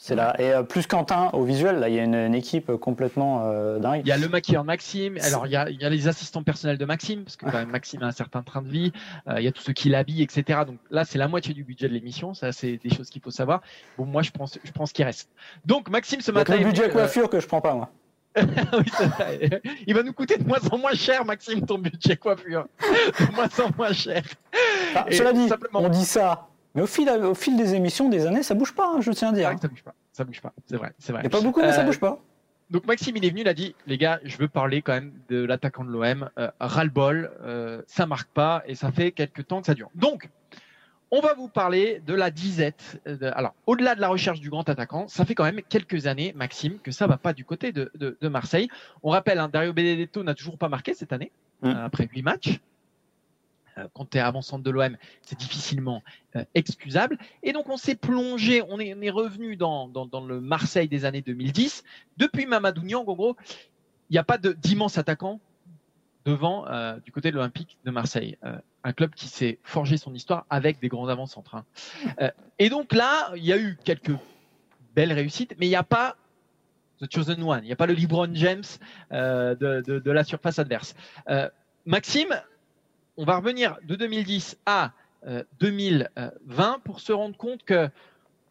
C'est 0.03 0.15
là. 0.15 0.33
Et 0.39 0.51
euh, 0.51 0.63
plus 0.63 0.87
Quentin 0.87 1.29
au 1.33 1.43
visuel, 1.43 1.75
là, 1.75 1.87
il 1.87 1.93
y 1.93 1.99
a 1.99 2.03
une, 2.03 2.33
équipe 2.33 2.71
complètement 2.77 3.43
euh, 3.45 3.77
dingue. 3.77 4.01
Il 4.03 4.07
y 4.07 4.11
a 4.11 4.17
le 4.17 4.27
maquilleur 4.27 4.63
Maxime. 4.63 5.19
Alors, 5.21 5.45
il 5.45 5.51
y, 5.51 5.55
a, 5.55 5.69
il 5.69 5.79
y, 5.79 5.85
a, 5.85 5.91
les 5.91 6.07
assistants 6.07 6.41
personnels 6.41 6.79
de 6.79 6.85
Maxime, 6.85 7.23
parce 7.23 7.35
que 7.35 7.45
Maxime 7.65 8.01
a 8.01 8.07
un 8.07 8.11
certain 8.11 8.41
train 8.41 8.63
de 8.63 8.67
vie. 8.67 8.91
Euh, 9.27 9.35
il 9.37 9.43
y 9.43 9.47
a 9.47 9.51
tous 9.51 9.61
ceux 9.61 9.73
qui 9.73 9.89
l'habillent, 9.89 10.23
etc. 10.23 10.61
Donc 10.65 10.79
là, 10.89 11.05
c'est 11.05 11.19
la 11.19 11.27
moitié 11.27 11.53
du 11.53 11.63
budget 11.63 11.87
de 11.87 11.93
l'émission. 11.93 12.33
Ça, 12.33 12.51
c'est 12.51 12.77
des 12.77 12.89
choses 12.89 13.11
qu'il 13.11 13.21
faut 13.21 13.29
savoir. 13.29 13.61
Bon, 13.95 14.07
moi, 14.07 14.23
je 14.23 14.31
pense, 14.31 14.57
je 14.63 14.71
pense 14.71 14.91
qu'il 14.91 15.05
reste. 15.05 15.29
Donc, 15.67 15.87
Maxime, 15.87 16.21
ce 16.21 16.31
matin. 16.31 16.57
Le 16.57 16.63
budget 16.63 16.89
coiffure 16.89 17.29
que 17.29 17.39
je 17.39 17.45
prends 17.45 17.61
pas, 17.61 17.75
moi. 17.75 17.91
oui. 18.37 18.85
Il 19.85 19.93
va 19.93 20.01
nous 20.01 20.13
coûter 20.13 20.37
de 20.37 20.47
moins 20.47 20.61
en 20.71 20.79
moins 20.79 20.95
cher, 20.95 21.25
Maxime, 21.25 21.63
ton 21.63 21.77
budget 21.77 22.17
coiffure. 22.17 22.65
De 23.19 23.35
moins 23.35 23.49
en 23.59 23.69
moins 23.77 23.93
cher. 23.93 24.23
cela 25.11 25.31
dit, 25.31 25.47
on 25.75 25.89
dit 25.89 26.05
ça 26.05 26.47
mais 26.75 26.81
au 26.81 26.87
fil, 26.87 27.09
au 27.09 27.33
fil 27.35 27.57
des 27.57 27.73
émissions, 27.75 28.09
des 28.09 28.25
années, 28.25 28.43
ça 28.43 28.53
bouge 28.55 28.73
pas, 28.73 28.87
hein, 28.95 29.01
je 29.01 29.11
tiens 29.11 29.29
à 29.29 29.33
dire. 29.33 29.51
ça 29.61 29.67
bouge 29.67 29.83
pas. 29.83 29.93
Ça 30.13 30.23
bouge 30.23 30.41
pas, 30.41 30.53
c'est 30.65 30.75
vrai, 30.77 30.91
c'est 30.99 31.11
vrai. 31.13 31.21
Il 31.23 31.29
n'y 31.29 31.33
a 31.35 31.37
pas 31.37 31.41
beaucoup, 31.43 31.61
mais 31.61 31.71
ça 31.71 31.81
Euh, 31.81 31.85
bouge 31.85 31.99
pas. 31.99 32.19
Donc 32.69 32.85
Maxime, 32.85 33.17
il 33.17 33.25
est 33.25 33.29
venu, 33.29 33.41
il 33.41 33.47
a 33.49 33.53
dit, 33.53 33.75
les 33.87 33.97
gars, 33.97 34.19
je 34.23 34.37
veux 34.37 34.47
parler 34.47 34.81
quand 34.81 34.93
même 34.93 35.11
de 35.29 35.43
l'attaquant 35.43 35.83
de 35.83 35.89
l'OM. 35.89 36.29
Euh, 36.37 36.49
ras-le-bol, 36.59 37.31
euh, 37.43 37.81
ça 37.87 38.05
marque 38.05 38.29
pas 38.29 38.63
et 38.65 38.75
ça 38.75 38.91
fait 38.91 39.11
quelques 39.11 39.45
temps 39.47 39.59
que 39.61 39.67
ça 39.67 39.73
dure. 39.73 39.89
Donc, 39.95 40.29
on 41.13 41.19
va 41.19 41.33
vous 41.33 41.49
parler 41.49 42.01
de 42.05 42.13
la 42.13 42.31
disette. 42.31 43.01
euh, 43.07 43.17
de- 43.17 43.25
alors, 43.35 43.53
au-delà 43.67 43.95
de 43.95 43.99
la 44.01 44.07
recherche 44.07 44.39
du 44.39 44.49
grand 44.49 44.67
attaquant, 44.69 45.07
ça 45.09 45.25
fait 45.25 45.35
quand 45.35 45.43
même 45.43 45.61
quelques 45.67 46.07
années, 46.07 46.31
Maxime, 46.37 46.79
que 46.79 46.91
ça 46.91 47.07
va 47.07 47.17
pas 47.17 47.33
du 47.33 47.43
côté 47.43 47.73
de, 47.73 47.91
de- 47.95 48.17
de 48.21 48.27
Marseille. 48.29 48.69
On 49.03 49.09
rappelle, 49.09 49.39
hein, 49.39 49.49
Dario 49.51 49.73
Benedetto 49.73 50.23
n'a 50.23 50.33
toujours 50.33 50.57
pas 50.57 50.69
marqué 50.69 50.93
cette 50.93 51.11
année, 51.11 51.31
Mm. 51.61 51.67
euh, 51.67 51.85
après 51.85 52.07
huit 52.13 52.21
matchs. 52.21 52.61
Euh, 53.77 53.87
quand 53.93 54.09
tu 54.09 54.17
es 54.17 54.21
avant-centre 54.21 54.63
de 54.63 54.71
l'OM, 54.71 54.97
c'est 55.21 55.37
difficilement 55.37 56.03
euh, 56.35 56.43
excusable. 56.55 57.17
Et 57.43 57.53
donc, 57.53 57.69
on 57.69 57.77
s'est 57.77 57.95
plongé, 57.95 58.61
on 58.67 58.79
est, 58.79 59.09
revenu 59.09 59.55
dans, 59.55 59.89
le 60.27 60.41
Marseille 60.41 60.87
des 60.87 61.05
années 61.05 61.21
2010. 61.21 61.83
Depuis 62.17 62.45
Mamadou 62.45 62.81
Niang, 62.81 63.07
en 63.07 63.13
gros, 63.13 63.35
il 64.09 64.13
n'y 64.13 64.17
a 64.17 64.23
pas 64.23 64.37
d'immense 64.37 64.97
attaquant 64.97 65.39
devant 66.25 66.67
euh, 66.67 66.99
du 66.99 67.11
côté 67.11 67.31
de 67.31 67.35
l'Olympique 67.35 67.77
de 67.83 67.91
Marseille. 67.91 68.37
Un 68.83 68.93
club 68.93 69.13
qui 69.13 69.27
s'est 69.27 69.59
forgé 69.63 69.97
son 69.97 70.13
histoire 70.13 70.45
avec 70.49 70.79
des 70.79 70.87
grands 70.87 71.07
avant-centres. 71.07 71.55
hein. 71.55 72.31
Et 72.59 72.69
donc 72.69 72.93
là, 72.93 73.31
il 73.35 73.43
y 73.43 73.53
a 73.53 73.57
eu 73.57 73.77
quelques 73.83 74.15
belles 74.95 75.13
réussites, 75.13 75.55
mais 75.59 75.67
il 75.67 75.69
n'y 75.69 75.75
a 75.75 75.83
pas 75.83 76.15
The 76.99 77.11
Chosen 77.11 77.41
One, 77.41 77.63
il 77.63 77.67
n'y 77.67 77.73
a 77.73 77.75
pas 77.75 77.87
le 77.87 77.93
LeBron 77.93 78.29
James 78.33 78.63
de, 79.11 80.11
la 80.11 80.23
surface 80.23 80.59
adverse. 80.59 80.95
Maxime, 81.85 82.35
on 83.21 83.23
va 83.23 83.37
revenir 83.37 83.77
de 83.83 83.95
2010 83.95 84.57
à 84.65 84.93
euh, 85.27 85.43
2020 85.59 86.79
pour 86.83 86.99
se 87.01 87.13
rendre 87.13 87.37
compte 87.37 87.63
que 87.63 87.87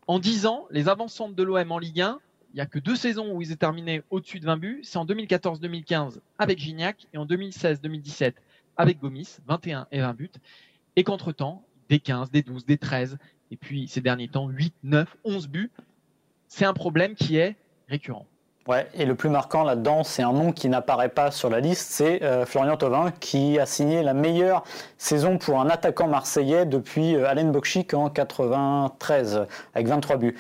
en 0.07 0.21
10 0.21 0.47
ans, 0.47 0.69
les 0.71 0.89
avant-centres 0.89 1.35
de 1.35 1.43
l'OM 1.43 1.73
en 1.73 1.79
Ligue 1.79 2.03
1, 2.03 2.21
il 2.53 2.55
n'y 2.55 2.61
a 2.61 2.67
que 2.67 2.79
deux 2.79 2.95
saisons 2.95 3.33
où 3.33 3.43
ils 3.43 3.53
ont 3.53 3.57
terminé 3.57 4.03
au-dessus 4.11 4.39
de 4.39 4.47
20 4.47 4.57
buts. 4.59 4.81
C'est 4.85 4.99
en 4.99 5.05
2014-2015 5.07 6.21
avec 6.39 6.61
Gignac 6.61 7.09
et 7.13 7.19
en 7.19 7.27
2016-2017 7.27 8.35
avec 8.77 9.01
Gomis, 9.01 9.39
21 9.49 9.89
et 9.91 10.03
20 10.03 10.15
buts. 10.15 10.31
Et 10.95 11.03
qu'entre-temps, 11.03 11.65
des 11.89 11.99
15, 11.99 12.31
des 12.31 12.43
12, 12.43 12.65
des 12.65 12.79
13, 12.79 13.19
et 13.51 13.57
puis 13.57 13.89
ces 13.89 14.01
derniers 14.01 14.29
temps, 14.29 14.49
8, 14.49 14.73
9, 14.85 15.17
11 15.25 15.49
buts. 15.49 15.71
C'est 16.47 16.65
un 16.65 16.75
problème 16.75 17.17
qui 17.17 17.39
est 17.39 17.57
récurrent. 17.89 18.27
Ouais, 18.71 18.87
et 18.95 19.05
le 19.05 19.17
plus 19.17 19.31
marquant 19.31 19.65
là-dedans, 19.65 20.05
c'est 20.05 20.23
un 20.23 20.33
nom 20.33 20.53
qui 20.53 20.69
n'apparaît 20.69 21.09
pas 21.09 21.33
sur 21.33 21.51
la 21.51 21.59
liste, 21.59 21.89
c'est 21.91 22.23
euh, 22.23 22.47
Florian 22.47 22.77
Thauvin 22.77 23.11
qui 23.19 23.59
a 23.59 23.67
signé 23.67 24.05
la 24.05 24.15
meilleure 24.15 24.63
saison 24.97 25.39
pour 25.39 25.61
un 25.61 25.69
attaquant 25.69 26.07
marseillais 26.07 26.67
depuis 26.67 27.17
euh, 27.17 27.29
Alain 27.29 27.47
Bokchik 27.47 27.95
en 27.95 28.09
93 28.11 29.47
avec 29.75 29.89
23 29.89 30.17
buts. 30.19 30.37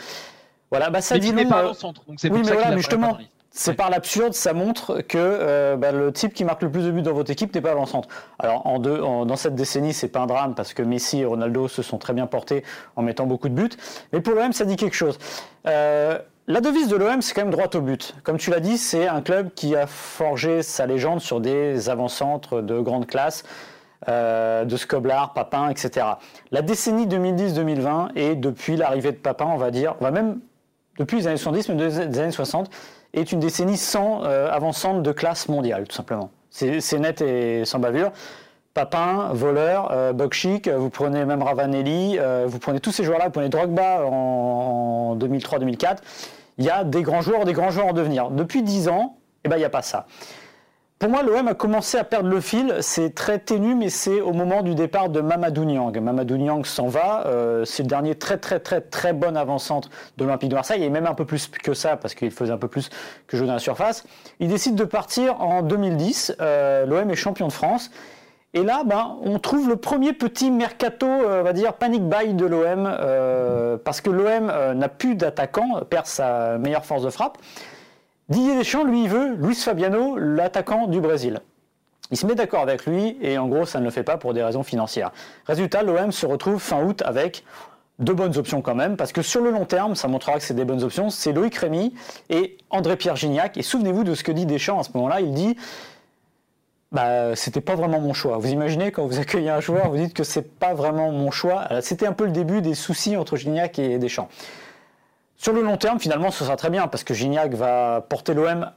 Voilà, 0.70 0.90
bah 0.90 1.00
ça 1.00 1.16
mais 1.16 1.20
dit 1.20 1.32
long, 1.32 1.48
pas 1.48 1.64
euh. 1.64 1.72
Donc 1.82 1.96
c'est 2.18 2.30
oui, 2.30 2.38
mais 2.38 2.44
ça 2.44 2.54
voilà, 2.54 2.70
mais 2.70 2.76
justement. 2.76 3.18
C'est 3.52 3.70
Ouais. 3.72 3.76
par 3.76 3.90
l'absurde, 3.90 4.32
ça 4.32 4.52
montre 4.52 5.00
que 5.00 5.18
euh, 5.18 5.74
bah, 5.76 5.90
le 5.90 6.12
type 6.12 6.32
qui 6.34 6.44
marque 6.44 6.62
le 6.62 6.70
plus 6.70 6.84
de 6.84 6.92
buts 6.92 7.02
dans 7.02 7.12
votre 7.12 7.32
équipe 7.32 7.52
n'est 7.52 7.60
pas 7.60 7.72
avant-centre. 7.72 8.08
Alors 8.38 8.64
en 8.64 8.78
deux, 8.78 9.00
en- 9.02 9.26
dans 9.26 9.34
cette 9.34 9.56
décennie, 9.56 9.92
c'est 9.92 10.06
pas 10.06 10.20
un 10.20 10.26
drame 10.26 10.54
parce 10.54 10.72
que 10.72 10.82
Messi 10.84 11.22
et 11.22 11.24
Ronaldo 11.24 11.66
se 11.66 11.82
sont 11.82 11.98
très 11.98 12.12
bien 12.12 12.28
portés 12.28 12.62
en 12.94 13.02
mettant 13.02 13.26
beaucoup 13.26 13.48
de 13.48 13.54
buts. 13.54 13.70
Mais 14.12 14.20
pour 14.20 14.34
l'OM, 14.34 14.52
ça 14.52 14.64
dit 14.64 14.76
quelque 14.76 14.94
chose. 14.94 15.18
Euh, 15.66 16.20
la 16.46 16.61
devise 16.61 16.88
de 16.88 16.96
l'OM, 16.96 17.22
c'est 17.22 17.35
quand 17.35 17.42
même 17.42 17.50
droit 17.50 17.68
au 17.74 17.81
but. 17.81 18.14
Comme 18.24 18.38
tu 18.38 18.50
l'as 18.50 18.61
dit, 18.61 18.79
c'est 18.79 19.07
un 19.07 19.22
club 19.22 19.50
qui 19.55 19.76
a 19.76 19.87
forgé 19.87 20.62
sa 20.62 20.87
légende 20.87 21.20
sur 21.20 21.40
des 21.40 21.88
avant-centres 21.88 22.61
de 22.61 22.81
grande 22.81 23.07
classe. 23.07 23.44
euh, 24.09 24.64
de 24.64 24.76
Scoblar, 24.76 25.35
Papin, 25.35 25.68
etc. 25.68 26.07
La 26.50 26.62
décennie 26.62 27.07
2010-2020 27.07 28.12
et 28.16 28.35
depuis 28.35 28.76
l'arrivée 28.76 29.12
de 29.12 29.16
Papin, 29.16 29.46
on 29.46 29.57
va 29.57 29.70
dire, 29.70 29.94
on 30.00 30.05
va 30.05 30.11
même 30.11 30.40
depuis 30.98 31.18
les 31.18 31.26
années 31.26 31.37
70, 31.37 31.68
mais 31.68 31.74
des 32.07 32.18
années 32.18 32.31
60, 32.31 32.70
est 33.12 33.33
une 33.33 33.40
décennie 33.40 33.76
sans 33.76 34.24
euh, 34.24 34.48
avant-centre 34.50 35.03
de 35.03 35.12
classe 35.12 35.48
mondiale, 35.48 35.87
tout 35.88 35.96
simplement. 35.96 36.31
C'est 36.50 36.98
net 36.98 37.20
et 37.20 37.64
sans 37.64 37.79
bavure. 37.79 38.11
Papin, 38.74 39.30
voleur, 39.33 39.90
euh, 39.90 40.12
Bokchik, 40.12 40.68
euh, 40.68 40.78
vous 40.78 40.90
prenez 40.90 41.24
même 41.24 41.42
Ravanelli, 41.42 42.18
euh, 42.18 42.44
vous 42.46 42.59
prenez 42.61 42.78
tous 42.78 42.92
ces 42.92 43.02
joueurs-là, 43.04 43.26
vous 43.26 43.33
prenez 43.33 43.48
Drogba 43.48 44.06
en, 44.06 45.12
en 45.12 45.16
2003-2004. 45.16 45.96
Il 46.59 46.64
y 46.64 46.70
a 46.70 46.85
des 46.85 47.02
grands 47.02 47.20
joueurs, 47.20 47.44
des 47.44 47.52
grands 47.52 47.70
joueurs 47.70 47.87
en 47.88 47.92
devenir. 47.92 48.30
Depuis 48.30 48.62
10 48.62 48.88
ans, 48.88 49.16
eh 49.44 49.48
ben, 49.48 49.56
il 49.56 49.61
n'y 49.61 49.64
a 49.64 49.70
pas 49.70 49.83
ça. 49.83 50.06
Pour 51.00 51.09
moi, 51.09 51.22
l'OM 51.22 51.48
a 51.48 51.54
commencé 51.54 51.96
à 51.96 52.04
perdre 52.04 52.28
le 52.28 52.42
fil. 52.42 52.76
C'est 52.80 53.14
très 53.14 53.38
ténu, 53.38 53.74
mais 53.74 53.88
c'est 53.88 54.20
au 54.20 54.35
moment 54.35 54.61
du 54.61 54.74
départ 54.74 55.09
de 55.09 55.22
Mamadou 55.22 55.64
Niang. 55.64 55.98
Mamadou 55.98 56.37
Niang 56.37 56.62
s'en 56.66 56.88
va. 56.88 57.24
euh, 57.26 57.64
c'est 57.64 57.83
le 57.83 57.88
dernier 57.88 58.16
très, 58.16 58.37
très, 58.37 58.61
très, 58.61 58.83
très 58.83 59.14
bon 59.14 59.35
avant-centre 59.35 59.88
de 60.18 60.24
l'Olympique 60.24 60.50
de 60.50 60.56
Marseille, 60.56 60.85
et 60.85 60.90
même 60.90 61.06
un 61.06 61.14
peu 61.14 61.24
plus 61.24 61.48
que 61.48 61.72
ça, 61.72 61.96
parce 61.96 62.14
qu'il 62.14 62.30
faisait 62.30 62.52
un 62.52 62.59
peu 62.59 62.68
plus 62.68 62.90
que 63.26 63.38
jouer 63.38 63.46
dans 63.46 63.54
la 63.54 63.59
surface. 63.61 64.04
Il 64.40 64.48
décide 64.48 64.74
de 64.74 64.85
partir 64.85 65.40
en 65.40 65.62
2010. 65.62 66.37
Euh, 66.42 66.85
L'OM 66.85 67.11
est 67.11 67.16
champion 67.16 67.48
de 67.48 67.52
France. 67.52 67.90
Et 68.52 68.64
là, 68.64 68.82
ben, 68.84 69.16
on 69.22 69.38
trouve 69.38 69.68
le 69.68 69.76
premier 69.76 70.12
petit 70.12 70.50
mercato, 70.50 71.06
euh, 71.06 71.40
on 71.40 71.44
va 71.44 71.52
dire, 71.52 71.74
panic 71.74 72.02
buy 72.02 72.34
de 72.34 72.46
l'OM, 72.46 72.84
euh, 72.86 73.76
parce 73.76 74.00
que 74.00 74.10
l'OM 74.10 74.50
euh, 74.50 74.74
n'a 74.74 74.88
plus 74.88 75.14
d'attaquant, 75.14 75.82
perd 75.88 76.06
sa 76.06 76.58
meilleure 76.58 76.84
force 76.84 77.04
de 77.04 77.10
frappe. 77.10 77.38
Didier 78.28 78.56
Deschamps, 78.56 78.84
lui, 78.84 79.04
il 79.04 79.08
veut 79.08 79.34
Luis 79.36 79.54
Fabiano, 79.54 80.16
l'attaquant 80.16 80.88
du 80.88 81.00
Brésil. 81.00 81.40
Il 82.10 82.16
se 82.16 82.26
met 82.26 82.34
d'accord 82.34 82.62
avec 82.62 82.86
lui 82.86 83.16
et 83.22 83.38
en 83.38 83.46
gros, 83.46 83.66
ça 83.66 83.78
ne 83.78 83.84
le 83.84 83.90
fait 83.90 84.02
pas 84.02 84.16
pour 84.16 84.34
des 84.34 84.42
raisons 84.42 84.64
financières. 84.64 85.12
Résultat, 85.46 85.84
l'OM 85.84 86.10
se 86.10 86.26
retrouve 86.26 86.60
fin 86.60 86.82
août 86.82 87.02
avec 87.06 87.44
deux 88.00 88.14
bonnes 88.14 88.36
options 88.36 88.62
quand 88.62 88.74
même, 88.74 88.96
parce 88.96 89.12
que 89.12 89.22
sur 89.22 89.42
le 89.42 89.50
long 89.50 89.66
terme, 89.66 89.94
ça 89.94 90.08
montrera 90.08 90.38
que 90.38 90.42
c'est 90.42 90.54
des 90.54 90.64
bonnes 90.64 90.82
options. 90.82 91.10
C'est 91.10 91.32
Loïc 91.32 91.54
Rémy 91.54 91.94
et 92.30 92.56
André-Pierre 92.70 93.14
Gignac. 93.14 93.56
Et 93.56 93.62
souvenez-vous 93.62 94.04
de 94.04 94.14
ce 94.14 94.24
que 94.24 94.32
dit 94.32 94.46
Deschamps 94.46 94.80
à 94.80 94.82
ce 94.82 94.90
moment-là. 94.94 95.20
Il 95.20 95.32
dit 95.34 95.56
bah, 96.92 97.37
c'était 97.37 97.61
pas 97.61 97.76
vraiment 97.76 98.00
mon 98.00 98.12
choix. 98.12 98.38
Vous 98.38 98.48
imaginez 98.48 98.90
quand 98.90 99.07
vous 99.07 99.18
accueillez 99.18 99.50
un 99.50 99.61
joueur, 99.61 99.90
vous 99.90 99.96
dites 99.96 100.14
que 100.14 100.24
c'est 100.24 100.59
pas 100.59 100.74
vraiment 100.74 101.12
mon 101.12 101.31
choix. 101.31 101.68
C'était 101.83 102.07
un 102.07 102.12
peu 102.12 102.24
le 102.24 102.33
début 102.33 102.62
des 102.62 102.74
soucis 102.74 103.16
entre 103.16 103.37
Gignac 103.37 103.79
et 103.79 103.98
Deschamps. 103.98 104.29
Sur 105.37 105.53
le 105.53 105.62
long 105.62 105.76
terme, 105.76 105.98
finalement, 105.98 106.31
ce 106.31 106.44
sera 106.44 106.57
très 106.57 106.68
bien 106.68 106.87
parce 106.88 107.05
que 107.05 107.14
Gignac 107.14 107.55
va 107.55 108.05
porter 108.09 108.35
l'OM 108.35 108.70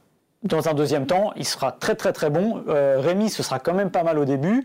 dans 0.44 0.68
un 0.68 0.74
deuxième 0.74 1.06
temps. 1.06 1.32
Il 1.36 1.44
sera 1.44 1.72
très 1.72 1.94
très 1.94 2.12
très 2.12 2.30
bon. 2.30 2.62
Euh, 2.68 3.00
Rémi, 3.00 3.30
ce 3.30 3.42
sera 3.42 3.58
quand 3.58 3.74
même 3.74 3.90
pas 3.90 4.02
mal 4.02 4.18
au 4.18 4.24
début. 4.24 4.64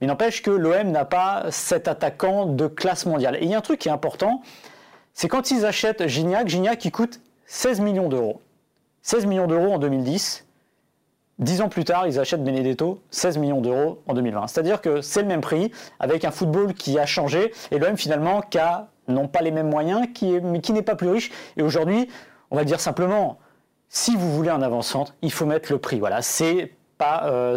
Mais 0.00 0.06
n'empêche 0.06 0.42
que 0.42 0.50
l'OM 0.50 0.90
n'a 0.90 1.04
pas 1.04 1.46
cet 1.50 1.88
attaquant 1.88 2.46
de 2.46 2.66
classe 2.66 3.06
mondiale. 3.06 3.36
Et 3.36 3.44
il 3.44 3.50
y 3.50 3.54
a 3.54 3.58
un 3.58 3.62
truc 3.62 3.80
qui 3.80 3.88
est 3.88 3.92
important, 3.92 4.42
c'est 5.12 5.28
quand 5.28 5.50
ils 5.50 5.64
achètent 5.64 6.06
Gignac, 6.06 6.48
Gignac 6.48 6.78
qui 6.78 6.90
coûte 6.90 7.20
16 7.46 7.80
millions 7.80 8.08
d'euros. 8.08 8.40
16 9.02 9.26
millions 9.26 9.46
d'euros 9.46 9.72
en 9.72 9.78
2010. 9.78 10.46
Dix 11.40 11.62
ans 11.62 11.70
plus 11.70 11.84
tard, 11.84 12.06
ils 12.06 12.20
achètent 12.20 12.44
Benedetto 12.44 13.00
16 13.10 13.38
millions 13.38 13.62
d'euros 13.62 14.02
en 14.06 14.12
2020. 14.12 14.46
C'est-à-dire 14.46 14.82
que 14.82 15.00
c'est 15.00 15.22
le 15.22 15.28
même 15.28 15.40
prix, 15.40 15.72
avec 15.98 16.26
un 16.26 16.30
football 16.30 16.74
qui 16.74 16.98
a 16.98 17.06
changé, 17.06 17.52
et 17.70 17.78
l'OM 17.78 17.96
finalement 17.96 18.42
qui 18.42 18.58
a 18.58 18.88
non 19.08 19.26
pas 19.26 19.40
les 19.40 19.50
mêmes 19.50 19.70
moyens, 19.70 20.06
qui 20.14 20.38
mais 20.40 20.60
qui 20.60 20.74
n'est 20.74 20.82
pas 20.82 20.96
plus 20.96 21.08
riche. 21.08 21.32
Et 21.56 21.62
aujourd'hui, 21.62 22.08
on 22.50 22.56
va 22.56 22.64
dire 22.64 22.78
simplement, 22.78 23.38
si 23.88 24.16
vous 24.16 24.30
voulez 24.32 24.50
un 24.50 24.60
avant-centre, 24.60 25.14
il 25.22 25.32
faut 25.32 25.46
mettre 25.46 25.72
le 25.72 25.78
prix. 25.78 25.98
Voilà, 25.98 26.20
c'est 26.20 26.72
pas 26.98 27.22
euh, 27.24 27.56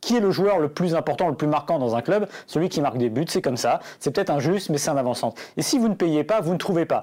qui 0.00 0.16
est 0.16 0.20
le 0.20 0.30
joueur 0.30 0.58
le 0.58 0.70
plus 0.70 0.94
important, 0.94 1.28
le 1.28 1.34
plus 1.34 1.46
marquant 1.46 1.78
dans 1.78 1.94
un 1.94 2.00
club, 2.00 2.26
celui 2.46 2.70
qui 2.70 2.80
marque 2.80 2.96
des 2.96 3.10
buts, 3.10 3.26
c'est 3.28 3.42
comme 3.42 3.58
ça. 3.58 3.80
C'est 4.00 4.10
peut-être 4.10 4.30
injuste, 4.30 4.70
mais 4.70 4.78
c'est 4.78 4.88
un 4.88 4.96
avant-centre. 4.96 5.40
Et 5.58 5.62
si 5.62 5.78
vous 5.78 5.88
ne 5.88 5.94
payez 5.94 6.24
pas, 6.24 6.40
vous 6.40 6.54
ne 6.54 6.58
trouvez 6.58 6.86
pas. 6.86 7.02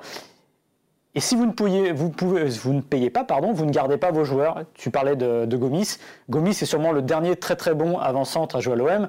Et 1.15 1.19
si 1.19 1.35
vous 1.35 1.45
ne, 1.45 1.91
vous, 1.91 2.09
pouvez, 2.09 2.43
ne 2.43 2.81
payez 2.81 3.09
pas, 3.09 3.23
pardon, 3.23 3.51
vous 3.51 3.65
ne 3.65 3.71
gardez 3.71 3.97
pas 3.97 4.11
vos 4.11 4.23
joueurs. 4.23 4.63
Tu 4.75 4.91
parlais 4.91 5.15
de, 5.15 5.45
de 5.45 5.57
Gomis. 5.57 5.97
Gomis 6.29 6.51
est 6.51 6.65
sûrement 6.65 6.91
le 6.91 7.01
dernier 7.01 7.35
très 7.35 7.55
très 7.55 7.73
bon 7.73 7.97
avant-centre 7.97 8.55
à 8.55 8.59
jouer 8.59 8.73
à 8.73 8.75
l'OM. 8.75 9.07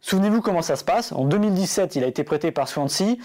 Souvenez-vous 0.00 0.40
comment 0.40 0.62
ça 0.62 0.76
se 0.76 0.84
passe. 0.84 1.12
En 1.12 1.24
2017, 1.24 1.96
il 1.96 2.04
a 2.04 2.06
été 2.06 2.24
prêté 2.24 2.50
par 2.50 2.68
Swansea. 2.68 3.16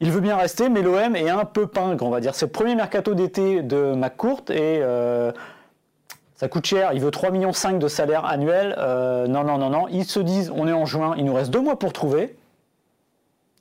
Il 0.00 0.10
veut 0.10 0.20
bien 0.20 0.36
rester, 0.36 0.68
mais 0.68 0.82
l'OM 0.82 1.16
est 1.16 1.30
un 1.30 1.44
peu 1.44 1.66
pingre, 1.66 2.04
on 2.04 2.10
va 2.10 2.20
dire. 2.20 2.34
C'est 2.34 2.46
le 2.46 2.52
premier 2.52 2.74
mercato 2.74 3.14
d'été 3.14 3.62
de 3.62 3.94
McCourt 3.94 4.44
et 4.50 4.80
euh, 4.82 5.32
ça 6.36 6.48
coûte 6.48 6.66
cher. 6.66 6.92
Il 6.92 7.00
veut 7.00 7.10
3,5 7.10 7.32
millions 7.32 7.78
de 7.78 7.88
salaire 7.88 8.24
annuel. 8.26 8.74
Euh, 8.78 9.26
non, 9.26 9.44
non, 9.44 9.58
non, 9.58 9.70
non. 9.70 9.86
Ils 9.88 10.04
se 10.04 10.20
disent, 10.20 10.52
on 10.54 10.68
est 10.68 10.72
en 10.72 10.84
juin, 10.84 11.14
il 11.16 11.24
nous 11.24 11.34
reste 11.34 11.50
deux 11.50 11.60
mois 11.60 11.78
pour 11.78 11.92
trouver. 11.92 12.36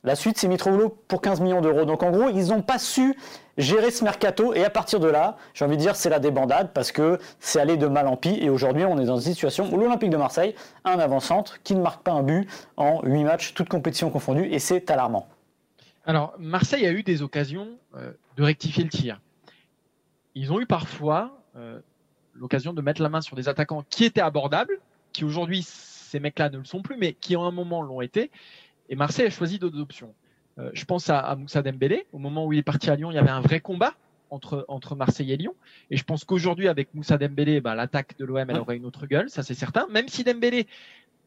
La 0.06 0.16
suite, 0.16 0.38
c'est 0.38 0.50
Mitroglou 0.50 0.90
pour 1.08 1.22
15 1.22 1.40
millions 1.40 1.62
d'euros. 1.62 1.86
Donc 1.86 2.04
en 2.04 2.12
gros, 2.12 2.30
ils 2.30 2.48
n'ont 2.48 2.62
pas 2.62 2.78
su 2.78 3.16
gérer 3.58 3.90
ce 3.90 4.04
mercato. 4.04 4.54
Et 4.54 4.66
à 4.66 4.70
partir 4.70 5.00
de 5.00 5.08
là, 5.08 5.38
j'ai 5.54 5.64
envie 5.64 5.78
de 5.78 5.82
dire, 5.82 5.96
c'est 5.96 6.10
la 6.10 6.20
débandade 6.20 6.72
parce 6.74 6.92
que 6.92 7.20
c'est 7.40 7.60
allé 7.62 7.78
de 7.78 7.88
mal 7.88 8.08
en 8.08 8.18
pis. 8.18 8.38
Et 8.42 8.50
aujourd'hui, 8.50 8.84
on 8.84 9.00
est 9.00 9.06
dans 9.06 9.18
une 9.18 9.34
situation 9.34 9.72
où 9.72 9.78
l'Olympique 9.78 10.10
de 10.10 10.18
Marseille 10.18 10.56
a 10.84 10.94
un 10.94 11.00
avant-centre 11.00 11.62
qui 11.64 11.74
ne 11.74 11.82
marque 11.82 12.04
pas 12.04 12.12
un 12.12 12.24
but 12.24 12.50
en 12.76 13.02
8 13.04 13.24
matchs, 13.24 13.54
toutes 13.54 13.70
compétitions 13.70 14.10
confondues. 14.10 14.48
Et 14.52 14.60
c'est 14.60 14.92
alarmant. 14.92 15.30
Alors, 16.06 16.34
Marseille 16.38 16.86
a 16.86 16.92
eu 16.92 17.04
des 17.04 17.22
occasions 17.22 17.70
euh, 17.96 18.12
de 18.36 18.44
rectifier 18.44 18.84
le 18.84 18.90
tir. 18.90 19.22
Ils 20.36 20.52
ont 20.52 20.60
eu 20.60 20.66
parfois 20.66 21.40
euh, 21.56 21.80
l'occasion 22.34 22.74
de 22.74 22.82
mettre 22.82 23.02
la 23.02 23.08
main 23.08 23.22
sur 23.22 23.38
des 23.38 23.48
attaquants 23.48 23.86
qui 23.90 24.04
étaient 24.04 24.20
abordables, 24.20 24.80
qui 25.14 25.24
aujourd'hui, 25.24 25.64
ces 25.64 26.20
mecs-là 26.20 26.50
ne 26.50 26.58
le 26.58 26.66
sont 26.66 26.82
plus, 26.82 26.98
mais 26.98 27.14
qui 27.14 27.38
en 27.38 27.46
un 27.46 27.52
moment 27.52 27.82
l'ont 27.82 28.02
été. 28.02 28.32
Et 28.90 28.96
Marseille 28.96 29.26
a 29.26 29.30
choisi 29.30 29.60
d'autres 29.60 29.80
options. 29.80 30.14
Euh, 30.60 30.70
je 30.74 30.86
pense 30.86 31.10
à, 31.10 31.20
à 31.20 31.36
Moussa 31.36 31.62
Dembélé. 31.62 32.06
Au 32.12 32.20
moment 32.20 32.46
où 32.46 32.54
il 32.54 32.60
est 32.60 32.64
parti 32.64 32.90
à 32.90 32.96
Lyon, 32.96 33.12
il 33.12 33.16
y 33.16 33.18
avait 33.18 33.30
un 33.30 33.42
vrai 33.42 33.60
combat 33.60 33.96
entre, 34.34 34.66
entre 34.68 34.96
Marseille 34.96 35.32
et 35.32 35.38
Lyon. 35.38 35.56
Et 35.90 35.98
je 35.98 36.04
pense 36.04 36.24
qu'aujourd'hui, 36.26 36.68
avec 36.68 36.94
Moussa 36.94 37.18
Dembélé, 37.18 37.62
bah, 37.62 37.76
l'attaque 37.76 38.18
de 38.18 38.26
l'OM, 38.26 38.50
elle 38.50 38.58
aurait 38.58 38.78
une 38.78 38.86
autre 38.86 39.06
gueule, 39.06 39.30
ça 39.30 39.44
c'est 39.44 39.54
certain. 39.54 39.88
Même 39.92 40.08
si 40.08 40.24
Dembélé 40.24 40.68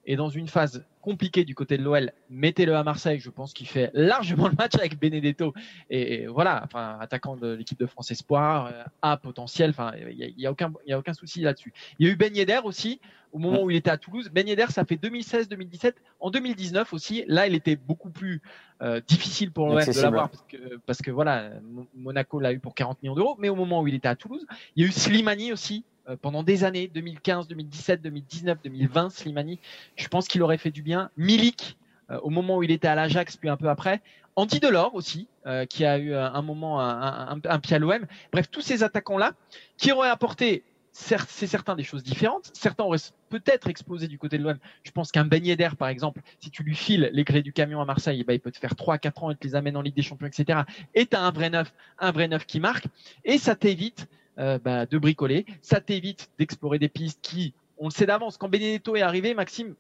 est 0.07 0.17
dans 0.17 0.29
une 0.29 0.49
phase 0.49 0.85
compliquée 1.07 1.45
du 1.45 1.55
côté 1.55 1.79
de 1.79 1.85
l'OL, 1.85 2.13
mettez-le 2.31 2.75
à 2.75 2.83
Marseille. 2.83 3.21
Je 3.21 3.31
pense 3.31 3.53
qu'il 3.53 3.69
fait 3.69 3.91
largement 3.95 4.49
le 4.49 4.55
match 4.59 4.75
avec 4.75 4.99
Benedetto. 4.99 5.55
Et, 5.89 6.27
voilà, 6.27 6.63
enfin, 6.65 6.99
attaquant 7.01 7.37
de 7.37 7.53
l'équipe 7.53 7.79
de 7.79 7.87
France 7.87 8.11
Espoir, 8.11 8.67
euh, 8.67 8.83
à 9.03 9.17
potentiel. 9.17 9.71
Enfin, 9.71 9.93
il 9.97 10.35
n'y 10.37 10.47
a, 10.47 10.51
aucun, 10.51 10.73
y 10.85 10.93
a 10.93 10.99
aucun 10.99 11.15
souci 11.15 11.43
là-dessus. 11.43 11.73
Il 11.99 12.07
y 12.07 12.11
a 12.11 12.13
eu 12.13 12.17
Ben 12.17 12.35
Yedder 12.35 12.61
aussi, 12.65 13.01
au 13.33 13.39
moment 13.39 13.63
où 13.63 13.71
il 13.71 13.77
était 13.77 13.91
à 13.91 13.99
Toulouse. 13.99 14.31
Ben 14.33 14.49
Yedder, 14.49 14.67
ça 14.71 14.85
fait 14.85 14.97
2016-2017. 14.97 15.93
En 16.19 16.31
2019 16.31 16.93
aussi, 16.93 17.25
là, 17.29 17.47
il 17.47 17.55
était 17.55 17.77
beaucoup 17.77 18.11
plus 18.11 18.43
euh, 18.83 19.01
difficile 19.07 19.53
pour 19.53 19.69
l'OM 19.69 19.79
de 19.79 20.03
l'avoir 20.03 20.29
parce 20.29 20.45
que, 20.49 20.77
parce 20.87 21.03
que 21.03 21.13
voilà, 21.13 21.51
Monaco 21.95 22.41
l'a 22.41 22.53
eu 22.53 22.59
pour 22.59 22.75
40 22.75 23.03
millions 23.03 23.15
d'euros. 23.15 23.37
Mais 23.39 23.49
au 23.49 23.55
moment 23.57 23.81
où 23.81 23.87
il 23.87 23.95
était 23.95 24.09
à 24.09 24.17
Toulouse, 24.17 24.45
il 24.75 24.83
y 24.83 24.87
a 24.87 24.89
eu 24.89 24.93
Slimani 24.93 25.53
aussi, 25.53 25.85
pendant 26.23 26.43
des 26.43 26.65
années, 26.65 26.89
2015, 26.93 27.49
2017, 27.49 28.03
2019, 28.03 28.59
2020, 28.63 29.11
Slimani, 29.11 29.59
je 29.97 30.09
pense 30.09 30.29
qu'il 30.29 30.43
aurait 30.43 30.59
fait 30.59 30.71
du 30.71 30.83
bien. 30.83 31.11
Milik, 31.17 31.77
euh, 32.11 32.19
au 32.21 32.31
moment 32.31 32.59
où 32.59 32.63
il 32.63 32.71
était 32.71 32.89
à 32.89 32.95
l'Ajax, 32.95 33.37
puis 33.37 33.49
un 33.49 33.57
peu 33.57 33.69
après. 33.69 34.01
Andy 34.37 34.61
Delors 34.61 34.95
aussi, 34.95 35.29
euh, 35.47 35.65
qui 35.65 35.85
a 35.85 35.99
eu 35.99 36.15
un 36.15 36.43
moment 36.43 36.81
un, 36.81 37.59
pied 37.59 37.77
à 37.77 37.79
l'OM. 37.79 38.07
Bref, 38.33 38.51
tous 38.51 38.61
ces 38.61 38.83
attaquants-là, 38.83 39.33
qui 39.79 39.93
auraient 39.93 40.11
apporté, 40.11 40.63
c'est 40.93 41.47
certain, 41.47 41.75
des 41.75 41.83
choses 41.83 42.03
différentes. 42.03 42.51
Certains 42.53 42.85
auraient 42.85 42.99
peut-être 43.31 43.69
explosé 43.69 44.09
du 44.09 44.19
côté 44.19 44.37
de 44.37 44.45
l'OM. 44.45 44.59
Je 44.85 44.91
pense 44.91 45.11
qu'un 45.11 45.25
Ben 45.25 45.43
d'air, 45.43 45.77
par 45.77 45.89
exemple, 45.89 46.21
si 46.39 46.51
tu 46.51 46.63
lui 46.63 46.75
files 46.75 47.11
les 47.13 47.25
clés 47.25 47.43
du 47.43 47.53
camion 47.53 47.81
à 47.81 47.87
Marseille, 47.87 48.19
eh 48.21 48.25
ben, 48.25 48.35
il 48.35 48.41
peut 48.41 48.53
te 48.53 48.59
faire 48.59 48.75
3-4 48.75 49.25
ans 49.25 49.31
et 49.31 49.37
te 49.37 49.47
les 49.47 49.55
amène 49.55 49.77
en 49.77 49.83
Ligue 49.83 49.97
des 49.97 50.03
Champions, 50.03 50.27
etc. 50.27 50.61
Et 50.95 51.07
tu 51.07 51.17
un 51.17 51.31
vrai 51.31 51.49
neuf, 51.49 51.73
un 51.99 52.13
vrai 52.13 52.29
neuf 52.29 52.45
qui 52.47 52.61
marque. 52.61 52.87
Et 53.25 53.39
ça 53.39 53.57
t'évite 53.57 54.07
euh, 54.39 54.59
bah, 54.59 54.87
de 54.87 54.99
bricoler. 54.99 55.47
Ça 55.63 55.81
t'évite 55.81 56.31
d'explorer 56.39 56.79
des 56.79 56.89
pistes 56.89 57.21
qui, 57.23 57.55
on 57.79 57.87
le 57.87 57.91
sait 57.91 58.07
d'avance, 58.07 58.37
quand 58.37 58.49
Benedetto 58.49 58.97
est 58.97 59.03
arrivé, 59.03 59.35
Maxime, 59.35 59.75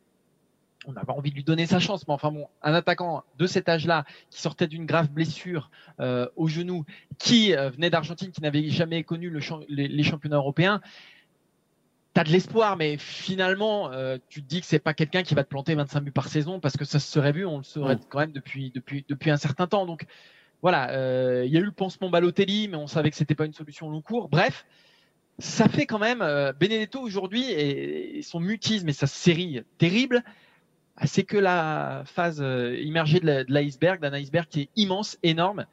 on 0.87 0.95
avait 0.95 1.11
envie 1.11 1.31
de 1.31 1.37
lui 1.37 1.45
donner 1.45 1.67
sa 1.67 1.79
chance, 1.79 2.07
mais 2.07 2.15
enfin 2.15 2.31
bon, 2.31 2.49
un 2.63 2.73
attaquant 2.75 3.25
de 3.39 3.47
cet 3.47 3.69
âge-là, 3.69 4.05
qui 4.31 4.41
sortait 4.41 4.67
d'une 4.67 4.87
grave 4.87 5.11
blessure 5.11 5.71
euh, 6.01 6.29
au 6.37 6.49
genou, 6.49 6.85
qui 7.19 7.55
euh, 7.55 7.71
venait 7.71 7.91
d'Argentine, 7.91 8.31
qui 8.31 8.41
n'avait 8.41 8.69
jamais 8.71 9.03
connu 9.03 9.31
le 9.31 9.41
les, 9.69 10.03
championnats 10.03 10.37
européens, 10.37 10.81
tu 12.15 12.21
as 12.21 12.25
de 12.25 12.31
l'espoir, 12.31 12.77
mais 12.77 12.97
finalement, 12.97 13.91
tu 14.31 14.43
te 14.43 14.49
dis 14.49 14.61
que 14.63 14.67
c'est 14.67 14.79
pas 14.79 14.95
quelqu'un 14.95 15.23
qui 15.23 15.35
va 15.35 15.45
te 15.45 15.51
planter 15.51 15.75
25 15.75 16.01
buts 16.01 16.13
par 16.13 16.29
saison, 16.29 16.61
parce 16.61 16.79
que 16.79 16.87
ça 16.87 16.99
se 16.99 17.13
serait 17.13 17.33
vu, 17.33 17.45
on 17.45 17.59
le 17.59 17.65
saurait 17.65 17.99
quand 18.09 18.21
même 18.21 18.33
depuis, 18.33 18.71
depuis, 18.71 19.05
depuis 19.07 19.31
un 19.31 19.37
certain 19.37 19.67
temps. 19.67 19.85
Donc, 19.85 20.07
voilà, 20.63 20.91
euh, 20.91 21.45
il 21.47 21.53
y 21.53 21.57
a 21.57 21.61
eu 21.61 21.65
le 21.65 21.73
pansement 21.73 22.11
Balotelli, 22.11 22.69
mais 22.69 22.77
on 22.77 22.87
savait 22.87 23.11
que 23.11 23.17
c'était 23.17 23.35
pas 23.35 23.47
une 23.47 23.53
solution 23.53 23.91
long 23.91 24.03
cours. 24.03 24.29
Bref, 24.29 24.67
ça 25.39 25.69
fait 25.69 25.87
quand 25.87 25.99
même 25.99 26.23
euh, 26.23 26.53
Benedetto 26.53 27.01
aujourd'hui 27.01 27.51
et, 27.51 28.23
son 28.23 28.41
mutisme 28.41 28.89
et 28.89 28.93
sa 28.93 29.07
série 29.07 29.63
terrible, 29.79 30.23
ah, 30.97 31.07
c'est 31.07 31.25
que 31.25 31.37
la 31.37 32.05
phase 32.07 32.41
euh, 32.41 32.79
immergée 32.81 33.21
de 33.21 33.45
l'iceberg, 33.49 34.01
d'un 34.01 34.15
iceberg 34.15 34.49
qui 34.49 34.63
est 34.63 34.71
immense, 34.77 35.19
énorme, 35.23 35.67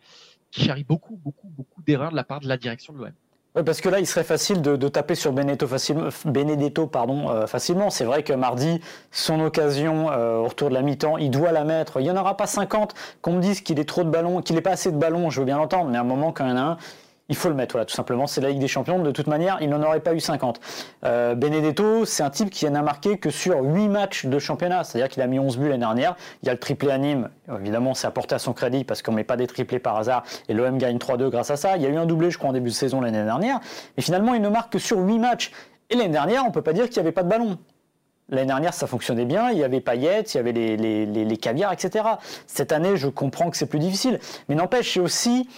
qui 0.52 0.66
charrie 0.66 0.84
beaucoup, 0.84 1.16
beaucoup, 1.16 1.48
beaucoup 1.48 1.82
d'erreurs 1.82 2.12
de 2.12 2.16
la 2.16 2.26
part 2.26 2.42
de 2.42 2.48
la 2.48 2.58
direction 2.58 2.94
de 2.94 3.00
l'OM. 3.00 3.14
Parce 3.54 3.82
que 3.82 3.90
là, 3.90 4.00
il 4.00 4.08
serait 4.08 4.24
facile 4.24 4.64
de, 4.64 4.88
taper 4.88 5.14
sur 5.14 5.32
Benedetto, 5.32 5.68
Benedetto 6.26 6.88
pardon, 6.88 7.30
euh, 7.30 7.46
facilement. 7.46 7.92
C'est 7.92 8.04
vrai 8.04 8.24
que 8.24 8.34
mardi, 8.34 8.82
son 9.12 9.40
occasion 9.42 10.10
euh, 10.12 10.38
au 10.38 10.48
retour 10.48 10.70
de 10.70 10.74
la 10.74 10.82
mi-temps, 10.82 11.18
il 11.18 11.30
doit 11.30 11.52
la 11.52 11.64
mettre. 11.64 12.00
Il 12.00 12.04
n'y 12.04 12.12
en 12.12 12.18
aura 12.18 12.36
pas 12.36 12.48
50. 12.48 12.96
Qu'on 13.22 13.34
me 13.34 13.42
dise 13.42 13.62
qu'il 13.62 13.80
est 13.80 13.88
trop 13.88 14.04
de 14.04 14.10
ballons, 14.10 14.42
qu'il 14.42 14.56
n'est 14.56 14.62
pas 14.62 14.72
assez 14.72 14.92
de 14.92 14.98
ballons, 14.98 15.30
je 15.30 15.40
veux 15.40 15.46
bien 15.46 15.58
l'entendre, 15.58 15.92
mais 15.92 16.00
à 16.00 16.02
un 16.02 16.06
moment, 16.06 16.32
quand 16.32 16.46
il 16.46 16.50
y 16.50 16.54
en 16.54 16.58
a 16.58 16.62
un, 16.62 16.78
il 17.34 17.36
faut 17.36 17.50
le 17.50 17.56
mettre, 17.56 17.74
voilà, 17.74 17.86
tout 17.86 17.96
simplement. 17.96 18.28
C'est 18.28 18.42
la 18.42 18.50
Ligue 18.50 18.60
des 18.60 18.68
Champions. 18.68 19.00
De 19.00 19.10
toute 19.10 19.26
manière, 19.26 19.58
il 19.60 19.68
n'en 19.68 19.82
aurait 19.82 20.02
pas 20.02 20.14
eu 20.14 20.20
50. 20.20 20.60
Euh, 21.04 21.34
Benedetto, 21.34 22.06
c'est 22.06 22.22
un 22.22 22.30
type 22.30 22.52
qui 22.52 22.70
n'a 22.70 22.84
marqué 22.84 23.18
que 23.18 23.32
sur 23.32 23.60
8 23.64 23.88
matchs 23.88 24.26
de 24.28 24.38
championnat. 24.38 24.84
C'est-à-dire 24.84 25.10
qu'il 25.10 25.24
a 25.24 25.26
mis 25.26 25.40
11 25.40 25.58
buts 25.58 25.70
l'année 25.70 25.80
dernière. 25.80 26.16
Il 26.44 26.46
y 26.46 26.50
a 26.50 26.54
le 26.54 26.60
triplé 26.60 26.92
à 26.92 27.00
Nîmes. 27.00 27.32
Évidemment, 27.60 27.96
c'est 27.96 28.06
apporté 28.06 28.36
à 28.36 28.40
son 28.40 28.54
crédit 28.54 28.84
parce 28.84 29.02
qu'on 29.02 29.14
ne 29.14 29.16
met 29.16 29.24
pas 29.24 29.36
des 29.36 29.48
triplés 29.48 29.80
par 29.80 29.98
hasard. 29.98 30.22
Et 30.48 30.54
l'OM 30.54 30.78
gagne 30.78 30.98
3-2 30.98 31.30
grâce 31.30 31.50
à 31.50 31.58
ça. 31.58 31.76
Il 31.76 31.82
y 31.82 31.88
a 31.88 31.90
eu 31.90 31.98
un 31.98 32.06
doublé, 32.06 32.30
je 32.30 32.38
crois, 32.38 32.52
en 32.52 32.54
début 32.54 32.70
de 32.70 32.76
saison 32.76 33.02
l'année 33.02 33.24
dernière. 33.24 33.62
Mais 33.98 34.04
finalement, 34.04 34.36
il 34.36 34.42
ne 34.42 34.50
marque 34.50 34.74
que 34.74 34.80
sur 34.80 35.00
8 35.00 35.18
matchs. 35.18 35.52
Et 35.90 35.96
l'année 35.96 36.10
dernière, 36.10 36.44
on 36.44 36.50
ne 36.50 36.54
peut 36.54 36.62
pas 36.62 36.74
dire 36.74 36.86
qu'il 36.86 36.98
n'y 36.98 37.08
avait 37.08 37.12
pas 37.12 37.24
de 37.24 37.30
ballon. 37.30 37.58
L'année 38.30 38.46
dernière, 38.46 38.76
ça 38.76 38.86
fonctionnait 38.86 39.26
bien. 39.26 39.50
Il 39.50 39.58
y 39.58 39.64
avait 39.64 39.82
Payet, 39.82 40.22
il 40.22 40.36
y 40.36 40.40
avait 40.40 40.52
les, 40.52 40.78
les, 40.78 41.08
les, 41.08 41.26
les 41.26 41.38
caviars, 41.38 41.74
etc. 41.74 42.06
Cette 42.46 42.72
année, 42.72 42.96
je 42.96 43.08
comprends 43.08 43.50
que 43.50 43.58
c'est 43.58 43.66
plus 43.66 43.80
difficile. 43.80 44.20
Mais 44.50 44.54
n'empêche, 44.54 44.94
c'est 44.94 45.00
aussi 45.00 45.50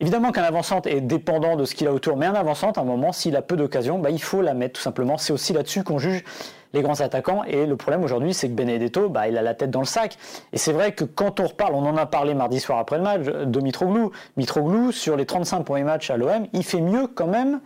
Évidemment 0.00 0.32
qu'un 0.32 0.42
avant-centre 0.42 0.88
est 0.88 1.02
dépendant 1.02 1.56
de 1.56 1.66
ce 1.66 1.74
qu'il 1.74 1.86
a 1.86 1.92
autour, 1.92 2.16
mais 2.16 2.24
un 2.24 2.34
avant-centre, 2.34 2.78
à 2.78 2.82
un 2.82 2.86
moment, 2.86 3.12
s'il 3.12 3.36
a 3.36 3.42
peu 3.42 3.56
d'occasions, 3.56 3.98
bah, 3.98 4.08
il 4.10 4.22
faut 4.22 4.40
la 4.40 4.54
mettre 4.54 4.74
tout 4.74 4.82
simplement. 4.82 5.18
C'est 5.18 5.32
aussi 5.32 5.52
là-dessus 5.52 5.84
qu'on 5.84 5.98
juge 5.98 6.24
les 6.72 6.80
grands 6.80 7.00
attaquants. 7.00 7.44
Et 7.44 7.66
le 7.66 7.76
problème 7.76 8.02
aujourd'hui, 8.02 8.32
c'est 8.32 8.48
que 8.48 8.54
Benedetto, 8.54 9.10
bah, 9.10 9.28
il 9.28 9.36
a 9.36 9.42
la 9.42 9.54
tête 9.54 9.70
dans 9.70 9.80
le 9.80 9.86
sac. 9.86 10.16
Et 10.54 10.58
c'est 10.58 10.72
vrai 10.72 10.92
que 10.92 11.04
quand 11.04 11.38
on 11.40 11.46
reparle, 11.46 11.74
on 11.74 11.84
en 11.84 11.98
a 11.98 12.06
parlé 12.06 12.32
mardi 12.32 12.60
soir 12.60 12.78
après 12.78 12.96
le 12.96 13.02
match, 13.02 13.22
de 13.22 13.60
Mitroglou. 13.60 14.10
Mitroglou, 14.38 14.90
sur 14.90 15.16
les 15.16 15.26
35 15.26 15.64
premiers 15.64 15.84
matchs 15.84 16.10
à 16.10 16.16
l'OM, 16.16 16.46
il 16.54 16.64
fait 16.64 16.80
mieux 16.80 17.06
quand 17.06 17.26
même 17.26 17.60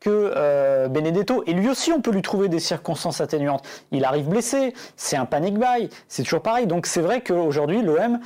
que 0.00 0.32
euh, 0.36 0.88
Benedetto. 0.88 1.44
Et 1.46 1.52
lui 1.52 1.68
aussi, 1.68 1.92
on 1.92 2.00
peut 2.00 2.10
lui 2.10 2.22
trouver 2.22 2.48
des 2.48 2.58
circonstances 2.58 3.20
atténuantes. 3.20 3.62
Il 3.92 4.04
arrive 4.04 4.28
blessé, 4.28 4.74
c'est 4.96 5.16
un 5.16 5.24
panic 5.24 5.56
buy, 5.56 5.88
c'est 6.08 6.24
toujours 6.24 6.42
pareil. 6.42 6.66
Donc 6.66 6.86
c'est 6.86 7.00
vrai 7.00 7.20
qu'aujourd'hui, 7.20 7.82
l'OM 7.82 8.18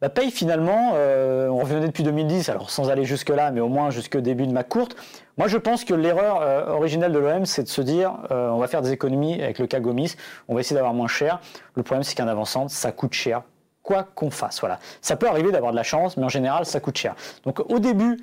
bah, 0.00 0.08
paye 0.08 0.30
finalement, 0.30 0.92
euh, 0.94 1.48
on 1.48 1.58
revenait 1.58 1.86
depuis 1.86 2.02
2010, 2.02 2.48
alors 2.48 2.70
sans 2.70 2.88
aller 2.88 3.04
jusque-là, 3.04 3.50
mais 3.50 3.60
au 3.60 3.68
moins 3.68 3.90
jusqu'au 3.90 4.22
début 4.22 4.46
de 4.46 4.52
ma 4.52 4.64
courte. 4.64 4.96
Moi, 5.36 5.46
je 5.46 5.58
pense 5.58 5.84
que 5.84 5.92
l'erreur 5.92 6.40
euh, 6.40 6.68
originelle 6.68 7.12
de 7.12 7.18
l'OM, 7.18 7.44
c'est 7.44 7.64
de 7.64 7.68
se 7.68 7.82
dire 7.82 8.14
euh, 8.30 8.48
on 8.48 8.58
va 8.58 8.66
faire 8.66 8.80
des 8.80 8.92
économies 8.92 9.42
avec 9.42 9.58
le 9.58 9.66
cas 9.66 9.78
Gomis, 9.78 10.16
on 10.48 10.54
va 10.54 10.60
essayer 10.60 10.74
d'avoir 10.74 10.94
moins 10.94 11.06
cher. 11.06 11.40
Le 11.74 11.82
problème, 11.82 12.02
c'est 12.02 12.14
qu'un 12.14 12.28
avançant, 12.28 12.68
ça 12.68 12.92
coûte 12.92 13.12
cher, 13.12 13.42
quoi 13.82 14.06
qu'on 14.14 14.30
fasse. 14.30 14.60
Voilà. 14.60 14.78
Ça 15.02 15.16
peut 15.16 15.28
arriver 15.28 15.52
d'avoir 15.52 15.72
de 15.72 15.76
la 15.76 15.82
chance, 15.82 16.16
mais 16.16 16.24
en 16.24 16.30
général, 16.30 16.64
ça 16.64 16.80
coûte 16.80 16.96
cher. 16.96 17.14
Donc, 17.44 17.60
au 17.70 17.78
début 17.78 18.18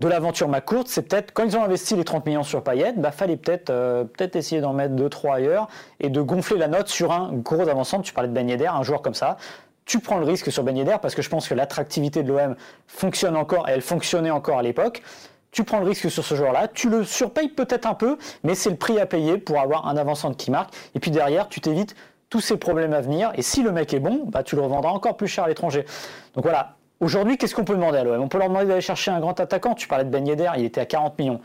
de 0.00 0.08
l'aventure 0.08 0.48
ma 0.48 0.60
courte, 0.60 0.88
c'est 0.88 1.08
peut-être 1.08 1.32
quand 1.32 1.44
ils 1.44 1.56
ont 1.56 1.62
investi 1.62 1.96
les 1.96 2.04
30 2.04 2.26
millions 2.26 2.42
sur 2.42 2.62
Payet, 2.62 2.92
bah 2.96 3.12
fallait 3.12 3.36
peut-être 3.36 3.66
peut-être 3.66 4.36
essayer 4.36 4.60
d'en 4.60 4.72
mettre 4.72 4.94
2 4.96 5.08
3 5.08 5.36
ailleurs 5.36 5.68
et 6.00 6.08
de 6.08 6.20
gonfler 6.20 6.58
la 6.58 6.66
note 6.66 6.88
sur 6.88 7.12
un 7.12 7.30
gros 7.32 7.68
avançant. 7.68 8.00
Tu 8.00 8.12
parlais 8.12 8.28
de 8.28 8.34
Ben 8.34 8.50
un 8.50 8.82
joueur 8.82 9.00
comme 9.00 9.14
ça 9.14 9.36
tu 9.84 9.98
prends 9.98 10.18
le 10.18 10.24
risque 10.24 10.50
sur 10.52 10.62
Ben 10.62 10.98
parce 11.00 11.14
que 11.14 11.22
je 11.22 11.28
pense 11.28 11.48
que 11.48 11.54
l'attractivité 11.54 12.22
de 12.22 12.32
l'OM 12.32 12.56
fonctionne 12.86 13.36
encore 13.36 13.68
et 13.68 13.72
elle 13.72 13.82
fonctionnait 13.82 14.30
encore 14.30 14.58
à 14.58 14.62
l'époque. 14.62 15.02
Tu 15.50 15.64
prends 15.64 15.80
le 15.80 15.86
risque 15.86 16.10
sur 16.10 16.24
ce 16.24 16.34
joueur-là, 16.34 16.68
tu 16.68 16.88
le 16.88 17.04
surpayes 17.04 17.50
peut-être 17.50 17.86
un 17.86 17.94
peu, 17.94 18.16
mais 18.42 18.54
c'est 18.54 18.70
le 18.70 18.76
prix 18.76 18.98
à 18.98 19.04
payer 19.04 19.36
pour 19.36 19.60
avoir 19.60 19.86
un 19.86 19.98
avançant 19.98 20.32
qui 20.32 20.50
marque. 20.50 20.72
Et 20.94 21.00
puis 21.00 21.10
derrière, 21.10 21.48
tu 21.48 21.60
t'évites 21.60 21.94
tous 22.30 22.40
ces 22.40 22.56
problèmes 22.56 22.94
à 22.94 23.02
venir. 23.02 23.30
Et 23.34 23.42
si 23.42 23.62
le 23.62 23.72
mec 23.72 23.92
est 23.92 24.00
bon, 24.00 24.24
bah, 24.26 24.42
tu 24.42 24.56
le 24.56 24.62
revendras 24.62 24.90
encore 24.90 25.18
plus 25.18 25.28
cher 25.28 25.44
à 25.44 25.48
l'étranger. 25.48 25.84
Donc 26.34 26.44
voilà. 26.44 26.76
Aujourd'hui, 27.00 27.36
qu'est-ce 27.36 27.54
qu'on 27.54 27.64
peut 27.64 27.74
demander 27.74 27.98
à 27.98 28.04
l'OM 28.04 28.22
On 28.22 28.28
peut 28.28 28.38
leur 28.38 28.48
demander 28.48 28.66
d'aller 28.66 28.80
chercher 28.80 29.10
un 29.10 29.20
grand 29.20 29.38
attaquant. 29.38 29.74
Tu 29.74 29.88
parlais 29.88 30.04
de 30.04 30.08
Ben 30.08 30.26
Yedder, 30.26 30.50
il 30.56 30.64
était 30.64 30.80
à 30.80 30.86
40 30.86 31.18
millions. 31.18 31.40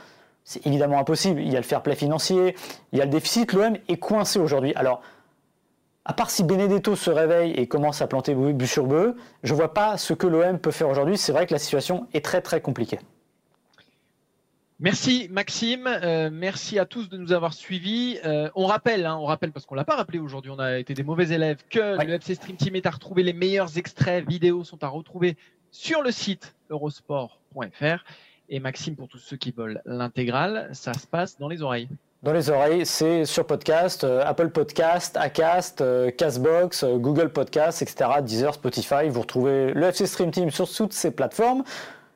C'est 0.46 0.66
évidemment 0.66 1.00
impossible. 1.00 1.42
Il 1.42 1.52
y 1.52 1.56
a 1.58 1.60
le 1.60 1.66
fair 1.66 1.82
play 1.82 1.96
financier, 1.96 2.56
il 2.94 3.00
y 3.00 3.02
a 3.02 3.06
le 3.06 3.12
déficit. 3.12 3.52
L'OM 3.52 3.76
est 3.90 3.98
coincé 3.98 4.40
aujourd'hui. 4.40 4.74
Alors, 4.76 5.02
à 6.08 6.14
part 6.14 6.32
si 6.32 6.46
Benedetto 6.46 6.96
se 6.96 7.12
réveille 7.12 7.52
et 7.52 7.68
commence 7.68 8.02
à 8.02 8.08
planter 8.08 8.34
but 8.34 8.66
sur 8.66 8.88
bœuf, 8.88 9.14
je 9.44 9.52
ne 9.52 9.58
vois 9.58 9.74
pas 9.74 9.98
ce 9.98 10.14
que 10.14 10.26
l'OM 10.26 10.58
peut 10.58 10.72
faire 10.72 10.88
aujourd'hui. 10.88 11.18
C'est 11.18 11.34
vrai 11.34 11.46
que 11.46 11.54
la 11.54 11.60
situation 11.60 12.08
est 12.14 12.24
très 12.24 12.42
très 12.42 12.62
compliquée. 12.62 13.00
Merci 14.80 15.28
Maxime, 15.30 15.86
euh, 15.88 16.30
merci 16.32 16.80
à 16.80 16.86
tous 16.86 17.10
de 17.10 17.18
nous 17.18 17.34
avoir 17.34 17.54
suivis. 17.54 18.20
Euh, 18.24 18.50
on 18.56 18.68
rappelle, 18.68 19.06
hein, 19.06 19.18
on 19.20 19.26
rappelle 19.26 19.52
parce 19.52 19.66
qu'on 19.66 19.76
l'a 19.76 19.84
pas 19.84 19.96
rappelé 19.96 20.20
aujourd'hui, 20.20 20.50
on 20.50 20.60
a 20.60 20.78
été 20.80 20.94
des 20.94 21.04
mauvais 21.04 21.30
élèves, 21.30 21.58
que 21.70 22.02
le 22.02 22.14
FC 22.14 22.36
Stream 22.36 22.56
Team 22.56 22.76
est 22.76 22.86
à 22.86 22.92
retrouver. 22.92 23.24
Les 23.24 23.34
meilleurs 23.34 23.78
extraits 23.78 24.26
vidéo 24.26 24.64
sont 24.64 24.84
à 24.84 24.88
retrouver 24.88 25.36
sur 25.72 26.04
le 26.04 26.12
site 26.12 26.56
eurosport.fr. 26.70 28.06
Et 28.50 28.60
Maxime, 28.62 28.96
pour 28.96 29.10
tous 29.10 29.18
ceux 29.18 29.36
qui 29.36 29.52
veulent 29.52 29.82
l'intégrale, 29.86 30.70
ça 30.72 30.94
se 30.94 31.06
passe 31.06 31.38
dans 31.38 31.50
les 31.50 31.62
oreilles. 31.62 31.90
Dans 32.28 32.34
les 32.34 32.50
oreilles, 32.50 32.86
c'est 32.86 33.24
sur 33.24 33.48
podcast, 33.48 34.04
euh, 34.04 34.22
Apple 34.26 34.50
Podcast, 34.50 35.16
Acast, 35.16 35.80
euh, 35.80 36.12
Castbox, 36.12 36.84
euh, 36.84 36.98
Google 36.98 37.30
Podcast, 37.30 37.82
etc., 37.82 38.10
Deezer, 38.22 38.54
Spotify. 38.54 39.08
Vous 39.08 39.22
retrouvez 39.22 39.72
le 39.72 39.84
FC 39.86 40.06
Stream 40.06 40.32
Team 40.32 40.52
sur 40.52 40.70
toutes 40.70 40.92
ces 40.92 41.12
plateformes. 41.12 41.64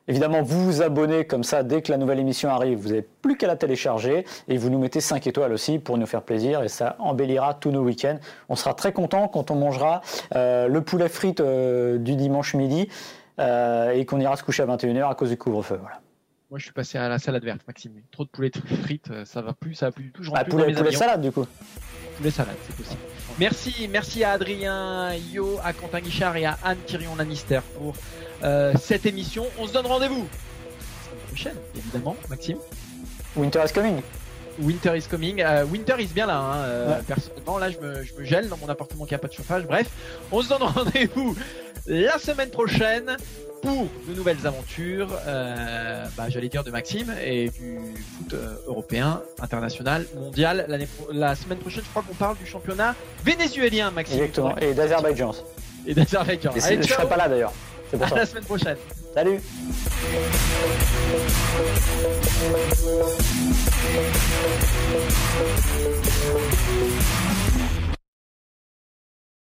Évidemment, 0.09 0.41
vous 0.41 0.65
vous 0.65 0.81
abonnez 0.81 1.23
comme 1.23 1.45
ça 1.45 1.63
dès 1.63 1.81
que 1.81 1.93
la 1.93 1.97
nouvelle 1.97 2.19
émission 2.19 2.49
arrive. 2.49 2.79
Vous 2.79 2.89
n'avez 2.89 3.07
plus 3.21 3.37
qu'à 3.37 3.47
la 3.47 3.55
télécharger 3.55 4.25
et 4.49 4.57
vous 4.57 4.69
nous 4.69 4.79
mettez 4.79 4.99
5 4.99 5.25
étoiles 5.27 5.53
aussi 5.53 5.79
pour 5.79 5.97
nous 5.97 6.05
faire 6.05 6.23
plaisir 6.23 6.61
et 6.61 6.67
ça 6.67 6.97
embellira 6.99 7.53
tous 7.53 7.71
nos 7.71 7.81
week-ends. 7.81 8.19
On 8.49 8.57
sera 8.57 8.73
très 8.73 8.91
content 8.91 9.29
quand 9.29 9.49
on 9.49 9.55
mangera 9.55 10.01
le 10.35 10.79
poulet 10.79 11.07
frites 11.07 11.41
du 11.41 12.15
dimanche 12.17 12.53
midi 12.53 12.89
et 13.39 14.05
qu'on 14.05 14.19
ira 14.19 14.35
se 14.35 14.43
coucher 14.43 14.63
à 14.63 14.65
21h 14.65 15.09
à 15.09 15.15
cause 15.15 15.29
du 15.29 15.37
couvre-feu. 15.37 15.79
Moi, 16.51 16.59
je 16.59 16.65
suis 16.65 16.73
passé 16.73 16.97
à 16.97 17.07
la 17.07 17.17
salade 17.17 17.45
verte, 17.45 17.61
Maxime. 17.65 17.93
Trop 18.11 18.25
de 18.25 18.29
poulet 18.29 18.51
frites, 18.83 19.09
euh, 19.09 19.23
ça 19.23 19.41
va 19.41 19.53
plus, 19.53 19.73
ça 19.73 19.85
va 19.85 19.93
plus 19.93 20.03
du 20.03 20.11
tout. 20.11 20.29
Bah, 20.29 20.43
poulet, 20.43 20.73
poulet 20.73 20.91
salade, 20.91 21.21
du 21.21 21.31
coup. 21.31 21.47
Poulet 22.17 22.29
salade, 22.29 22.57
c'est 22.67 22.75
possible. 22.75 22.99
Merci, 23.39 23.87
merci 23.89 24.25
à 24.25 24.31
Adrien 24.31 25.13
Yo, 25.31 25.59
à 25.63 25.71
Quentin 25.71 26.01
Guichard 26.01 26.35
et 26.35 26.43
à 26.43 26.57
Anne 26.61 26.79
Thirion 26.85 27.15
Lannister 27.15 27.61
pour 27.77 27.95
euh, 28.43 28.73
cette 28.77 29.05
émission. 29.05 29.45
On 29.59 29.65
se 29.65 29.71
donne 29.71 29.85
rendez-vous 29.85 30.27
prochaine, 31.27 31.55
évidemment, 31.73 32.17
Maxime. 32.29 32.57
Winter 33.37 33.61
is 33.65 33.71
coming. 33.71 34.01
Winter 34.59 34.97
is 34.97 35.07
coming. 35.09 35.41
Euh, 35.41 35.63
winter 35.63 35.95
is 36.01 36.07
bien 36.07 36.25
là. 36.25 36.37
Hein, 36.37 36.99
Personnellement, 37.07 37.59
là, 37.59 37.71
je 37.71 37.77
me, 37.77 38.03
je 38.03 38.13
me, 38.13 38.25
gèle 38.25 38.49
dans 38.49 38.57
mon 38.57 38.67
appartement 38.67 39.05
qui 39.05 39.15
a 39.15 39.19
pas 39.19 39.29
de 39.29 39.33
chauffage. 39.33 39.65
Bref, 39.65 39.89
on 40.33 40.41
se 40.41 40.49
donne 40.49 40.63
rendez-vous 40.63 41.33
la 41.87 42.17
semaine 42.19 42.49
prochaine 42.49 43.17
pour 43.61 43.87
de 44.07 44.13
nouvelles 44.15 44.45
aventures, 44.47 45.09
euh, 45.27 46.05
bah, 46.17 46.29
j'allais 46.29 46.49
dire 46.49 46.63
de 46.63 46.71
Maxime 46.71 47.13
et 47.23 47.49
du 47.49 47.77
foot 48.17 48.33
euh, 48.33 48.55
européen, 48.65 49.21
international, 49.39 50.05
mondial. 50.15 50.65
La 51.11 51.35
semaine 51.35 51.59
prochaine, 51.59 51.83
je 51.83 51.89
crois 51.89 52.03
qu'on 52.07 52.15
parle 52.15 52.37
du 52.37 52.45
championnat 52.45 52.95
vénézuélien, 53.23 53.91
Maxime. 53.91 54.19
Exactement, 54.19 54.57
et 54.57 54.73
d'Azerbaïdjan. 54.73 55.33
Et 55.85 55.93
d'Azerbaïdjan. 55.93 56.51
Je 56.55 56.73
ne 56.73 56.81
serai 56.81 57.07
pas 57.07 57.17
là 57.17 57.27
d'ailleurs. 57.27 57.53
À 57.93 58.15
la 58.15 58.25
semaine 58.25 58.45
prochaine. 58.45 58.77
Salut. 59.13 59.39